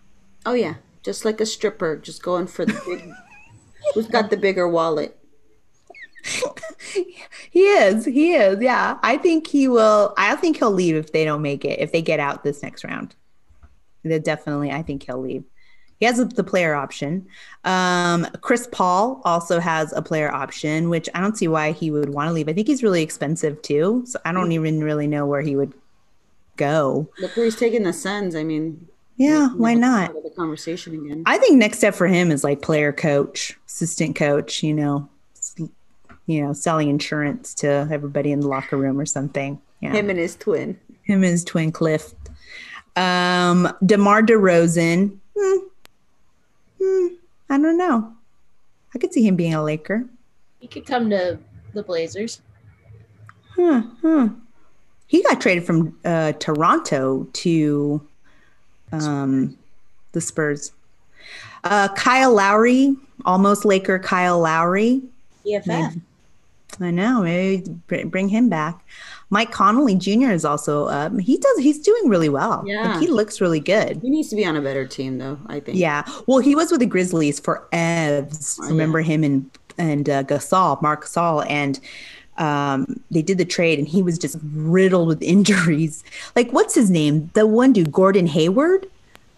Oh 0.45 0.53
yeah 0.53 0.75
just 1.03 1.25
like 1.25 1.41
a 1.41 1.45
stripper, 1.45 1.97
just 1.97 2.23
going 2.23 2.47
for 2.47 2.65
the 2.65 2.79
big. 2.85 3.11
who's 3.93 4.07
got 4.07 4.29
the 4.29 4.37
bigger 4.37 4.67
wallet? 4.67 5.17
he 7.51 7.63
is. 7.63 8.05
He 8.05 8.33
is. 8.33 8.61
Yeah. 8.61 8.97
I 9.01 9.17
think 9.17 9.47
he 9.47 9.67
will. 9.67 10.13
I 10.17 10.35
think 10.35 10.57
he'll 10.57 10.71
leave 10.71 10.95
if 10.95 11.11
they 11.11 11.25
don't 11.25 11.41
make 11.41 11.65
it, 11.65 11.79
if 11.79 11.91
they 11.91 12.01
get 12.01 12.19
out 12.19 12.43
this 12.43 12.61
next 12.61 12.83
round. 12.83 13.15
Then 14.03 14.21
definitely, 14.21 14.71
I 14.71 14.81
think 14.81 15.03
he'll 15.03 15.21
leave. 15.21 15.43
He 15.99 16.07
has 16.07 16.17
the 16.17 16.43
player 16.43 16.73
option. 16.73 17.27
Um, 17.63 18.25
Chris 18.41 18.67
Paul 18.71 19.21
also 19.23 19.59
has 19.59 19.93
a 19.93 20.01
player 20.01 20.33
option, 20.33 20.89
which 20.89 21.07
I 21.13 21.21
don't 21.21 21.37
see 21.37 21.47
why 21.47 21.73
he 21.73 21.91
would 21.91 22.09
want 22.09 22.27
to 22.27 22.33
leave. 22.33 22.49
I 22.49 22.53
think 22.53 22.65
he's 22.65 22.81
really 22.81 23.03
expensive 23.03 23.61
too. 23.61 24.03
So 24.07 24.19
I 24.25 24.31
don't 24.31 24.51
even 24.51 24.83
really 24.83 25.05
know 25.05 25.27
where 25.27 25.41
he 25.41 25.55
would 25.55 25.75
go. 26.57 27.07
Look 27.19 27.35
where 27.35 27.45
he's 27.45 27.55
taking 27.55 27.83
the 27.83 27.93
Suns. 27.93 28.35
I 28.35 28.43
mean, 28.43 28.87
yeah, 29.17 29.49
why 29.49 29.75
not? 29.75 30.11
The 30.23 30.31
conversation 30.31 30.95
again. 30.95 31.21
I 31.27 31.37
think 31.37 31.59
next 31.59 31.77
step 31.77 31.93
for 31.93 32.07
him 32.07 32.31
is 32.31 32.43
like 32.43 32.63
player 32.63 32.91
coach, 32.91 33.55
assistant 33.67 34.15
coach. 34.15 34.63
You 34.63 34.73
know, 34.73 35.09
you 36.25 36.43
know, 36.43 36.53
selling 36.53 36.89
insurance 36.89 37.53
to 37.55 37.87
everybody 37.91 38.31
in 38.31 38.39
the 38.39 38.47
locker 38.47 38.77
room 38.77 38.99
or 38.99 39.05
something. 39.05 39.61
Yeah. 39.81 39.91
Him 39.91 40.09
and 40.09 40.17
his 40.17 40.35
twin. 40.35 40.79
Him 41.03 41.23
and 41.23 41.31
his 41.31 41.43
twin 41.43 41.71
Cliff. 41.71 42.13
Um, 42.95 43.71
DeMar 43.85 44.23
DeRozan. 44.23 45.17
Hmm. 45.37 45.57
Hmm. 46.81 47.07
I 47.49 47.57
don't 47.57 47.77
know. 47.77 48.13
I 48.93 48.99
could 48.99 49.13
see 49.13 49.25
him 49.25 49.35
being 49.35 49.53
a 49.53 49.63
Laker. 49.63 50.05
He 50.59 50.67
could 50.67 50.85
come 50.85 51.09
to 51.09 51.39
the 51.73 51.83
Blazers. 51.83 52.41
Huh. 53.55 53.83
Huh. 54.01 54.29
He 55.07 55.23
got 55.23 55.41
traded 55.41 55.65
from 55.65 55.97
uh, 56.05 56.33
Toronto 56.33 57.27
to 57.33 58.07
um, 58.91 59.57
the 60.13 60.21
Spurs. 60.21 60.71
Uh, 61.63 61.89
Kyle 61.89 62.33
Lowry, 62.33 62.95
almost 63.25 63.65
Laker 63.65 63.99
Kyle 63.99 64.39
Lowry. 64.39 65.01
EFF. 65.45 65.95
I 66.79 66.91
know. 66.91 67.23
Maybe 67.23 67.69
bring 68.05 68.29
him 68.29 68.49
back. 68.49 68.83
Mike 69.31 69.51
Conley 69.51 69.95
Jr. 69.95 70.31
is 70.31 70.45
also 70.45 70.85
up. 70.87 71.17
He 71.19 71.37
does. 71.37 71.57
He's 71.57 71.79
doing 71.79 72.09
really 72.09 72.29
well. 72.29 72.63
Yeah, 72.67 72.93
like, 72.93 72.99
he 72.99 73.07
looks 73.07 73.39
really 73.41 73.61
good. 73.61 74.01
He 74.01 74.09
needs 74.09 74.29
to 74.29 74.35
be 74.35 74.45
on 74.45 74.57
a 74.57 74.61
better 74.61 74.85
team, 74.85 75.17
though. 75.17 75.39
I 75.47 75.61
think. 75.61 75.77
Yeah. 75.77 76.03
Well, 76.27 76.39
he 76.39 76.53
was 76.53 76.69
with 76.69 76.81
the 76.81 76.85
Grizzlies 76.85 77.39
for 77.39 77.65
Evs. 77.71 78.59
Oh, 78.61 78.67
Remember 78.67 78.99
yeah. 78.99 79.07
him 79.07 79.23
and 79.23 79.49
and 79.77 80.09
uh, 80.09 80.23
Gasol, 80.23 80.81
Marc 80.81 81.05
Gasol, 81.05 81.49
and 81.49 81.79
um, 82.37 82.99
they 83.09 83.21
did 83.21 83.37
the 83.37 83.45
trade, 83.45 83.79
and 83.79 83.87
he 83.87 84.03
was 84.03 84.19
just 84.19 84.37
riddled 84.53 85.07
with 85.07 85.21
injuries. 85.23 86.03
Like, 86.35 86.51
what's 86.51 86.75
his 86.75 86.89
name? 86.89 87.29
The 87.33 87.47
one 87.47 87.71
dude, 87.71 87.91
Gordon 87.91 88.27
Hayward. 88.27 88.85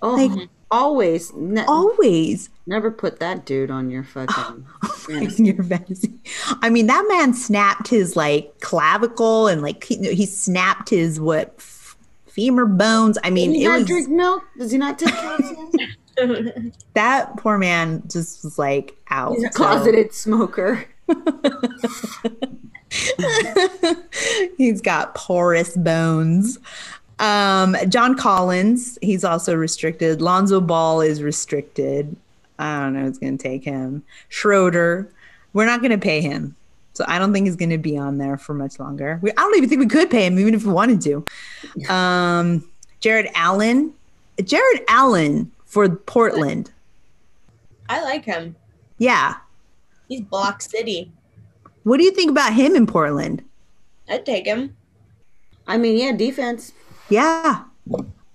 Oh, 0.02 0.16
like, 0.16 0.50
always, 0.74 1.34
ne- 1.34 1.66
always. 1.66 2.50
Never 2.66 2.92
put 2.92 3.20
that 3.20 3.46
dude 3.46 3.72
on 3.72 3.90
your 3.92 4.04
fucking 4.04 4.66
fantasy. 4.96 5.44
your 5.46 5.64
fantasy. 5.64 6.14
I 6.62 6.70
mean, 6.70 6.88
that 6.88 7.06
man 7.08 7.34
snapped 7.34 7.88
his 7.88 8.16
like 8.16 8.60
clavicle 8.62 9.48
and 9.48 9.62
like 9.62 9.84
he, 9.84 10.14
he 10.14 10.26
snapped 10.26 10.90
his 10.90 11.20
what 11.20 11.62
femur 11.62 12.66
bones. 12.66 13.18
I 13.24 13.30
mean, 13.30 13.52
Does 13.52 13.60
he 13.60 13.66
it 13.66 13.70
not 13.70 13.78
was 13.80 13.88
drink 13.88 14.10
milk. 14.10 14.44
Does 14.58 14.72
he 14.72 14.78
not 14.78 15.00
take 15.00 15.14
calcium? 16.18 16.72
that 16.94 17.36
poor 17.38 17.58
man 17.58 18.04
just 18.08 18.44
was 18.44 18.60
like 18.60 18.96
out. 19.10 19.34
He's 19.36 19.46
a 19.46 19.50
closeted 19.50 20.14
so. 20.14 20.32
smoker. 20.32 20.86
He's 24.58 24.82
got 24.82 25.16
porous 25.16 25.76
bones. 25.76 26.60
Um, 27.24 27.78
John 27.88 28.18
Collins, 28.18 29.00
he's 29.02 29.24
also 29.24 29.56
restricted. 29.56 30.22
Lonzo 30.22 30.60
Ball 30.60 31.00
is 31.00 31.24
restricted. 31.24 32.14
I 32.60 32.82
don't 32.82 32.94
know 32.94 33.04
who's 33.04 33.18
going 33.18 33.38
to 33.38 33.42
take 33.42 33.64
him. 33.64 34.04
Schroeder, 34.28 35.10
we're 35.54 35.66
not 35.66 35.80
going 35.80 35.92
to 35.92 35.98
pay 35.98 36.20
him. 36.20 36.54
So 36.92 37.06
I 37.08 37.20
don't 37.20 37.32
think 37.32 37.46
he's 37.46 37.56
going 37.56 37.70
to 37.70 37.78
be 37.78 37.98
on 37.98 38.18
there 38.18 38.38
for 38.38 38.54
much 38.54 38.78
longer. 38.78 39.20
We, 39.22 39.32
I 39.32 39.36
don't 39.36 39.56
even 39.56 39.70
think 39.70 39.80
we 39.80 39.88
could 39.88 40.12
pay 40.12 40.26
him, 40.28 40.38
even 40.38 40.54
if 40.54 40.66
we 40.66 40.74
wanted 40.74 41.02
to. 41.02 41.26
Um, 41.92 42.70
Jarrett 43.00 43.32
Allen, 43.36 43.94
Jarrett 44.44 44.84
Allen 44.90 45.50
for 45.66 45.88
Portland. 45.90 46.72
I 47.88 48.04
like 48.04 48.26
him. 48.26 48.58
Yeah. 48.98 49.36
He's 50.10 50.22
Block 50.22 50.62
City. 50.62 51.10
What 51.84 51.98
do 51.98 52.04
you 52.04 52.12
think 52.12 52.30
about 52.30 52.52
him 52.52 52.76
in 52.76 52.86
Portland? 52.86 53.44
I'd 54.10 54.26
take 54.26 54.46
him. 54.46 54.76
I 55.66 55.78
mean, 55.78 55.98
yeah, 55.98 56.12
defense. 56.12 56.74
Yeah. 57.10 57.64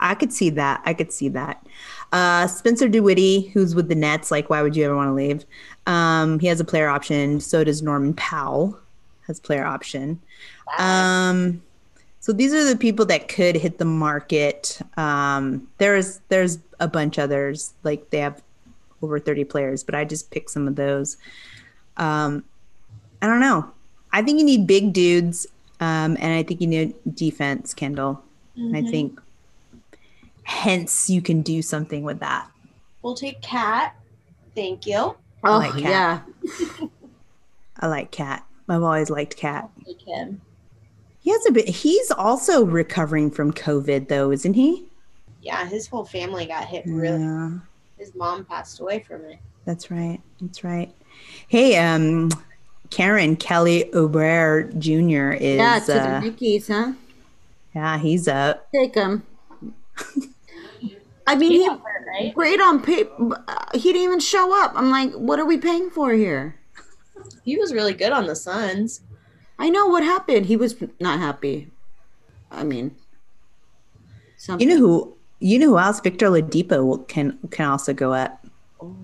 I 0.01 0.15
could 0.15 0.33
see 0.33 0.51
that. 0.51 0.83
I 0.85 0.95
could 0.95 1.13
see 1.13 1.29
that. 1.31 1.67
Uh, 2.13 2.47
Spencer 2.47 2.89
Dinwiddie, 2.89 3.51
who's 3.53 3.75
with 3.75 3.89
the 3.89 3.95
Nets, 3.95 4.31
like, 4.31 4.49
why 4.49 4.63
would 4.63 4.77
you 4.77 4.85
ever 4.85 4.95
want 4.95 5.09
to 5.09 5.15
leave? 5.15 5.45
Um, 5.87 6.39
he 6.39 6.47
has 6.47 6.61
a 6.61 6.65
player 6.65 6.89
option. 6.89 7.41
So 7.41 7.65
does 7.65 7.83
Norman 7.83 8.15
Powell, 8.15 8.79
has 9.27 9.41
player 9.41 9.65
option. 9.65 10.21
Um, 10.79 11.63
so 12.21 12.33
these 12.33 12.53
are 12.53 12.65
the 12.65 12.77
people 12.77 13.07
that 13.07 13.29
could 13.29 13.57
hit 13.57 13.79
the 13.79 13.85
market. 13.85 14.81
Um, 14.97 15.69
there's 15.79 16.21
there's 16.29 16.59
a 16.81 16.87
bunch 16.89 17.19
others, 17.19 17.75
like 17.83 18.11
they 18.11 18.19
have 18.19 18.43
over 19.03 19.19
30 19.19 19.45
players, 19.45 19.83
but 19.83 19.95
I 19.95 20.05
just 20.05 20.31
picked 20.31 20.51
some 20.51 20.69
of 20.69 20.77
those. 20.77 21.17
Um, 21.97 22.45
I 23.23 23.27
don't 23.27 23.41
know. 23.41 23.71
I 24.13 24.23
think 24.23 24.39
you 24.39 24.45
need 24.45 24.67
big 24.67 24.93
dudes, 24.93 25.47
um, 25.81 26.17
and 26.21 26.35
I 26.35 26.43
think 26.43 26.61
you 26.61 26.67
need 26.67 26.95
defense, 27.15 27.75
Kyndall. 27.75 28.21
Mm-hmm. 28.59 28.77
I 28.77 28.83
think 28.83 29.21
hence 30.43 31.09
you 31.09 31.23
can 31.23 31.43
do 31.43 31.63
something 31.63 32.03
with 32.03 32.21
that. 32.21 32.51
We'll 33.03 33.15
take 33.15 33.41
KAT. 33.43 33.95
Thank 34.55 34.87
you. 34.87 35.15
Oh 35.45 35.59
like 35.59 35.77
yeah. 35.77 36.23
I 37.81 37.87
like 37.87 38.11
KAT. 38.11 38.45
I've 38.69 38.83
always 38.83 39.11
liked 39.11 39.37
KAT. 39.37 39.71
Like 39.87 40.01
him. 40.03 40.41
He 41.21 41.31
has 41.31 41.47
a 41.47 41.53
bit. 41.53 41.69
He's 41.69 42.11
also 42.11 42.65
recovering 42.65 43.31
from 43.31 43.53
COVID, 43.53 44.09
though, 44.09 44.31
isn't 44.31 44.55
he? 44.55 44.89
Yeah, 45.43 45.67
his 45.67 45.87
whole 45.87 46.05
family 46.05 46.47
got 46.47 46.65
hit 46.65 46.85
really. 46.87 47.21
Yeah. 47.21 47.51
His 47.99 48.15
mom 48.15 48.45
passed 48.45 48.81
away 48.81 49.01
from 49.01 49.25
it. 49.25 49.39
That's 49.65 49.91
right. 49.91 50.21
That's 50.41 50.65
right. 50.65 50.93
Hey, 51.49 51.77
um, 51.77 52.31
Karen 52.91 53.37
Kelly 53.37 53.91
Oubre 53.93 54.77
Jr. 54.79 55.37
is 55.37 55.59
yeah 55.59 55.79
to 55.81 56.01
uh, 56.01 56.21
the 56.21 56.27
Yankees, 56.27 56.69
huh? 56.69 56.93
Yeah, 57.79 57.97
he's 57.97 58.27
up. 58.27 58.67
Take 58.75 58.97
him. 58.97 59.25
I 61.29 61.37
mean, 61.37 61.53
he, 61.53 61.69
right? 61.69 62.35
great 62.35 62.61
on 62.61 62.83
paper. 62.83 63.45
He 63.73 63.93
didn't 63.93 64.03
even 64.03 64.19
show 64.19 64.65
up. 64.65 64.73
I'm 64.75 64.91
like, 64.91 65.13
what 65.13 65.39
are 65.39 65.45
we 65.45 65.59
paying 65.59 65.89
for 65.89 66.11
here? 66.13 66.59
He 67.45 67.57
was 67.57 67.73
really 67.73 67.95
good 67.95 68.11
on 68.11 68.27
the 68.27 68.35
Suns. 68.35 69.03
I 69.61 69.71
know 69.71 69.87
what 69.87 70.03
happened. 70.03 70.47
He 70.47 70.57
was 70.57 70.75
not 70.99 71.21
happy. 71.21 71.71
I 72.51 72.65
mean, 72.65 72.97
something. 74.37 74.69
you 74.69 74.75
know 74.75 74.81
who 74.81 75.17
you 75.39 75.61
know 75.61 75.67
who 75.67 75.79
else? 75.79 76.01
Victor 76.01 76.27
Oladipo 76.27 77.07
can 77.07 77.39
can 77.53 77.67
also 77.67 77.95
go 77.95 78.13
up. 78.13 78.45
Oh, 78.81 78.97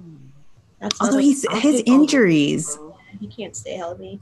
that's 0.80 1.00
although 1.00 1.18
he's 1.18 1.46
his 1.60 1.80
injuries. 1.86 2.76
He 3.20 3.28
can't 3.28 3.54
stay 3.54 3.76
healthy. 3.76 4.20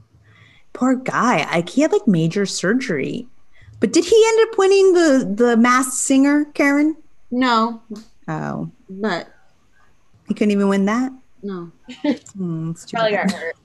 Poor 0.73 0.95
guy. 0.95 1.43
Like 1.51 1.69
he 1.69 1.81
had 1.81 1.91
like 1.91 2.07
major 2.07 2.45
surgery. 2.45 3.27
But 3.83 3.91
did 3.91 4.05
he 4.05 4.25
end 4.29 4.47
up 4.47 4.57
winning 4.57 4.93
the 4.93 5.33
the 5.43 5.57
Masked 5.57 5.95
Singer, 5.95 6.45
Karen? 6.53 6.95
No. 7.31 7.81
Oh. 8.29 8.71
But 8.89 9.27
he 10.25 10.33
couldn't 10.33 10.51
even 10.51 10.69
win 10.69 10.85
that? 10.85 11.11
No. 11.41 11.69
mm, 12.05 12.91
Probably 12.93 13.11
got 13.11 13.29
hurt. 13.29 13.57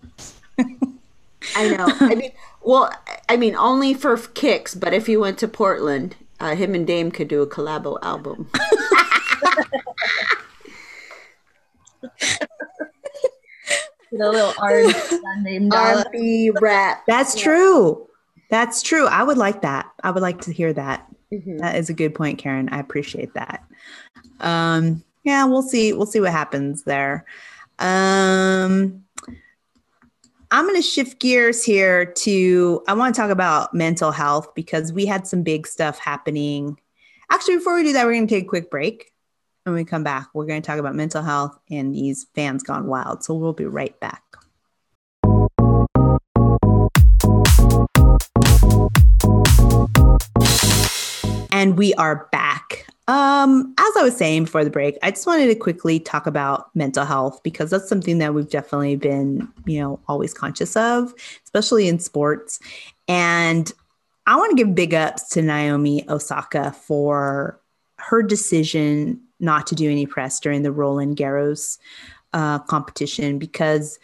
I 1.55 1.69
know. 1.69 1.87
I 2.01 2.17
mean, 2.17 2.33
well, 2.63 2.93
I 3.29 3.37
mean, 3.37 3.55
only 3.55 3.95
for 3.95 4.17
kicks. 4.17 4.75
But 4.75 4.93
if 4.93 5.07
he 5.07 5.17
went 5.17 5.39
to 5.39 5.47
Portland, 5.47 6.17
uh, 6.41 6.57
him 6.57 6.75
and 6.75 6.85
Dame 6.85 7.13
could 7.13 7.29
do 7.29 7.41
a 7.41 7.47
collabo 7.47 7.97
album. 8.03 8.51
the 12.11 12.49
little 14.11 14.53
R&B 14.59 16.51
rap. 16.61 17.05
That's 17.07 17.37
yeah. 17.37 17.45
true. 17.45 18.09
That's 18.51 18.83
true. 18.83 19.07
I 19.07 19.23
would 19.23 19.39
like 19.39 19.63
that. 19.63 19.91
I 20.03 20.11
would 20.11 20.23
like 20.23 20.41
to 20.43 20.53
hear 20.53 20.73
that. 20.73 21.07
Mm-hmm. 21.33 21.59
that 21.59 21.77
is 21.77 21.91
a 21.91 21.95
good 21.95 22.15
point, 22.15 22.39
Karen. 22.39 22.71
I 22.71 22.79
appreciate 22.81 23.35
that. 23.35 23.63
Um, 24.41 25.05
yeah, 25.25 25.45
we'll 25.45 25.63
see. 25.63 25.93
We'll 25.93 26.07
see 26.07 26.21
what 26.21 26.33
happens 26.33 26.85
there. 26.85 27.27
Um, 27.79 29.05
I'm 30.51 30.65
going 30.65 30.77
to 30.77 30.83
shift 30.83 31.21
gears 31.21 31.63
here 31.63 32.07
to 32.07 32.83
I 32.89 32.95
want 32.95 33.15
to 33.15 33.21
talk 33.21 33.31
about 33.31 33.75
mental 33.75 34.11
health 34.11 34.55
because 34.55 34.93
we 34.93 35.05
had 35.05 35.27
some 35.27 35.43
big 35.43 35.67
stuff 35.67 35.99
happening. 35.99 36.79
Actually, 37.31 37.57
before 37.57 37.75
we 37.75 37.83
do 37.83 37.93
that, 37.93 38.07
we're 38.07 38.15
going 38.15 38.27
to 38.27 38.35
take 38.35 38.45
a 38.45 38.49
quick 38.49 38.71
break. 38.71 39.13
When 39.65 39.75
we 39.75 39.85
come 39.85 40.03
back, 40.03 40.29
we're 40.33 40.47
going 40.47 40.63
to 40.63 40.67
talk 40.67 40.79
about 40.79 40.95
mental 40.95 41.23
health 41.23 41.59
and 41.71 41.95
these 41.95 42.27
fans 42.35 42.63
gone 42.63 42.87
wild. 42.87 43.23
So 43.23 43.35
we'll 43.35 43.53
be 43.53 43.67
right 43.67 43.99
back. 44.01 44.23
And 51.59 51.77
we 51.77 51.93
are 51.95 52.29
back. 52.31 52.87
Um, 53.09 53.75
as 53.79 53.97
I 53.97 54.05
was 54.05 54.17
saying 54.17 54.45
before 54.45 54.63
the 54.63 54.71
break, 54.71 54.97
I 55.03 55.11
just 55.11 55.27
wanted 55.27 55.49
to 55.49 55.57
quickly 55.57 55.99
talk 55.99 56.29
about 56.29 56.71
mental 56.77 57.05
health 57.05 57.43
because 57.43 57.71
that's 57.71 57.89
something 57.89 58.19
that 58.19 58.33
we've 58.33 58.49
definitely 58.49 58.95
been, 58.95 59.49
you 59.67 59.81
know, 59.81 59.99
always 60.07 60.33
conscious 60.33 60.77
of, 60.77 61.13
especially 61.43 61.89
in 61.89 61.99
sports. 61.99 62.61
And 63.09 63.73
I 64.29 64.37
want 64.37 64.57
to 64.57 64.57
give 64.57 64.73
big 64.77 64.95
ups 64.95 65.31
to 65.31 65.43
Naomi 65.43 66.09
Osaka 66.09 66.71
for 66.71 67.59
her 67.97 68.23
decision 68.23 69.21
not 69.41 69.67
to 69.67 69.75
do 69.75 69.91
any 69.91 70.07
press 70.07 70.39
during 70.39 70.63
the 70.63 70.71
Roland 70.71 71.17
Garros 71.17 71.79
uh, 72.35 72.61
competition 72.61 73.37
because, 73.37 73.99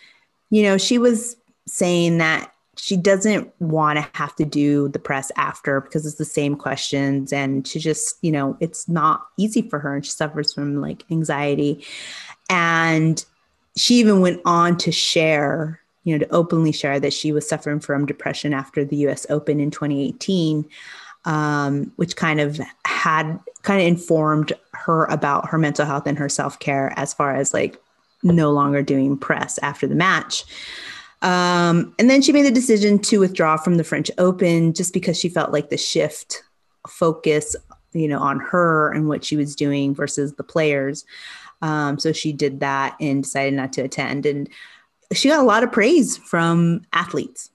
you 0.50 0.64
know, 0.64 0.76
she 0.76 0.98
was 0.98 1.36
saying 1.68 2.18
that 2.18 2.52
she 2.76 2.96
doesn't 2.96 3.52
want 3.60 3.98
to 3.98 4.08
have 4.18 4.34
to 4.36 4.44
do 4.44 4.88
the 4.88 4.98
press 4.98 5.30
after 5.36 5.80
because 5.80 6.06
it's 6.06 6.16
the 6.16 6.24
same 6.24 6.56
questions 6.56 7.32
and 7.32 7.66
she 7.66 7.78
just 7.78 8.16
you 8.22 8.32
know 8.32 8.56
it's 8.60 8.88
not 8.88 9.26
easy 9.36 9.62
for 9.62 9.78
her 9.78 9.94
and 9.94 10.04
she 10.04 10.12
suffers 10.12 10.52
from 10.52 10.80
like 10.80 11.04
anxiety. 11.10 11.84
And 12.50 13.24
she 13.76 13.96
even 13.96 14.20
went 14.20 14.40
on 14.44 14.76
to 14.78 14.92
share 14.92 15.80
you 16.04 16.14
know 16.14 16.24
to 16.24 16.32
openly 16.32 16.72
share 16.72 17.00
that 17.00 17.12
she 17.12 17.32
was 17.32 17.48
suffering 17.48 17.80
from 17.80 18.06
depression 18.06 18.54
after 18.54 18.84
the 18.84 18.96
us 18.98 19.26
open 19.30 19.60
in 19.60 19.70
2018 19.70 20.68
um, 21.24 21.90
which 21.96 22.16
kind 22.16 22.40
of 22.40 22.60
had 22.84 23.38
kind 23.62 23.80
of 23.80 23.86
informed 23.86 24.52
her 24.72 25.06
about 25.06 25.48
her 25.48 25.56
mental 25.56 25.86
health 25.86 26.06
and 26.06 26.18
her 26.18 26.28
self-care 26.28 26.92
as 26.96 27.14
far 27.14 27.34
as 27.34 27.54
like 27.54 27.80
no 28.22 28.52
longer 28.52 28.82
doing 28.82 29.16
press 29.16 29.58
after 29.62 29.86
the 29.86 29.94
match 29.94 30.44
um, 31.24 31.94
and 31.98 32.10
then 32.10 32.20
she 32.20 32.32
made 32.32 32.44
the 32.44 32.50
decision 32.50 32.98
to 32.98 33.18
withdraw 33.18 33.56
from 33.56 33.78
the 33.78 33.84
French 33.84 34.10
Open 34.18 34.74
just 34.74 34.92
because 34.92 35.18
she 35.18 35.30
felt 35.30 35.52
like 35.52 35.70
the 35.70 35.78
shift 35.78 36.42
focus, 36.86 37.56
you 37.94 38.06
know, 38.06 38.18
on 38.18 38.38
her 38.40 38.92
and 38.92 39.08
what 39.08 39.24
she 39.24 39.34
was 39.34 39.56
doing 39.56 39.94
versus 39.94 40.34
the 40.34 40.44
players. 40.44 41.06
Um, 41.62 41.98
so 41.98 42.12
she 42.12 42.34
did 42.34 42.60
that 42.60 42.94
and 43.00 43.22
decided 43.22 43.54
not 43.54 43.72
to 43.72 43.80
attend. 43.80 44.26
And 44.26 44.50
she 45.14 45.30
got 45.30 45.40
a 45.40 45.44
lot 45.44 45.62
of 45.62 45.72
praise 45.72 46.18
from 46.18 46.82
athletes. 46.92 47.50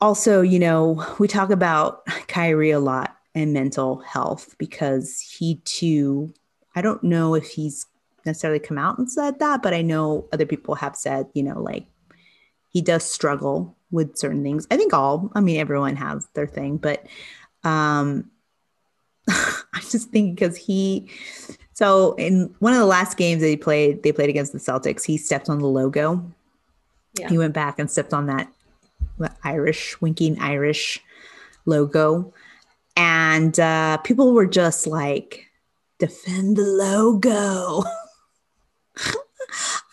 Also, 0.00 0.40
you 0.40 0.58
know, 0.58 1.06
we 1.20 1.28
talk 1.28 1.50
about 1.50 2.04
Kyrie 2.26 2.72
a 2.72 2.80
lot 2.80 3.16
and 3.32 3.52
mental 3.52 3.98
health 3.98 4.56
because 4.58 5.20
he 5.20 5.60
too, 5.64 6.34
I 6.74 6.82
don't 6.82 7.04
know 7.04 7.36
if 7.36 7.46
he's 7.46 7.86
necessarily 8.26 8.58
come 8.58 8.78
out 8.78 8.98
and 8.98 9.08
said 9.08 9.38
that, 9.38 9.62
but 9.62 9.72
I 9.72 9.82
know 9.82 10.26
other 10.32 10.46
people 10.46 10.74
have 10.74 10.96
said, 10.96 11.28
you 11.32 11.44
know, 11.44 11.60
like 11.60 11.86
he 12.74 12.82
does 12.82 13.04
struggle 13.04 13.76
with 13.92 14.18
certain 14.18 14.42
things. 14.42 14.66
I 14.70 14.76
think 14.76 14.92
all, 14.92 15.30
I 15.34 15.40
mean, 15.40 15.60
everyone 15.60 15.94
has 15.94 16.26
their 16.34 16.48
thing, 16.48 16.76
but 16.76 17.06
um, 17.62 18.30
I 19.28 19.80
just 19.90 20.10
think 20.10 20.34
because 20.34 20.56
he, 20.56 21.08
so 21.72 22.14
in 22.14 22.52
one 22.58 22.72
of 22.72 22.80
the 22.80 22.84
last 22.84 23.16
games 23.16 23.42
that 23.42 23.48
he 23.48 23.56
played, 23.56 24.02
they 24.02 24.10
played 24.10 24.28
against 24.28 24.52
the 24.52 24.58
Celtics, 24.58 25.04
he 25.04 25.16
stepped 25.16 25.48
on 25.48 25.60
the 25.60 25.68
logo. 25.68 26.28
Yeah. 27.16 27.28
He 27.28 27.38
went 27.38 27.54
back 27.54 27.78
and 27.78 27.88
stepped 27.88 28.12
on 28.12 28.26
that 28.26 28.52
Irish, 29.44 30.00
winking 30.00 30.40
Irish 30.40 31.00
logo. 31.64 32.34
And 32.96 33.58
uh, 33.60 33.98
people 33.98 34.32
were 34.32 34.46
just 34.46 34.88
like, 34.88 35.46
defend 36.00 36.56
the 36.56 36.62
logo. 36.64 37.84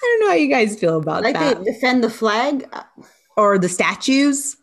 I 0.01 0.05
don't 0.05 0.19
know 0.21 0.29
how 0.29 0.35
you 0.35 0.47
guys 0.47 0.79
feel 0.79 0.97
about 0.97 1.23
like 1.23 1.35
that. 1.35 1.63
They 1.63 1.71
defend 1.71 2.03
the 2.03 2.09
flag 2.09 2.67
or 3.37 3.59
the 3.59 3.69
statues. 3.69 4.57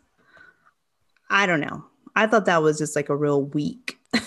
I 1.29 1.45
don't 1.45 1.61
know. 1.61 1.85
I 2.15 2.27
thought 2.27 2.45
that 2.45 2.61
was 2.61 2.77
just 2.77 2.95
like 2.95 3.09
a 3.09 3.15
real 3.15 3.43
weak. 3.43 3.97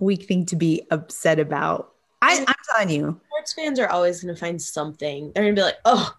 weak 0.00 0.26
thing 0.26 0.46
to 0.46 0.56
be 0.56 0.82
upset 0.90 1.38
about. 1.38 1.92
I, 2.22 2.44
I'm 2.46 2.54
telling 2.74 2.90
you. 2.90 3.20
Sports 3.26 3.52
fans 3.54 3.78
are 3.78 3.88
always 3.88 4.22
going 4.22 4.34
to 4.34 4.40
find 4.40 4.60
something. 4.60 5.32
They're 5.32 5.44
going 5.44 5.54
to 5.54 5.60
be 5.60 5.64
like, 5.64 5.78
oh, 5.84 6.14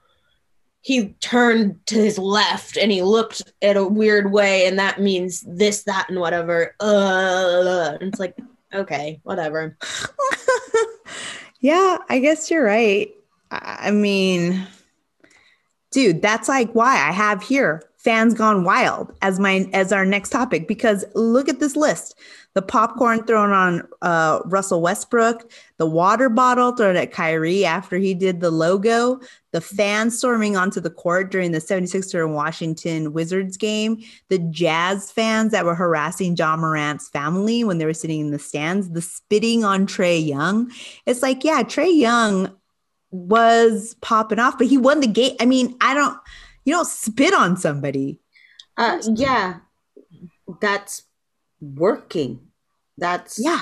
he 0.82 1.10
turned 1.20 1.86
to 1.88 1.96
his 1.96 2.18
left 2.18 2.78
and 2.78 2.92
he 2.92 3.04
looked 3.04 3.52
at 3.62 3.78
a 3.78 3.86
weird 3.86 4.32
way, 4.32 4.66
and 4.66 4.80
that 4.80 5.00
means 5.00 5.44
this, 5.48 5.84
that, 5.84 6.10
and 6.10 6.20
whatever. 6.20 6.76
Uh, 6.80 7.98
and 8.00 8.10
it's 8.10 8.20
like, 8.20 8.36
okay, 8.74 9.20
whatever. 9.24 9.78
yeah, 11.60 11.98
I 12.10 12.20
guess 12.20 12.50
you're 12.50 12.64
right. 12.66 13.12
I 13.52 13.92
mean, 13.92 14.66
dude, 15.92 16.22
that's 16.22 16.48
like 16.48 16.72
why 16.72 16.96
I 16.96 17.12
have 17.12 17.44
here 17.44 17.84
fans 17.98 18.34
gone 18.34 18.64
wild 18.64 19.14
as 19.22 19.40
my 19.40 19.70
as 19.74 19.92
our 19.92 20.06
next 20.06 20.30
topic 20.30 20.68
because 20.68 21.06
look 21.14 21.48
at 21.48 21.60
this 21.60 21.76
list 21.76 22.16
the 22.54 22.62
popcorn 22.62 23.24
thrown 23.24 23.52
on 23.52 23.88
uh, 24.02 24.42
Russell 24.46 24.82
Westbrook, 24.82 25.50
the 25.78 25.86
water 25.86 26.28
bottle 26.28 26.74
thrown 26.74 26.98
at 26.98 27.12
Kyrie 27.12 27.64
after 27.64 27.98
he 27.98 28.14
did 28.14 28.42
the 28.42 28.52
logo, 28.52 29.22
the 29.52 29.62
fans 29.62 30.18
storming 30.18 30.58
onto 30.58 30.82
the 30.82 30.90
court 30.90 31.32
during 31.32 31.54
the 31.54 31.60
76er 31.60 32.26
and 32.26 32.36
Washington 32.36 33.14
Wizards 33.14 33.56
game, 33.56 34.04
the 34.28 34.40
Jazz 34.40 35.12
fans 35.12 35.54
that 35.54 35.64
were 35.64 35.76
harassing 35.76 36.36
Ja 36.36 36.58
Morant's 36.58 37.08
family 37.08 37.64
when 37.64 37.78
they 37.78 37.86
were 37.86 37.94
sitting 37.94 38.20
in 38.20 38.32
the 38.32 38.40
stands, 38.40 38.90
the 38.90 39.02
spitting 39.02 39.64
on 39.64 39.88
Trae 39.88 40.26
Young. 40.26 40.70
It's 41.06 41.22
like, 41.22 41.46
yeah, 41.46 41.64
Trae 41.64 41.98
Young 41.98 42.54
was 43.12 43.96
popping 44.02 44.40
off, 44.40 44.58
but 44.58 44.68
he 44.68 44.78
won 44.78 45.02
the 45.02 45.08
game. 45.08 45.36
I 45.40 45.46
mean, 45.46 45.76
I 45.82 45.94
don't 45.94 46.18
you 46.64 46.74
don't 46.74 46.88
spit 46.88 47.34
on 47.34 47.58
somebody. 47.58 48.20
Uh, 48.78 49.00
yeah, 49.16 49.60
that's 50.60 51.04
working. 51.60 52.40
That's 52.98 53.40
yeah, 53.40 53.62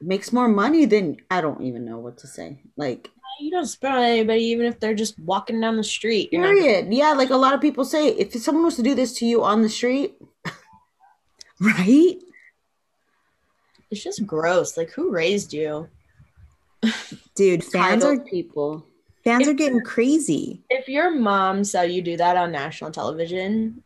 makes 0.00 0.32
more 0.32 0.48
money 0.48 0.84
than 0.84 1.18
I 1.30 1.40
don't 1.40 1.62
even 1.62 1.84
know 1.84 1.98
what 1.98 2.18
to 2.18 2.26
say. 2.26 2.62
Like 2.76 3.10
you 3.40 3.50
don't 3.50 3.66
spit 3.66 3.90
on 3.90 4.02
anybody, 4.02 4.42
even 4.44 4.66
if 4.66 4.80
they're 4.80 4.94
just 4.94 5.18
walking 5.18 5.60
down 5.60 5.76
the 5.76 5.84
street. 5.84 6.30
Period. 6.30 6.86
Not- 6.86 6.94
yeah, 6.94 7.12
like 7.12 7.30
a 7.30 7.36
lot 7.36 7.54
of 7.54 7.60
people 7.60 7.84
say, 7.84 8.08
if 8.08 8.32
someone 8.34 8.64
was 8.64 8.76
to 8.76 8.82
do 8.82 8.94
this 8.94 9.12
to 9.14 9.26
you 9.26 9.42
on 9.42 9.62
the 9.62 9.68
street, 9.68 10.14
right? 11.60 12.16
It's 13.90 14.02
just 14.02 14.24
gross. 14.26 14.76
Like, 14.76 14.90
who 14.90 15.10
raised 15.10 15.52
you? 15.52 15.88
Dude, 17.40 17.64
fans 17.64 18.04
are 18.04 18.20
people. 18.20 18.84
Fans 19.24 19.46
if, 19.46 19.54
are 19.54 19.56
getting 19.56 19.80
crazy. 19.80 20.62
If 20.68 20.90
your 20.90 21.10
mom 21.10 21.64
saw 21.64 21.80
you 21.80 22.02
do 22.02 22.18
that 22.18 22.36
on 22.36 22.52
national 22.52 22.90
television, 22.90 23.82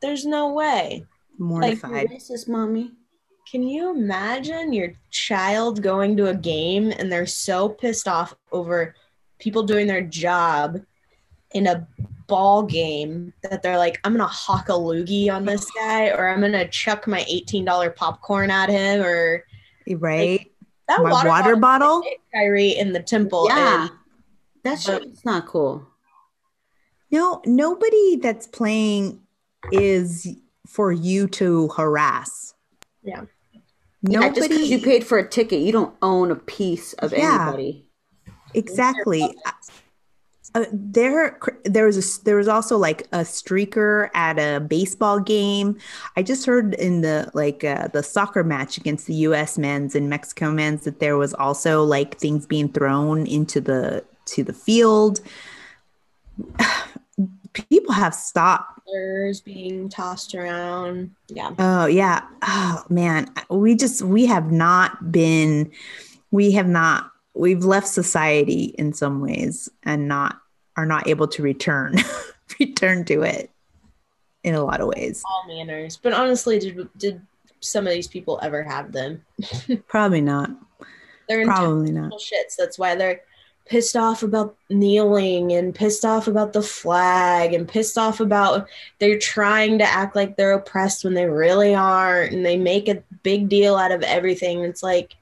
there's 0.00 0.24
no 0.24 0.54
way. 0.54 1.04
Mortified. 1.36 1.92
Like, 1.92 2.10
racist, 2.12 2.48
mommy. 2.48 2.92
Can 3.46 3.62
you 3.62 3.90
imagine 3.90 4.72
your 4.72 4.94
child 5.10 5.82
going 5.82 6.16
to 6.16 6.28
a 6.28 6.34
game 6.34 6.94
and 6.98 7.12
they're 7.12 7.26
so 7.26 7.68
pissed 7.68 8.08
off 8.08 8.34
over 8.52 8.94
people 9.38 9.62
doing 9.62 9.86
their 9.86 10.00
job 10.00 10.80
in 11.50 11.66
a 11.66 11.86
ball 12.26 12.62
game 12.62 13.34
that 13.42 13.62
they're 13.62 13.76
like, 13.76 14.00
I'm 14.02 14.12
gonna 14.12 14.26
hawk 14.26 14.70
a 14.70 14.72
loogie 14.72 15.30
on 15.30 15.44
this 15.44 15.70
guy, 15.72 16.08
or 16.08 16.26
I'm 16.26 16.40
gonna 16.40 16.68
chuck 16.68 17.06
my 17.06 17.20
$18 17.24 17.94
popcorn 17.94 18.50
at 18.50 18.70
him, 18.70 19.02
or 19.02 19.44
right. 19.98 20.38
Like, 20.38 20.55
that 20.88 21.02
my 21.02 21.10
water, 21.10 21.28
water 21.28 21.56
bottle, 21.56 22.00
bottle? 22.00 22.10
Kyrie 22.32 22.70
in 22.70 22.92
the 22.92 23.02
temple. 23.02 23.46
Yeah, 23.48 23.88
that 24.64 24.80
shit's 24.80 25.24
not 25.24 25.46
cool. 25.46 25.86
No, 27.10 27.40
nobody 27.46 28.16
that's 28.16 28.46
playing 28.46 29.20
is 29.72 30.28
for 30.66 30.92
you 30.92 31.28
to 31.28 31.68
harass. 31.68 32.54
Yeah. 33.02 33.24
Nobody, 34.02 34.26
yeah, 34.26 34.32
just 34.32 34.50
because 34.50 34.70
you 34.70 34.80
paid 34.80 35.04
for 35.04 35.18
a 35.18 35.28
ticket, 35.28 35.60
you 35.60 35.72
don't 35.72 35.94
own 36.02 36.30
a 36.30 36.36
piece 36.36 36.92
of 36.94 37.12
yeah, 37.12 37.46
anybody. 37.46 37.86
Exactly. 38.54 39.34
Uh, 40.56 40.64
there, 40.72 41.38
there 41.64 41.86
was 41.86 41.98
a, 41.98 42.24
there 42.24 42.36
was 42.36 42.48
also 42.48 42.76
like 42.78 43.02
a 43.12 43.18
streaker 43.18 44.08
at 44.14 44.38
a 44.38 44.58
baseball 44.60 45.20
game. 45.20 45.78
I 46.16 46.22
just 46.22 46.46
heard 46.46 46.74
in 46.74 47.02
the 47.02 47.30
like 47.34 47.62
uh, 47.62 47.88
the 47.88 48.02
soccer 48.02 48.42
match 48.42 48.76
against 48.76 49.06
the 49.06 49.14
U.S. 49.14 49.58
men's 49.58 49.94
and 49.94 50.08
Mexico 50.08 50.50
men's 50.50 50.84
that 50.84 50.98
there 50.98 51.16
was 51.16 51.34
also 51.34 51.84
like 51.84 52.18
things 52.18 52.46
being 52.46 52.68
thrown 52.70 53.26
into 53.26 53.60
the 53.60 54.04
to 54.26 54.42
the 54.42 54.52
field. 54.54 55.20
People 57.52 57.92
have 57.92 58.14
stopped 58.14 58.76
being 59.44 59.88
tossed 59.88 60.34
around. 60.34 61.10
Yeah. 61.28 61.52
Oh, 61.58 61.86
yeah. 61.86 62.22
Oh, 62.42 62.84
man. 62.88 63.28
We 63.50 63.74
just, 63.74 64.02
we 64.02 64.26
have 64.26 64.50
not 64.50 65.10
been, 65.12 65.70
we 66.30 66.52
have 66.52 66.68
not, 66.68 67.10
we've 67.34 67.64
left 67.64 67.88
society 67.88 68.74
in 68.78 68.92
some 68.92 69.20
ways 69.20 69.68
and 69.82 70.08
not, 70.08 70.40
are 70.76 70.86
not 70.86 71.06
able 71.06 71.28
to 71.28 71.42
return, 71.42 71.96
return 72.60 73.04
to 73.06 73.22
it 73.22 73.50
in 74.44 74.54
a 74.54 74.62
lot 74.62 74.80
of 74.80 74.88
ways. 74.88 75.22
All 75.24 75.44
manners. 75.48 75.98
But 76.00 76.12
honestly, 76.12 76.58
did, 76.58 76.88
did 76.96 77.20
some 77.60 77.86
of 77.86 77.92
these 77.92 78.08
people 78.08 78.38
ever 78.42 78.62
have 78.62 78.92
them? 78.92 79.24
Probably 79.88 80.20
not. 80.20 80.50
They're 81.28 81.44
probably 81.44 81.90
not 81.90 82.12
shits. 82.12 82.54
That's 82.56 82.78
why 82.78 82.94
they're 82.94 83.20
pissed 83.66 83.96
off 83.96 84.22
about 84.22 84.56
kneeling 84.70 85.52
and 85.52 85.74
pissed 85.74 86.04
off 86.04 86.28
about 86.28 86.52
the 86.52 86.62
flag 86.62 87.52
and 87.52 87.66
pissed 87.66 87.98
off 87.98 88.20
about 88.20 88.68
they're 89.00 89.18
trying 89.18 89.78
to 89.78 89.84
act 89.84 90.14
like 90.14 90.36
they're 90.36 90.52
oppressed 90.52 91.04
when 91.04 91.14
they 91.14 91.26
really 91.26 91.74
aren't 91.74 92.32
and 92.32 92.46
they 92.46 92.56
make 92.56 92.88
a 92.88 93.02
big 93.24 93.48
deal 93.48 93.74
out 93.74 93.90
of 93.90 94.02
everything 94.02 94.60
it's 94.60 94.84
like 94.84 95.16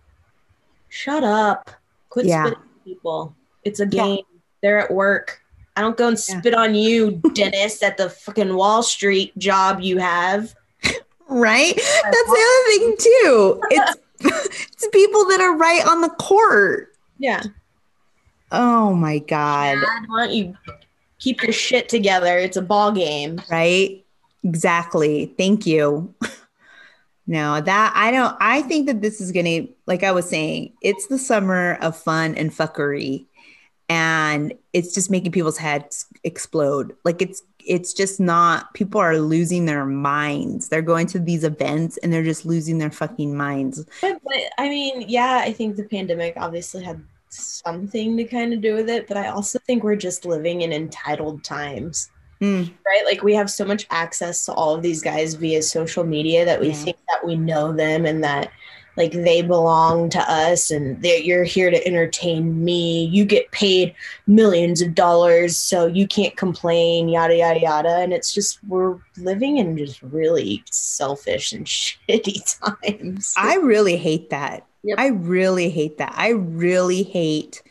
shut 0.91 1.25
up 1.25 1.71
quit 2.11 2.27
yeah. 2.27 2.51
people 2.85 3.35
it's 3.63 3.81
a 3.81 3.87
game 3.87 4.17
yeah. 4.17 4.41
they're 4.61 4.79
at 4.79 4.93
work 4.93 5.41
i 5.77 5.81
don't 5.81 5.97
go 5.97 6.09
and 6.09 6.19
spit 6.19 6.53
yeah. 6.53 6.61
on 6.61 6.75
you 6.75 7.11
dennis 7.35 7.83
at 7.83 7.97
the 7.97 8.11
fucking 8.11 8.55
wall 8.55 8.83
street 8.83 9.37
job 9.39 9.81
you 9.81 9.99
have 9.99 10.55
right 11.29 11.75
that's 11.75 12.27
the 12.27 12.45
other 12.49 12.79
thing 12.79 12.97
too 12.99 13.61
it's 13.71 13.97
it's 14.73 14.89
people 14.93 15.25
that 15.27 15.41
are 15.41 15.57
right 15.57 15.87
on 15.87 16.01
the 16.01 16.09
court 16.11 16.95
yeah 17.19 17.43
Oh 18.55 18.95
my 18.95 19.19
god! 19.19 19.81
Dad, 19.81 20.05
why 20.07 20.27
don't 20.27 20.33
you 20.33 20.57
keep 21.19 21.43
your 21.43 21.53
shit 21.53 21.89
together? 21.89 22.39
It's 22.39 22.57
a 22.57 22.63
ball 22.63 22.93
game, 22.93 23.43
right? 23.51 24.05
Exactly. 24.45 25.35
Thank 25.37 25.67
you. 25.67 26.15
no, 27.27 27.61
that 27.61 27.93
I 27.97 28.13
don't. 28.13 28.37
I 28.41 28.63
think 28.63 28.87
that 28.87 29.03
this 29.03 29.21
is 29.21 29.33
gonna, 29.33 29.67
like 29.87 30.05
I 30.05 30.13
was 30.13 30.29
saying, 30.29 30.73
it's 30.83 31.09
the 31.09 31.19
summer 31.19 31.79
of 31.81 31.97
fun 31.97 32.37
and 32.37 32.53
fuckery, 32.53 33.27
and 33.89 34.55
it's 34.73 34.95
just 34.95 35.11
making 35.11 35.33
people's 35.33 35.59
heads 35.59 36.07
explode. 36.25 36.97
Like 37.05 37.21
it's 37.21 37.43
it's 37.67 37.93
just 37.93 38.21
not. 38.21 38.73
People 38.75 39.01
are 39.01 39.19
losing 39.19 39.65
their 39.65 39.87
minds. 39.87 40.69
They're 40.69 40.83
going 40.83 41.07
to 41.09 41.19
these 41.19 41.45
events 41.45 41.97
and 41.99 42.13
they're 42.13 42.23
just 42.23 42.45
losing 42.45 42.79
their 42.79 42.91
fucking 42.91 43.37
minds. 43.37 43.85
But, 44.01 44.21
but 44.23 44.43
I 44.59 44.69
mean, 44.69 45.05
yeah, 45.09 45.41
I 45.43 45.53
think 45.53 45.77
the 45.77 45.85
pandemic 45.85 46.35
obviously 46.37 46.83
had 46.83 47.03
something 47.31 48.17
to 48.17 48.25
kind 48.25 48.53
of 48.53 48.61
do 48.61 48.75
with 48.75 48.89
it, 48.89 49.09
but 49.09 49.17
I 49.17 49.29
also 49.29 49.59
think 49.67 49.83
we're 49.83 49.97
just 49.97 50.25
living 50.25 50.63
in 50.63 50.73
entitled 50.73 51.43
times. 51.43 52.11
Mm. 52.41 52.71
Right? 52.87 53.05
Like 53.05 53.23
we 53.23 53.35
have 53.35 53.51
so 53.51 53.65
much 53.65 53.87
access 53.91 54.45
to 54.47 54.53
all 54.53 54.75
of 54.75 54.83
these 54.83 55.03
guys 55.03 55.35
via 55.35 55.63
social 55.63 56.05
media 56.05 56.45
that 56.45 56.61
we 56.61 56.69
yeah. 56.69 56.75
think 56.75 56.97
that 57.09 57.25
we 57.25 57.37
know 57.37 57.73
them 57.73 58.05
and 58.07 58.23
that 58.23 58.51
like 58.97 59.13
they 59.13 59.43
belong 59.43 60.09
to 60.11 60.21
us 60.21 60.71
and 60.71 61.01
that 61.03 61.25
you're 61.25 61.45
here 61.45 61.71
to 61.71 61.87
entertain 61.87 62.65
me. 62.65 63.07
You 63.07 63.25
get 63.25 63.51
paid 63.51 63.95
millions 64.27 64.81
of 64.81 64.95
dollars, 64.95 65.57
so 65.57 65.87
you 65.87 66.07
can't 66.07 66.37
complain, 66.37 67.09
yada, 67.09 67.37
yada, 67.37 67.61
yada. 67.61 67.97
And 67.97 68.13
it's 68.13 68.33
just, 68.33 68.63
we're 68.65 68.99
living 69.17 69.59
in 69.59 69.77
just 69.77 70.03
really 70.03 70.63
selfish 70.71 71.53
and 71.53 71.67
shitty 71.67 72.61
times. 72.61 73.35
I 73.37 73.57
really 73.57 73.97
hate 73.97 74.31
that. 74.31 74.67
Yep. 74.85 74.99
I 74.99 75.07
really 75.09 75.71
hate 75.71 75.99
that. 75.99 76.13
I 76.17 76.31
really 76.31 77.03
hate 77.03 77.63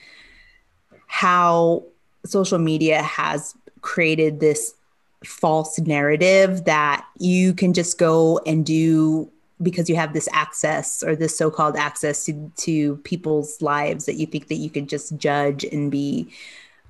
how 1.08 1.84
social 2.26 2.58
media 2.58 3.04
has 3.04 3.56
created 3.82 4.40
this 4.40 4.74
false 5.24 5.80
narrative 5.80 6.66
that 6.66 7.06
you 7.20 7.54
can 7.54 7.74
just 7.74 7.98
go 7.98 8.40
and 8.46 8.66
do 8.66 9.32
because 9.62 9.90
you 9.90 9.96
have 9.96 10.14
this 10.14 10.28
access 10.32 11.04
or 11.04 11.16
this 11.16 11.38
so-called 11.38 11.76
access 11.76 12.26
to, 12.26 12.52
to 12.58 12.98
people's 12.98 13.62
lives 13.62 14.06
that 14.06 14.16
you 14.16 14.26
think 14.26 14.48
that 14.48 14.56
you 14.56 14.70
could 14.70 14.90
just 14.90 15.16
judge 15.18 15.64
and 15.64 15.92
be 15.92 16.28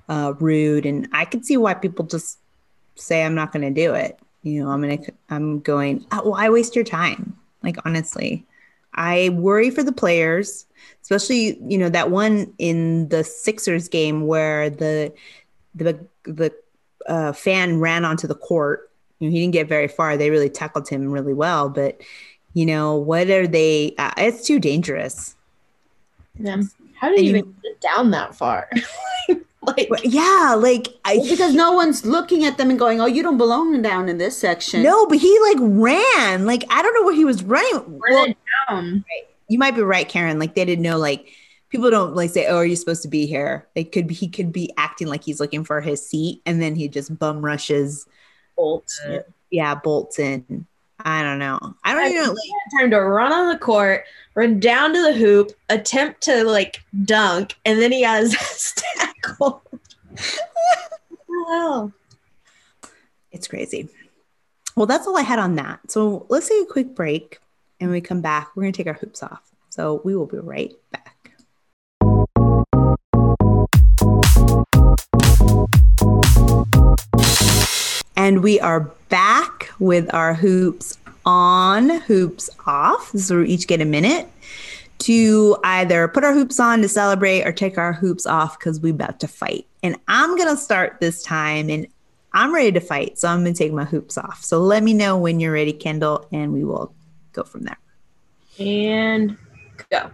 uh, 0.08 0.34
rude 0.38 0.84
and 0.84 1.08
i 1.12 1.24
can 1.24 1.42
see 1.42 1.56
why 1.56 1.72
people 1.74 2.04
just 2.04 2.38
say 2.94 3.24
i'm 3.24 3.34
not 3.34 3.52
going 3.52 3.62
to 3.62 3.70
do 3.82 3.94
it 3.94 4.18
you 4.42 4.62
know 4.62 4.70
i'm 4.70 4.82
going 4.82 5.02
to 5.02 5.12
i'm 5.30 5.60
going 5.60 6.04
oh, 6.12 6.30
why 6.30 6.48
waste 6.48 6.74
your 6.74 6.84
time 6.84 7.36
like 7.62 7.76
honestly 7.86 8.44
I 8.94 9.30
worry 9.30 9.70
for 9.70 9.82
the 9.82 9.92
players, 9.92 10.66
especially 11.02 11.58
you 11.66 11.78
know 11.78 11.88
that 11.88 12.10
one 12.10 12.52
in 12.58 13.08
the 13.08 13.24
Sixers 13.24 13.88
game 13.88 14.26
where 14.26 14.70
the 14.70 15.12
the 15.74 15.98
the 16.24 16.52
uh, 17.08 17.32
fan 17.32 17.80
ran 17.80 18.04
onto 18.04 18.26
the 18.26 18.34
court. 18.34 18.90
You 19.18 19.28
know, 19.28 19.32
he 19.32 19.40
didn't 19.40 19.52
get 19.52 19.68
very 19.68 19.88
far. 19.88 20.16
They 20.16 20.30
really 20.30 20.48
tackled 20.48 20.88
him 20.88 21.10
really 21.10 21.34
well, 21.34 21.68
but 21.68 22.00
You 22.54 22.66
know, 22.66 22.96
what 22.96 23.28
are 23.30 23.46
they? 23.46 23.94
Uh, 23.98 24.12
it's 24.16 24.46
too 24.46 24.58
dangerous. 24.58 25.34
Yeah. 26.38 26.62
How 27.00 27.10
did 27.10 27.20
you 27.20 27.36
even 27.36 27.54
get 27.62 27.80
down 27.80 28.12
that 28.12 28.34
far? 28.34 28.70
like 29.66 29.88
yeah 30.04 30.54
like 30.58 30.88
I, 31.04 31.18
because 31.28 31.54
no 31.54 31.72
one's 31.72 32.04
looking 32.04 32.44
at 32.44 32.58
them 32.58 32.70
and 32.70 32.78
going 32.78 33.00
oh 33.00 33.06
you 33.06 33.22
don't 33.22 33.38
belong 33.38 33.80
down 33.82 34.08
in 34.08 34.18
this 34.18 34.36
section 34.38 34.82
no 34.82 35.06
but 35.06 35.18
he 35.18 35.38
like 35.40 35.56
ran 35.60 36.46
like 36.46 36.64
i 36.70 36.82
don't 36.82 36.94
know 36.94 37.04
where 37.04 37.14
he 37.14 37.24
was 37.24 37.42
running 37.42 37.98
well, 37.98 38.26
down. 38.68 39.04
Right. 39.08 39.28
you 39.48 39.58
might 39.58 39.74
be 39.74 39.82
right 39.82 40.08
karen 40.08 40.38
like 40.38 40.54
they 40.54 40.64
didn't 40.64 40.82
know 40.82 40.98
like 40.98 41.28
people 41.70 41.90
don't 41.90 42.14
like 42.14 42.30
say 42.30 42.46
oh 42.46 42.56
are 42.56 42.66
you 42.66 42.76
supposed 42.76 43.02
to 43.02 43.08
be 43.08 43.26
here 43.26 43.66
they 43.74 43.84
could 43.84 44.06
be 44.06 44.14
he 44.14 44.28
could 44.28 44.52
be 44.52 44.72
acting 44.76 45.08
like 45.08 45.24
he's 45.24 45.40
looking 45.40 45.64
for 45.64 45.80
his 45.80 46.06
seat 46.06 46.42
and 46.46 46.60
then 46.60 46.74
he 46.74 46.88
just 46.88 47.18
bum 47.18 47.44
rushes 47.44 48.06
bolts 48.56 49.00
uh, 49.06 49.20
yeah 49.50 49.74
bolts 49.74 50.18
in 50.18 50.66
I 51.04 51.22
don't 51.22 51.38
know. 51.38 51.58
I 51.84 51.92
don't 51.92 52.04
I 52.04 52.08
even 52.08 52.22
know. 52.22 52.30
Like, 52.30 52.80
time 52.80 52.90
to 52.90 53.00
run 53.00 53.32
on 53.32 53.48
the 53.48 53.58
court, 53.58 54.04
run 54.34 54.58
down 54.58 54.94
to 54.94 55.02
the 55.02 55.12
hoop, 55.12 55.52
attempt 55.68 56.22
to 56.22 56.44
like 56.44 56.82
dunk, 57.04 57.56
and 57.64 57.80
then 57.80 57.92
he 57.92 58.02
has 58.02 58.74
tackle. 58.96 59.62
wow. 61.28 61.92
It's 63.32 63.48
crazy. 63.48 63.88
Well, 64.76 64.86
that's 64.86 65.06
all 65.06 65.16
I 65.18 65.22
had 65.22 65.38
on 65.38 65.56
that. 65.56 65.90
So 65.90 66.26
let's 66.30 66.48
take 66.48 66.62
a 66.62 66.72
quick 66.72 66.94
break, 66.94 67.38
and 67.80 67.90
when 67.90 67.96
we 67.96 68.00
come 68.00 68.22
back, 68.22 68.56
we're 68.56 68.62
going 68.62 68.72
to 68.72 68.76
take 68.76 68.86
our 68.86 68.98
hoops 68.98 69.22
off. 69.22 69.50
So 69.68 70.00
we 70.04 70.16
will 70.16 70.26
be 70.26 70.38
right 70.38 70.72
And 78.24 78.42
we 78.42 78.58
are 78.58 78.80
back 79.10 79.70
with 79.78 80.08
our 80.14 80.32
hoops 80.32 80.96
on, 81.26 81.90
hoops 81.90 82.48
off. 82.66 83.10
So 83.10 83.40
we 83.40 83.48
each 83.50 83.66
get 83.66 83.82
a 83.82 83.84
minute 83.84 84.30
to 85.00 85.58
either 85.62 86.08
put 86.08 86.24
our 86.24 86.32
hoops 86.32 86.58
on 86.58 86.80
to 86.80 86.88
celebrate 86.88 87.42
or 87.42 87.52
take 87.52 87.76
our 87.76 87.92
hoops 87.92 88.24
off 88.24 88.58
because 88.58 88.80
we're 88.80 88.94
about 88.94 89.20
to 89.20 89.28
fight. 89.28 89.66
And 89.82 89.96
I'm 90.08 90.38
going 90.38 90.48
to 90.48 90.56
start 90.56 90.96
this 91.02 91.22
time 91.22 91.68
and 91.68 91.86
I'm 92.32 92.54
ready 92.54 92.72
to 92.72 92.80
fight. 92.80 93.18
So 93.18 93.28
I'm 93.28 93.42
going 93.42 93.52
to 93.52 93.58
take 93.58 93.74
my 93.74 93.84
hoops 93.84 94.16
off. 94.16 94.42
So 94.42 94.58
let 94.58 94.82
me 94.82 94.94
know 94.94 95.18
when 95.18 95.38
you're 95.38 95.52
ready, 95.52 95.74
Kyndall, 95.74 96.26
and 96.32 96.54
we 96.54 96.64
will 96.64 96.94
go 97.34 97.42
from 97.42 97.64
there. 97.64 97.78
And 98.58 99.36
go. 99.90 100.10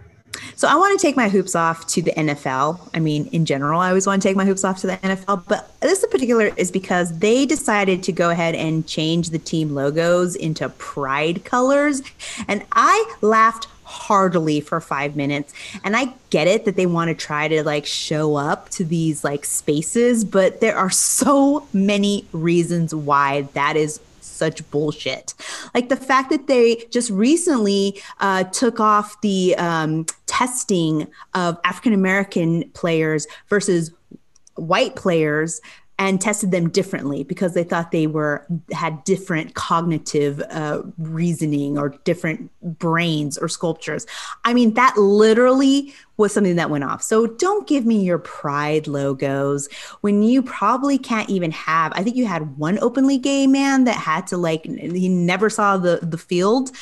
So 0.56 0.68
I 0.68 0.74
want 0.76 0.98
to 0.98 1.06
take 1.06 1.16
my 1.16 1.28
hoops 1.28 1.54
off 1.54 1.86
to 1.88 2.02
the 2.02 2.12
NFL. 2.12 2.90
I 2.94 3.00
mean, 3.00 3.26
in 3.28 3.44
general, 3.44 3.80
I 3.80 3.88
always 3.88 4.06
want 4.06 4.22
to 4.22 4.28
take 4.28 4.36
my 4.36 4.44
hoops 4.44 4.64
off 4.64 4.80
to 4.80 4.86
the 4.86 4.96
NFL, 4.98 5.44
but 5.48 5.78
this 5.80 6.02
in 6.02 6.10
particular 6.10 6.52
is 6.56 6.70
because 6.70 7.18
they 7.18 7.46
decided 7.46 8.02
to 8.04 8.12
go 8.12 8.30
ahead 8.30 8.54
and 8.54 8.86
change 8.86 9.30
the 9.30 9.38
team 9.38 9.74
logos 9.74 10.36
into 10.36 10.68
pride 10.70 11.44
colors. 11.44 12.02
And 12.48 12.64
I 12.72 13.14
laughed 13.20 13.66
heartily 13.90 14.60
for 14.60 14.80
five 14.80 15.16
minutes. 15.16 15.52
And 15.82 15.96
I 15.96 16.14
get 16.30 16.46
it 16.46 16.64
that 16.64 16.76
they 16.76 16.86
want 16.86 17.08
to 17.08 17.14
try 17.14 17.48
to 17.48 17.64
like 17.64 17.86
show 17.86 18.36
up 18.36 18.68
to 18.70 18.84
these 18.84 19.24
like 19.24 19.44
spaces, 19.44 20.24
but 20.24 20.60
there 20.60 20.76
are 20.76 20.90
so 20.90 21.66
many 21.72 22.24
reasons 22.32 22.94
why 22.94 23.42
that 23.54 23.76
is 23.76 24.00
such 24.40 24.68
bullshit. 24.70 25.34
Like 25.74 25.88
the 25.90 25.96
fact 26.10 26.30
that 26.30 26.46
they 26.48 26.84
just 26.90 27.10
recently 27.10 28.00
uh, 28.18 28.44
took 28.44 28.80
off 28.80 29.20
the 29.20 29.54
um, 29.56 30.06
testing 30.26 31.06
of 31.34 31.58
African 31.64 31.92
American 31.92 32.68
players 32.70 33.26
versus 33.48 33.92
white 34.56 34.96
players 34.96 35.60
and 36.00 36.18
tested 36.18 36.50
them 36.50 36.70
differently 36.70 37.22
because 37.22 37.52
they 37.52 37.62
thought 37.62 37.90
they 37.90 38.06
were 38.06 38.46
had 38.72 39.04
different 39.04 39.54
cognitive 39.54 40.40
uh, 40.48 40.80
reasoning 40.96 41.76
or 41.76 41.90
different 42.04 42.50
brains 42.62 43.36
or 43.36 43.48
sculptures. 43.48 44.06
I 44.46 44.54
mean, 44.54 44.72
that 44.74 44.96
literally 44.96 45.92
was 46.16 46.32
something 46.32 46.56
that 46.56 46.70
went 46.70 46.84
off. 46.84 47.02
So 47.02 47.26
don't 47.26 47.68
give 47.68 47.84
me 47.84 48.02
your 48.02 48.18
pride 48.18 48.88
logos 48.88 49.68
when 50.00 50.22
you 50.22 50.42
probably 50.42 50.96
can't 50.96 51.28
even 51.28 51.50
have. 51.50 51.92
I 51.94 52.02
think 52.02 52.16
you 52.16 52.24
had 52.24 52.56
one 52.56 52.78
openly 52.78 53.18
gay 53.18 53.46
man 53.46 53.84
that 53.84 53.96
had 53.96 54.26
to 54.28 54.38
like 54.38 54.64
he 54.64 55.08
never 55.08 55.50
saw 55.50 55.76
the 55.76 56.00
the 56.02 56.18
field 56.18 56.72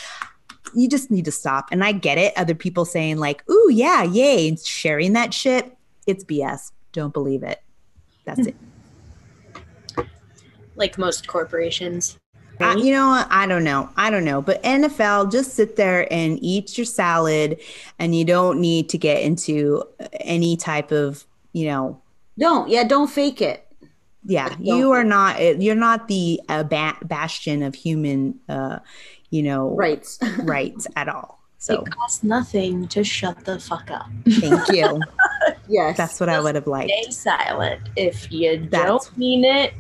you 0.75 0.87
just 0.87 1.11
need 1.11 1.25
to 1.25 1.33
stop. 1.33 1.71
And 1.73 1.83
I 1.83 1.93
get 1.93 2.19
it. 2.19 2.35
Other 2.37 2.55
people 2.55 2.85
saying, 2.85 3.17
like, 3.17 3.43
ooh, 3.49 3.71
yeah, 3.73 4.03
yay, 4.03 4.55
sharing 4.57 5.15
that 5.15 5.33
shit. 5.33 5.75
It's 6.07 6.23
BS. 6.25 6.73
Don't 6.93 7.15
believe 7.15 7.43
it. 7.43 7.63
That's 8.27 8.47
it 8.47 8.55
like 10.79 10.99
most 10.99 11.27
corporations. 11.27 12.19
Uh, 12.61 12.75
you 12.77 12.91
know, 12.91 13.25
I 13.31 13.47
don't 13.47 13.63
know. 13.63 13.89
I 13.97 14.11
don't 14.11 14.25
know. 14.25 14.43
But 14.43 14.63
NFL, 14.65 15.31
just 15.31 15.55
sit 15.55 15.77
there 15.77 16.13
and 16.13 16.39
eat 16.43 16.77
your 16.77 16.87
salad, 16.87 17.61
and 17.99 18.17
you 18.17 18.25
don't 18.25 18.61
need 18.61 18.89
to 18.89 18.99
get 18.99 19.23
into 19.23 19.85
any 20.21 20.57
type 20.57 20.91
of, 20.91 21.25
you 21.53 21.67
know. 21.67 22.01
Don't. 22.39 22.69
Yeah, 22.69 22.85
don't 22.85 23.09
fake 23.09 23.41
it. 23.41 23.65
Yeah, 24.25 24.55
you 24.59 24.91
are 24.91 25.05
not. 25.05 25.61
You're 25.61 25.75
not 25.75 26.09
the 26.09 26.41
uh, 26.49 26.65
ba- 26.65 26.99
bastion 27.03 27.63
of 27.63 27.75
human, 27.75 28.41
uh, 28.49 28.81
you 29.31 29.43
know, 29.43 29.75
rights, 29.75 30.19
rights 30.39 30.87
at 30.97 31.09
all. 31.09 31.39
So 31.59 31.83
it 31.83 31.91
costs 31.91 32.23
nothing 32.23 32.87
to 32.89 33.03
shut 33.03 33.45
the 33.45 33.59
fuck 33.59 33.91
up. 33.91 34.07
Thank 34.29 34.69
you. 34.69 35.01
yes, 35.69 35.97
that's 35.97 36.21
what 36.21 36.27
Just 36.27 36.39
I 36.39 36.41
would 36.41 36.55
have 36.55 36.67
liked. 36.67 36.91
Stay 36.91 37.11
silent. 37.11 37.89
If 37.97 38.31
you 38.31 38.69
that's, 38.71 38.87
don't 38.87 39.19
mean 39.19 39.45
it, 39.45 39.75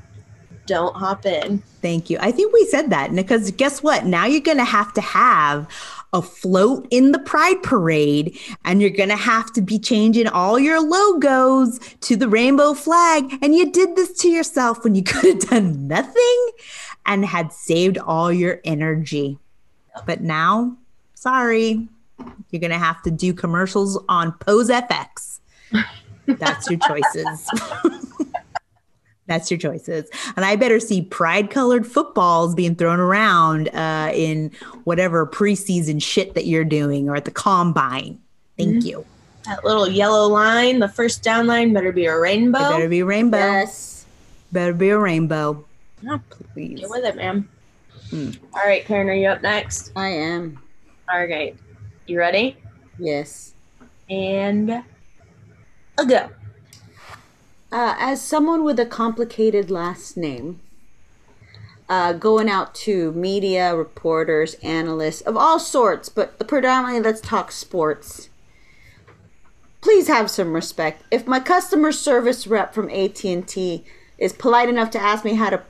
don't 0.69 0.95
hop 0.95 1.27
in. 1.27 1.59
Thank 1.83 2.11
you. 2.11 2.19
I 2.21 2.31
think 2.31 2.53
we 2.53 2.65
said 2.67 2.91
that 2.91 3.13
because 3.15 3.51
guess 3.53 3.83
what? 3.83 4.05
Now 4.05 4.27
you're 4.27 4.41
going 4.41 4.59
to 4.59 4.65
have 4.65 4.93
to 4.95 5.01
have 5.01 5.67
a 6.13 6.23
float 6.23 6.87
in 6.91 7.13
the 7.13 7.19
pride 7.19 7.63
parade 7.63 8.39
and 8.65 8.81
you're 8.81 8.91
going 8.91 9.09
to 9.09 9.17
have 9.17 9.53
to 9.55 9.63
be 9.63 9.79
changing 9.79 10.29
all 10.29 10.59
your 10.59 10.81
logos 10.81 11.81
to 12.03 12.17
the 12.17 12.29
rainbow 12.29 12.75
flag. 12.75 13.25
And 13.43 13.55
you 13.55 13.73
did 13.73 13.97
this 13.97 14.13
to 14.21 14.29
yourself 14.29 14.85
when 14.85 14.95
you 14.95 15.03
could 15.05 15.25
have 15.25 15.51
done 15.51 15.89
nothing 15.89 16.51
and 17.07 17.25
had 17.25 17.53
saved 17.53 17.99
all 17.99 18.31
your 18.31 18.61
energy. 18.65 19.39
But 20.07 20.21
now, 20.21 20.77
sorry, 21.15 21.89
you're 22.51 22.61
going 22.61 22.71
to 22.71 22.79
have 22.79 23.03
to 23.03 23.11
do 23.11 23.33
commercials 23.33 23.99
on 24.09 24.33
Pose 24.33 24.69
FX. 24.69 25.41
That's 26.27 26.69
your 26.71 26.79
choices. 26.81 27.51
That's 29.29 29.51
your 29.51 29.59
choices. 29.59 30.11
And 30.37 30.45
I 30.45 30.57
better 30.57 30.81
see 30.81 31.03
pride 31.03 31.51
colored 31.51 31.87
footballs 31.87 32.55
being 32.55 32.75
thrown 32.75 32.99
around 32.99 33.69
uh, 33.69 34.11
in 34.13 34.51
whatever 34.85 35.27
preseason 35.27 36.03
shit 36.03 36.35
that 36.35 36.47
you're 36.47 36.65
doing 36.65 37.09
or 37.09 37.15
at 37.15 37.27
the 37.27 37.31
combine. 37.31 38.19
Thank 38.57 38.77
mm-hmm. 38.77 38.89
you. 38.89 39.07
That 39.45 39.65
little 39.65 39.87
yellow 39.87 40.27
line, 40.29 40.79
the 40.79 40.89
first 40.89 41.23
down 41.23 41.47
line, 41.47 41.73
better 41.73 41.93
be 41.93 42.07
a 42.07 42.19
rainbow. 42.19 42.59
It 42.59 42.71
better 42.71 42.89
be 42.89 43.01
a 43.01 43.05
rainbow. 43.05 43.39
Yes. 43.39 44.07
Better 44.51 44.73
be 44.73 44.89
a 44.89 44.99
rainbow. 44.99 45.65
Oh, 46.09 46.21
please. 46.53 46.81
Get 46.81 46.91
with 46.91 47.05
it, 47.05 47.17
ma'am. 47.17 47.49
Hmm. 48.11 48.31
All 48.55 48.63
right, 48.65 48.85
Karen, 48.85 49.09
are 49.09 49.15
you 49.15 49.29
up 49.29 49.43
next? 49.43 49.93
I 49.95 50.09
am. 50.09 50.59
All 51.13 51.27
right. 51.27 51.55
You 52.07 52.19
ready? 52.19 52.57
Yes. 52.99 53.55
And 54.09 54.83
a 55.99 56.07
go. 56.07 56.31
Uh, 57.71 57.95
as 57.99 58.23
someone 58.23 58.65
with 58.65 58.81
a 58.81 58.87
complicated 58.87 59.71
last 59.71 60.17
name, 60.17 60.61
uh, 61.89 62.13
going 62.15 62.49
out 62.49 62.75
to 62.75 63.13
media, 63.13 63.77
reporters, 63.77 64.55
analysts 64.63 65.21
of 65.23 65.37
all 65.37 65.59
sorts, 65.59 66.09
but 66.09 66.39
predominantly 66.49 67.03
let's 67.03 67.21
talk 67.21 67.53
sports. 67.53 68.31
Please 69.81 70.09
have 70.09 70.31
some 70.31 70.55
respect. 70.55 71.03
If 71.11 71.27
my 71.27 71.41
customer 71.41 71.93
service 71.93 72.47
rep 72.47 72.75
from 72.75 72.91
AT&T 72.91 73.85
is 74.19 74.33
polite 74.33 74.69
enough 74.69 74.91
to 74.93 75.01
ask 75.01 75.25
me 75.25 75.35
how 75.35 75.51
to 75.51 75.63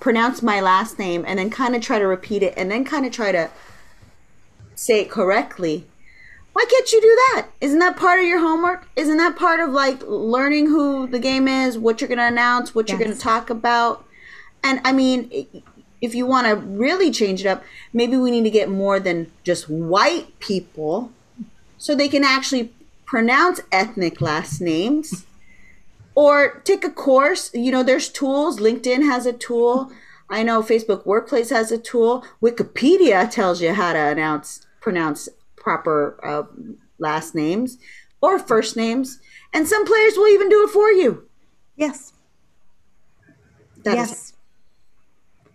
pronounce 0.00 0.42
my 0.42 0.60
last 0.60 0.98
name 0.98 1.24
and 1.26 1.38
then 1.38 1.50
kind 1.50 1.76
of 1.76 1.82
try 1.82 1.98
to 1.98 2.06
repeat 2.06 2.42
it 2.42 2.54
and 2.56 2.70
then 2.70 2.84
kind 2.84 3.06
of 3.06 3.12
try 3.12 3.32
to 3.32 3.50
say 4.74 5.02
it 5.02 5.10
correctly, 5.10 5.86
why 6.60 6.66
can't 6.66 6.92
you 6.92 7.00
do 7.00 7.18
that? 7.32 7.48
Isn't 7.62 7.78
that 7.78 7.96
part 7.96 8.20
of 8.20 8.26
your 8.26 8.38
homework? 8.38 8.86
Isn't 8.94 9.16
that 9.16 9.34
part 9.34 9.60
of 9.60 9.70
like 9.70 10.02
learning 10.06 10.66
who 10.66 11.06
the 11.06 11.18
game 11.18 11.48
is, 11.48 11.78
what 11.78 12.00
you're 12.00 12.08
going 12.08 12.18
to 12.18 12.26
announce, 12.26 12.74
what 12.74 12.86
yes. 12.86 12.98
you're 12.98 13.06
going 13.06 13.16
to 13.16 13.22
talk 13.22 13.48
about? 13.48 14.04
And 14.62 14.78
I 14.84 14.92
mean, 14.92 15.30
if 16.02 16.14
you 16.14 16.26
want 16.26 16.48
to 16.48 16.56
really 16.56 17.10
change 17.10 17.40
it 17.40 17.46
up, 17.46 17.64
maybe 17.94 18.18
we 18.18 18.30
need 18.30 18.42
to 18.42 18.50
get 18.50 18.68
more 18.68 19.00
than 19.00 19.32
just 19.42 19.70
white 19.70 20.38
people 20.38 21.10
so 21.78 21.94
they 21.94 22.10
can 22.10 22.24
actually 22.24 22.74
pronounce 23.06 23.62
ethnic 23.72 24.20
last 24.20 24.60
names 24.60 25.24
or 26.14 26.60
take 26.64 26.84
a 26.84 26.90
course. 26.90 27.50
You 27.54 27.72
know, 27.72 27.82
there's 27.82 28.10
tools. 28.10 28.60
LinkedIn 28.60 29.06
has 29.06 29.24
a 29.24 29.32
tool. 29.32 29.90
I 30.28 30.42
know 30.42 30.60
Facebook 30.60 31.06
Workplace 31.06 31.48
has 31.48 31.72
a 31.72 31.78
tool. 31.78 32.22
Wikipedia 32.42 33.30
tells 33.30 33.62
you 33.62 33.72
how 33.72 33.94
to 33.94 33.98
announce 33.98 34.66
pronounce 34.82 35.28
proper 35.60 36.18
uh, 36.24 36.42
last 36.98 37.34
names 37.36 37.78
or 38.20 38.38
first 38.38 38.76
names, 38.76 39.20
and 39.52 39.66
some 39.68 39.86
players 39.86 40.14
will 40.16 40.28
even 40.28 40.48
do 40.48 40.64
it 40.64 40.70
for 40.70 40.90
you. 40.90 41.28
Yes. 41.76 42.12
That 43.84 43.94
yes. 43.94 44.10
Is- 44.12 44.32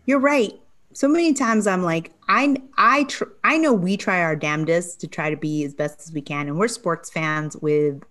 You're 0.06 0.20
right. 0.20 0.53
So 0.93 1.10
many 1.10 1.34
times 1.34 1.68
I'm 1.68 1.84
like, 1.84 2.14
I 2.30 2.56
I 2.78 3.03
tr- 3.03 3.26
I 3.43 3.58
know 3.58 3.74
we 3.74 3.97
try 3.97 4.22
our 4.22 4.36
damnedest 4.36 5.01
to 5.01 5.08
try 5.08 5.30
to 5.30 5.36
be 5.36 5.66
as 5.66 5.74
best 5.74 5.99
as 5.99 6.14
we 6.14 6.22
can, 6.22 6.47
and 6.47 6.58
we're 6.58 6.70
sports 6.70 7.10
fans 7.10 7.58
with 7.58 8.01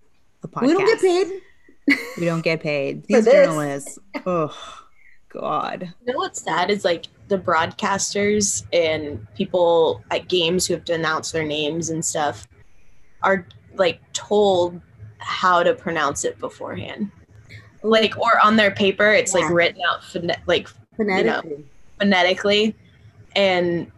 a 0.43 0.47
podcast. 0.47 0.61
We 0.61 0.73
don't 0.73 0.85
get 0.85 1.01
paid. 1.01 1.41
We 2.19 2.25
don't 2.25 2.41
get 2.43 2.61
paid. 2.61 3.03
These 3.07 3.25
journalists. 3.25 3.97
Oh 4.25 4.55
God. 5.29 5.93
You 6.05 6.13
know 6.13 6.19
what's 6.19 6.41
sad 6.41 6.69
is 6.69 6.85
like 6.85 7.07
the 7.27 7.37
broadcasters 7.37 8.65
and 8.71 9.25
people 9.35 10.03
at 10.11 10.27
games 10.27 10.65
who 10.65 10.73
have 10.73 10.85
to 10.85 10.93
announce 10.93 11.31
their 11.31 11.45
names 11.45 11.89
and 11.89 12.03
stuff 12.03 12.47
are 13.23 13.47
like 13.75 13.99
told 14.13 14.79
how 15.17 15.63
to 15.63 15.73
pronounce 15.73 16.23
it 16.23 16.37
beforehand. 16.39 17.11
Like 17.83 18.17
or 18.17 18.39
on 18.43 18.55
their 18.55 18.71
paper, 18.71 19.11
it's 19.11 19.33
yeah. 19.33 19.41
like 19.41 19.53
written 19.53 19.81
out 19.87 20.03
phone- 20.03 20.31
like 20.45 20.69
phonetically. 20.95 21.51
You 21.51 21.57
know, 21.57 21.63
phonetically. 21.99 22.75
And 23.35 23.91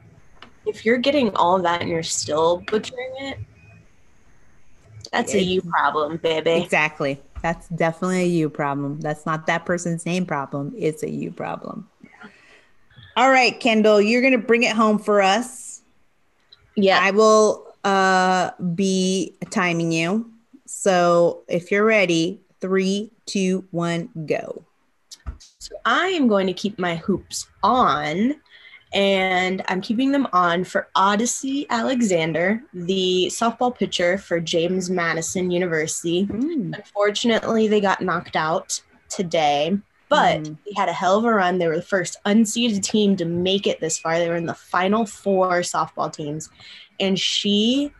if 0.66 0.86
you're 0.86 0.98
getting 0.98 1.36
all 1.36 1.58
of 1.58 1.64
that 1.64 1.82
and 1.82 1.90
you're 1.90 2.04
still 2.04 2.64
butchering 2.68 3.14
it, 3.20 3.40
that's 5.12 5.34
a 5.34 5.42
you 5.42 5.62
problem, 5.62 6.18
baby. 6.18 6.52
Exactly. 6.52 7.22
That's 7.42 7.68
definitely 7.70 8.24
a 8.24 8.28
you 8.28 8.50
problem. 8.50 9.00
That's 9.00 9.26
not 9.26 9.48
that 9.48 9.66
person's 9.66 10.06
name 10.06 10.26
problem. 10.26 10.74
It's 10.78 11.04
a 11.04 11.10
you 11.10 11.32
problem. 11.32 11.88
All 13.18 13.32
right, 13.32 13.60
Kyndall, 13.60 14.08
you're 14.08 14.22
going 14.22 14.34
to 14.34 14.38
bring 14.38 14.62
it 14.62 14.76
home 14.76 15.00
for 15.00 15.24
us. 15.24 15.82
Yeah. 16.76 17.00
I 17.02 17.10
will 17.10 17.66
uh, 17.84 18.52
be 18.76 19.36
timing 19.50 19.92
you. 19.92 20.32
So 20.68 21.42
if 21.48 21.72
you're 21.72 21.84
ready, 21.84 22.40
three, 22.62 23.12
two, 23.26 23.66
one, 23.72 24.10
go. 24.28 24.64
So 25.58 25.76
I 25.84 26.10
am 26.10 26.28
going 26.28 26.46
to 26.46 26.54
keep 26.54 26.78
my 26.78 26.98
hoops 26.98 27.48
on 27.64 28.36
and 28.94 29.64
I'm 29.68 29.82
keeping 29.82 30.12
them 30.12 30.28
on 30.32 30.64
for 30.64 30.88
Odicci 30.96 31.68
Alexander, 31.72 32.62
the 32.72 33.30
softball 33.32 33.76
pitcher 33.76 34.20
for 34.20 34.40
James 34.40 34.92
Madison 34.92 35.50
University. 35.50 36.28
Mm. 36.28 36.76
Unfortunately, 36.76 37.68
they 37.68 37.82
got 37.82 38.00
knocked 38.00 38.36
out 38.36 38.80
today, 39.10 39.76
but 40.10 40.42
mm. 40.42 40.58
they 40.66 40.74
had 40.76 40.90
a 40.90 40.94
hell 40.94 41.18
of 41.18 41.26
a 41.26 41.34
run. 41.34 41.58
They 41.58 41.68
were 41.68 41.76
the 41.76 41.82
first 41.82 42.18
unseeded 42.26 42.84
team 42.84 43.16
to 43.18 43.26
make 43.26 43.68
it 43.68 43.80
this 43.80 43.98
far. 43.98 44.18
They 44.18 44.30
were 44.30 44.36
in 44.36 44.46
the 44.46 44.54
final 44.54 45.06
four 45.06 45.60
softball 45.62 46.12
teams, 46.12 46.50
and 47.00 47.20
she 47.20 47.92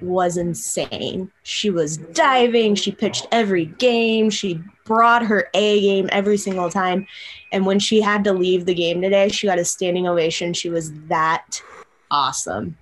was 0.00 0.36
insane. 0.36 1.30
She 1.42 1.70
was 1.70 1.96
diving, 1.96 2.74
she 2.74 2.92
pitched 2.92 3.26
every 3.32 3.66
game, 3.66 4.28
she 4.30 4.60
brought 4.84 5.24
her 5.24 5.48
A 5.54 5.80
game 5.80 6.08
every 6.12 6.36
single 6.36 6.70
time. 6.70 7.06
And 7.52 7.64
when 7.64 7.78
she 7.78 8.00
had 8.00 8.24
to 8.24 8.32
leave 8.32 8.66
the 8.66 8.74
game 8.74 9.00
today, 9.00 9.28
she 9.28 9.46
got 9.46 9.58
a 9.58 9.64
standing 9.64 10.06
ovation. 10.06 10.52
She 10.52 10.68
was 10.68 10.92
that 11.08 11.62
awesome 12.10 12.76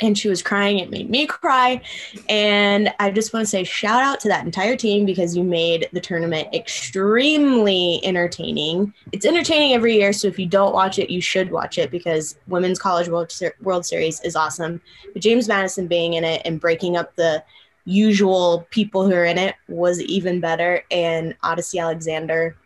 and 0.00 0.16
she 0.16 0.28
was 0.28 0.42
crying. 0.42 0.78
It 0.78 0.90
made 0.90 1.10
me 1.10 1.26
cry. 1.26 1.80
And 2.28 2.92
I 2.98 3.10
just 3.10 3.32
want 3.32 3.44
to 3.44 3.50
say 3.50 3.64
shout 3.64 4.02
out 4.02 4.20
to 4.20 4.28
that 4.28 4.44
entire 4.44 4.76
team 4.76 5.06
because 5.06 5.36
you 5.36 5.42
made 5.42 5.88
the 5.92 6.00
tournament 6.00 6.48
extremely 6.54 8.00
entertaining. 8.04 8.92
It's 9.12 9.26
entertaining 9.26 9.72
every 9.72 9.96
year. 9.96 10.12
So 10.12 10.28
if 10.28 10.38
you 10.38 10.46
don't 10.46 10.74
watch 10.74 10.98
it, 10.98 11.10
you 11.10 11.20
should 11.20 11.50
watch 11.50 11.78
it 11.78 11.90
because 11.90 12.38
Women's 12.46 12.78
College 12.78 13.08
World, 13.08 13.32
World 13.62 13.86
Series 13.86 14.20
is 14.20 14.36
awesome. 14.36 14.80
But 15.12 15.22
James 15.22 15.48
Madison 15.48 15.86
being 15.86 16.14
in 16.14 16.24
it 16.24 16.42
and 16.44 16.60
breaking 16.60 16.96
up 16.96 17.14
the 17.16 17.42
usual 17.84 18.66
people 18.70 19.06
who 19.06 19.14
are 19.14 19.24
in 19.24 19.38
it 19.38 19.54
was 19.68 20.00
even 20.02 20.40
better. 20.40 20.82
And 20.90 21.38
Odicci 21.40 21.80
Alexander, 21.80 22.56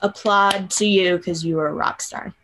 applaud 0.00 0.70
to 0.70 0.86
you 0.86 1.16
because 1.16 1.44
you 1.44 1.56
were 1.56 1.68
a 1.68 1.74
rock 1.74 2.00
star. 2.00 2.34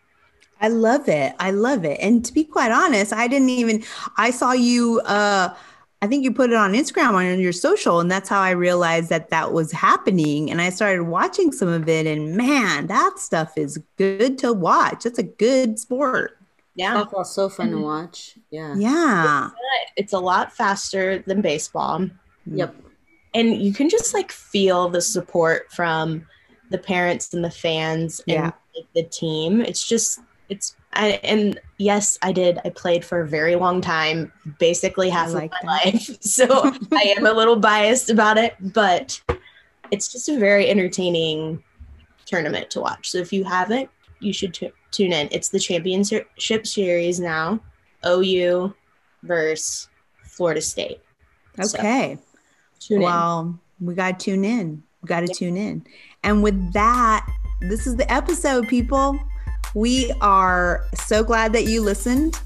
I 0.65 0.69
love 0.69 1.11
it. 1.11 1.35
I 1.39 1.51
love 1.51 1.85
it. 1.85 1.99
And 2.01 2.25
to 2.25 2.33
be 2.33 2.43
quite 2.43 2.73
honest, 2.73 3.13
I 3.13 3.29
didn't 3.29 3.51
even 3.51 3.85
I 4.17 4.31
saw 4.31 4.53
you 4.53 5.03
uh 5.05 5.55
I 6.01 6.07
think 6.07 6.25
you 6.25 6.33
put 6.33 6.49
it 6.49 6.57
on 6.57 6.73
Instagram 6.73 7.13
on 7.13 7.39
your 7.39 7.53
social 7.53 8.01
and 8.01 8.11
that's 8.11 8.31
how 8.31 8.41
I 8.41 8.53
realized 8.53 9.11
that 9.11 9.29
that 9.29 9.53
was 9.53 9.73
happening 9.73 10.51
and 10.51 10.63
I 10.63 10.71
started 10.71 11.03
watching 11.03 11.53
some 11.53 11.69
of 11.69 11.87
it 11.87 12.07
and 12.07 12.35
man, 12.35 12.87
that 12.87 13.19
stuff 13.19 13.59
is 13.59 13.79
good 13.99 14.39
to 14.39 14.55
watch. 14.55 15.05
It's 15.05 15.19
a 15.19 15.23
good 15.23 15.79
sport. 15.79 16.39
Yeah. 16.77 16.95
Softball's 16.95 17.35
so 17.35 17.51
fun 17.51 17.71
to 17.71 17.79
watch. 17.79 18.39
Yeah. 18.51 18.75
Yeah. 18.75 19.51
It's 19.99 20.15
a 20.15 20.19
lot 20.19 20.51
faster 20.51 21.19
than 21.27 21.43
baseball. 21.43 22.09
Yep. 22.47 22.75
And 23.35 23.61
you 23.61 23.75
can 23.75 23.91
just 23.91 24.15
like 24.15 24.33
feel 24.33 24.89
the 24.89 25.03
support 25.03 25.71
from 25.73 26.27
the 26.71 26.79
parents 26.79 27.35
and 27.35 27.45
the 27.45 27.51
fans 27.51 28.21
and 28.27 28.35
yeah. 28.35 28.51
like, 28.75 28.87
the 28.95 29.03
team. 29.03 29.61
It's 29.61 29.87
just 29.87 30.21
it's 30.49 30.77
I, 30.93 31.21
and 31.25 31.61
yes, 31.79 32.19
I 32.23 32.33
did. 32.33 32.61
I 32.65 32.71
played 32.71 33.05
for 33.05 33.21
a 33.21 33.27
very 33.27 33.57
long 33.57 33.81
time, 33.81 34.33
basically 34.59 35.11
half 35.11 35.33
like 35.33 35.53
of 35.61 35.65
my 35.65 35.81
that. 35.85 35.95
life. 35.95 36.11
So 36.23 36.47
I 36.93 37.15
am 37.17 37.27
a 37.27 37.33
little 37.33 37.57
biased 37.57 38.11
about 38.11 38.39
it, 38.39 38.55
but 38.61 39.21
it's 39.91 40.11
just 40.11 40.29
a 40.29 40.39
very 40.39 40.69
entertaining 40.69 41.63
tournament 42.27 42.71
to 42.71 42.81
watch. 42.81 43.11
So 43.11 43.19
if 43.19 43.33
you 43.33 43.45
haven't, 43.45 43.91
you 44.21 44.33
should 44.33 44.55
t- 44.55 44.73
tune 44.91 45.13
in. 45.13 45.29
It's 45.31 45.49
the 45.49 45.59
championship 45.59 46.67
series 46.67 47.21
now. 47.21 47.61
OU 48.07 48.75
versus 49.23 49.89
Florida 50.23 50.61
State. 50.61 51.01
Okay. 51.59 52.19
So, 52.79 52.99
well, 52.99 53.59
in. 53.81 53.87
we 53.87 53.95
got 53.95 54.19
to 54.19 54.25
tune 54.25 54.45
in. 54.45 54.83
We 55.03 55.07
got 55.07 55.21
to 55.21 55.29
tune 55.29 55.57
in. 55.57 55.87
And 56.23 56.43
with 56.43 56.73
that, 56.73 57.27
this 57.61 57.87
is 57.87 57.97
the 57.97 58.11
episode, 58.13 58.69
people. 58.69 59.19
We 59.75 60.13
are 60.21 60.87
so 60.95 61.25
glad 61.25 61.53
that 61.53 61.65
you 61.65 61.83
listened. 61.83 62.41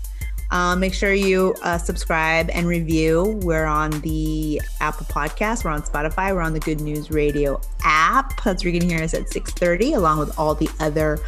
Uh, 0.50 0.74
make 0.74 0.94
sure 0.94 1.12
you 1.12 1.54
uh, 1.62 1.76
subscribe 1.76 2.48
and 2.50 2.66
review. 2.66 3.38
We're 3.42 3.66
on 3.66 3.90
the 4.00 4.62
Apple 4.80 5.06
Podcast. 5.06 5.64
We're 5.64 5.70
on 5.70 5.82
Spotify. 5.82 6.34
We're 6.34 6.40
on 6.40 6.54
the 6.54 6.60
Good 6.60 6.80
News 6.80 7.10
Radio 7.10 7.60
app. 7.84 8.42
That's 8.42 8.64
where 8.64 8.72
you 8.72 8.80
can 8.80 8.88
hear 8.88 9.02
us 9.02 9.12
at 9.12 9.24
6.30, 9.24 9.96
along 9.96 10.20
with 10.20 10.38
all 10.38 10.54
the 10.54 10.70
other 10.80 11.18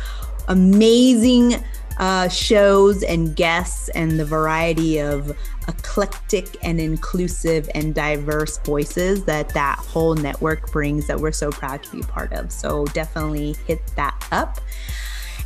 amazing 0.49 1.62
uh, 1.99 2.28
shows 2.28 3.03
and 3.03 3.36
guests 3.36 3.91
and 3.91 4.18
the 4.18 4.24
variety 4.24 4.99
of 4.99 5.36
eclectic 5.68 6.57
and 6.62 6.80
inclusive 6.80 7.68
and 7.74 7.95
diverse 7.95 8.59
voices 8.59 9.26
that 9.26 9.51
that 9.51 9.78
whole 9.78 10.14
network 10.14 10.72
brings 10.72 11.07
that 11.07 11.20
we're 11.20 11.30
so 11.30 11.51
proud 11.51 11.82
to 11.82 11.93
be 11.93 12.03
part 12.03 12.32
of. 12.32 12.51
So 12.51 12.86
definitely 12.86 13.55
hit 13.66 13.86
that 13.97 14.26
up. 14.32 14.61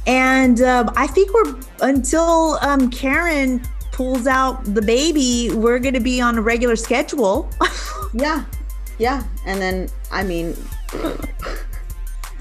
And 0.07 0.61
um, 0.61 0.91
I 0.97 1.07
think 1.07 1.33
we're 1.33 1.55
until 1.81 2.59
um, 2.61 2.91
Karen 2.91 3.63
pulls 3.93 4.27
out 4.27 4.65
the 4.65 4.83
baby, 4.83 5.51
we're 5.55 5.79
going 5.79 5.95
to 5.95 6.01
be 6.01 6.21
on 6.21 6.37
a 6.37 6.43
regular 6.43 6.77
schedule. 6.77 7.49
yeah. 8.13 8.45
Yeah. 8.99 9.23
And 9.47 9.61
then, 9.61 9.89
I 10.11 10.25
mean, 10.25 10.57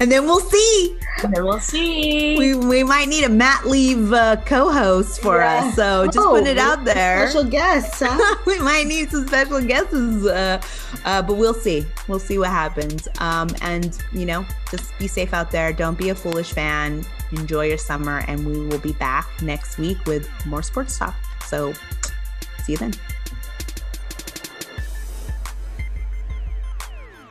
and 0.00 0.10
then 0.10 0.24
we'll 0.24 0.40
see. 0.40 0.98
And 1.22 1.32
then 1.32 1.44
we'll 1.44 1.60
see. 1.60 2.36
We, 2.36 2.54
we 2.54 2.82
might 2.82 3.08
need 3.08 3.24
a 3.24 3.28
Matt 3.28 3.66
leave 3.66 4.12
uh, 4.12 4.36
co-host 4.44 5.22
for 5.22 5.38
yeah. 5.38 5.66
us, 5.66 5.76
so 5.76 6.06
just 6.06 6.18
oh, 6.18 6.30
put 6.30 6.46
it 6.46 6.58
out 6.58 6.84
there. 6.84 7.28
Special 7.28 7.48
guests. 7.48 8.02
Huh? 8.04 8.36
we 8.46 8.58
might 8.58 8.86
need 8.86 9.10
some 9.10 9.26
special 9.26 9.60
guests, 9.62 9.94
uh, 9.94 10.60
uh, 11.04 11.22
but 11.22 11.34
we'll 11.34 11.54
see. 11.54 11.86
We'll 12.08 12.18
see 12.18 12.38
what 12.38 12.50
happens. 12.50 13.06
Um, 13.20 13.48
and 13.62 13.96
you 14.12 14.26
know, 14.26 14.44
just 14.70 14.96
be 14.98 15.06
safe 15.06 15.32
out 15.32 15.52
there. 15.52 15.72
Don't 15.72 15.96
be 15.96 16.08
a 16.08 16.14
foolish 16.14 16.52
fan. 16.52 17.04
Enjoy 17.36 17.66
your 17.66 17.78
summer, 17.78 18.24
and 18.28 18.46
we 18.46 18.66
will 18.66 18.78
be 18.78 18.92
back 18.92 19.28
next 19.42 19.78
week 19.78 19.98
with 20.06 20.28
more 20.46 20.62
sports 20.62 20.98
talk. 20.98 21.14
So, 21.46 21.72
see 22.64 22.72
you 22.72 22.78
then. 22.78 22.94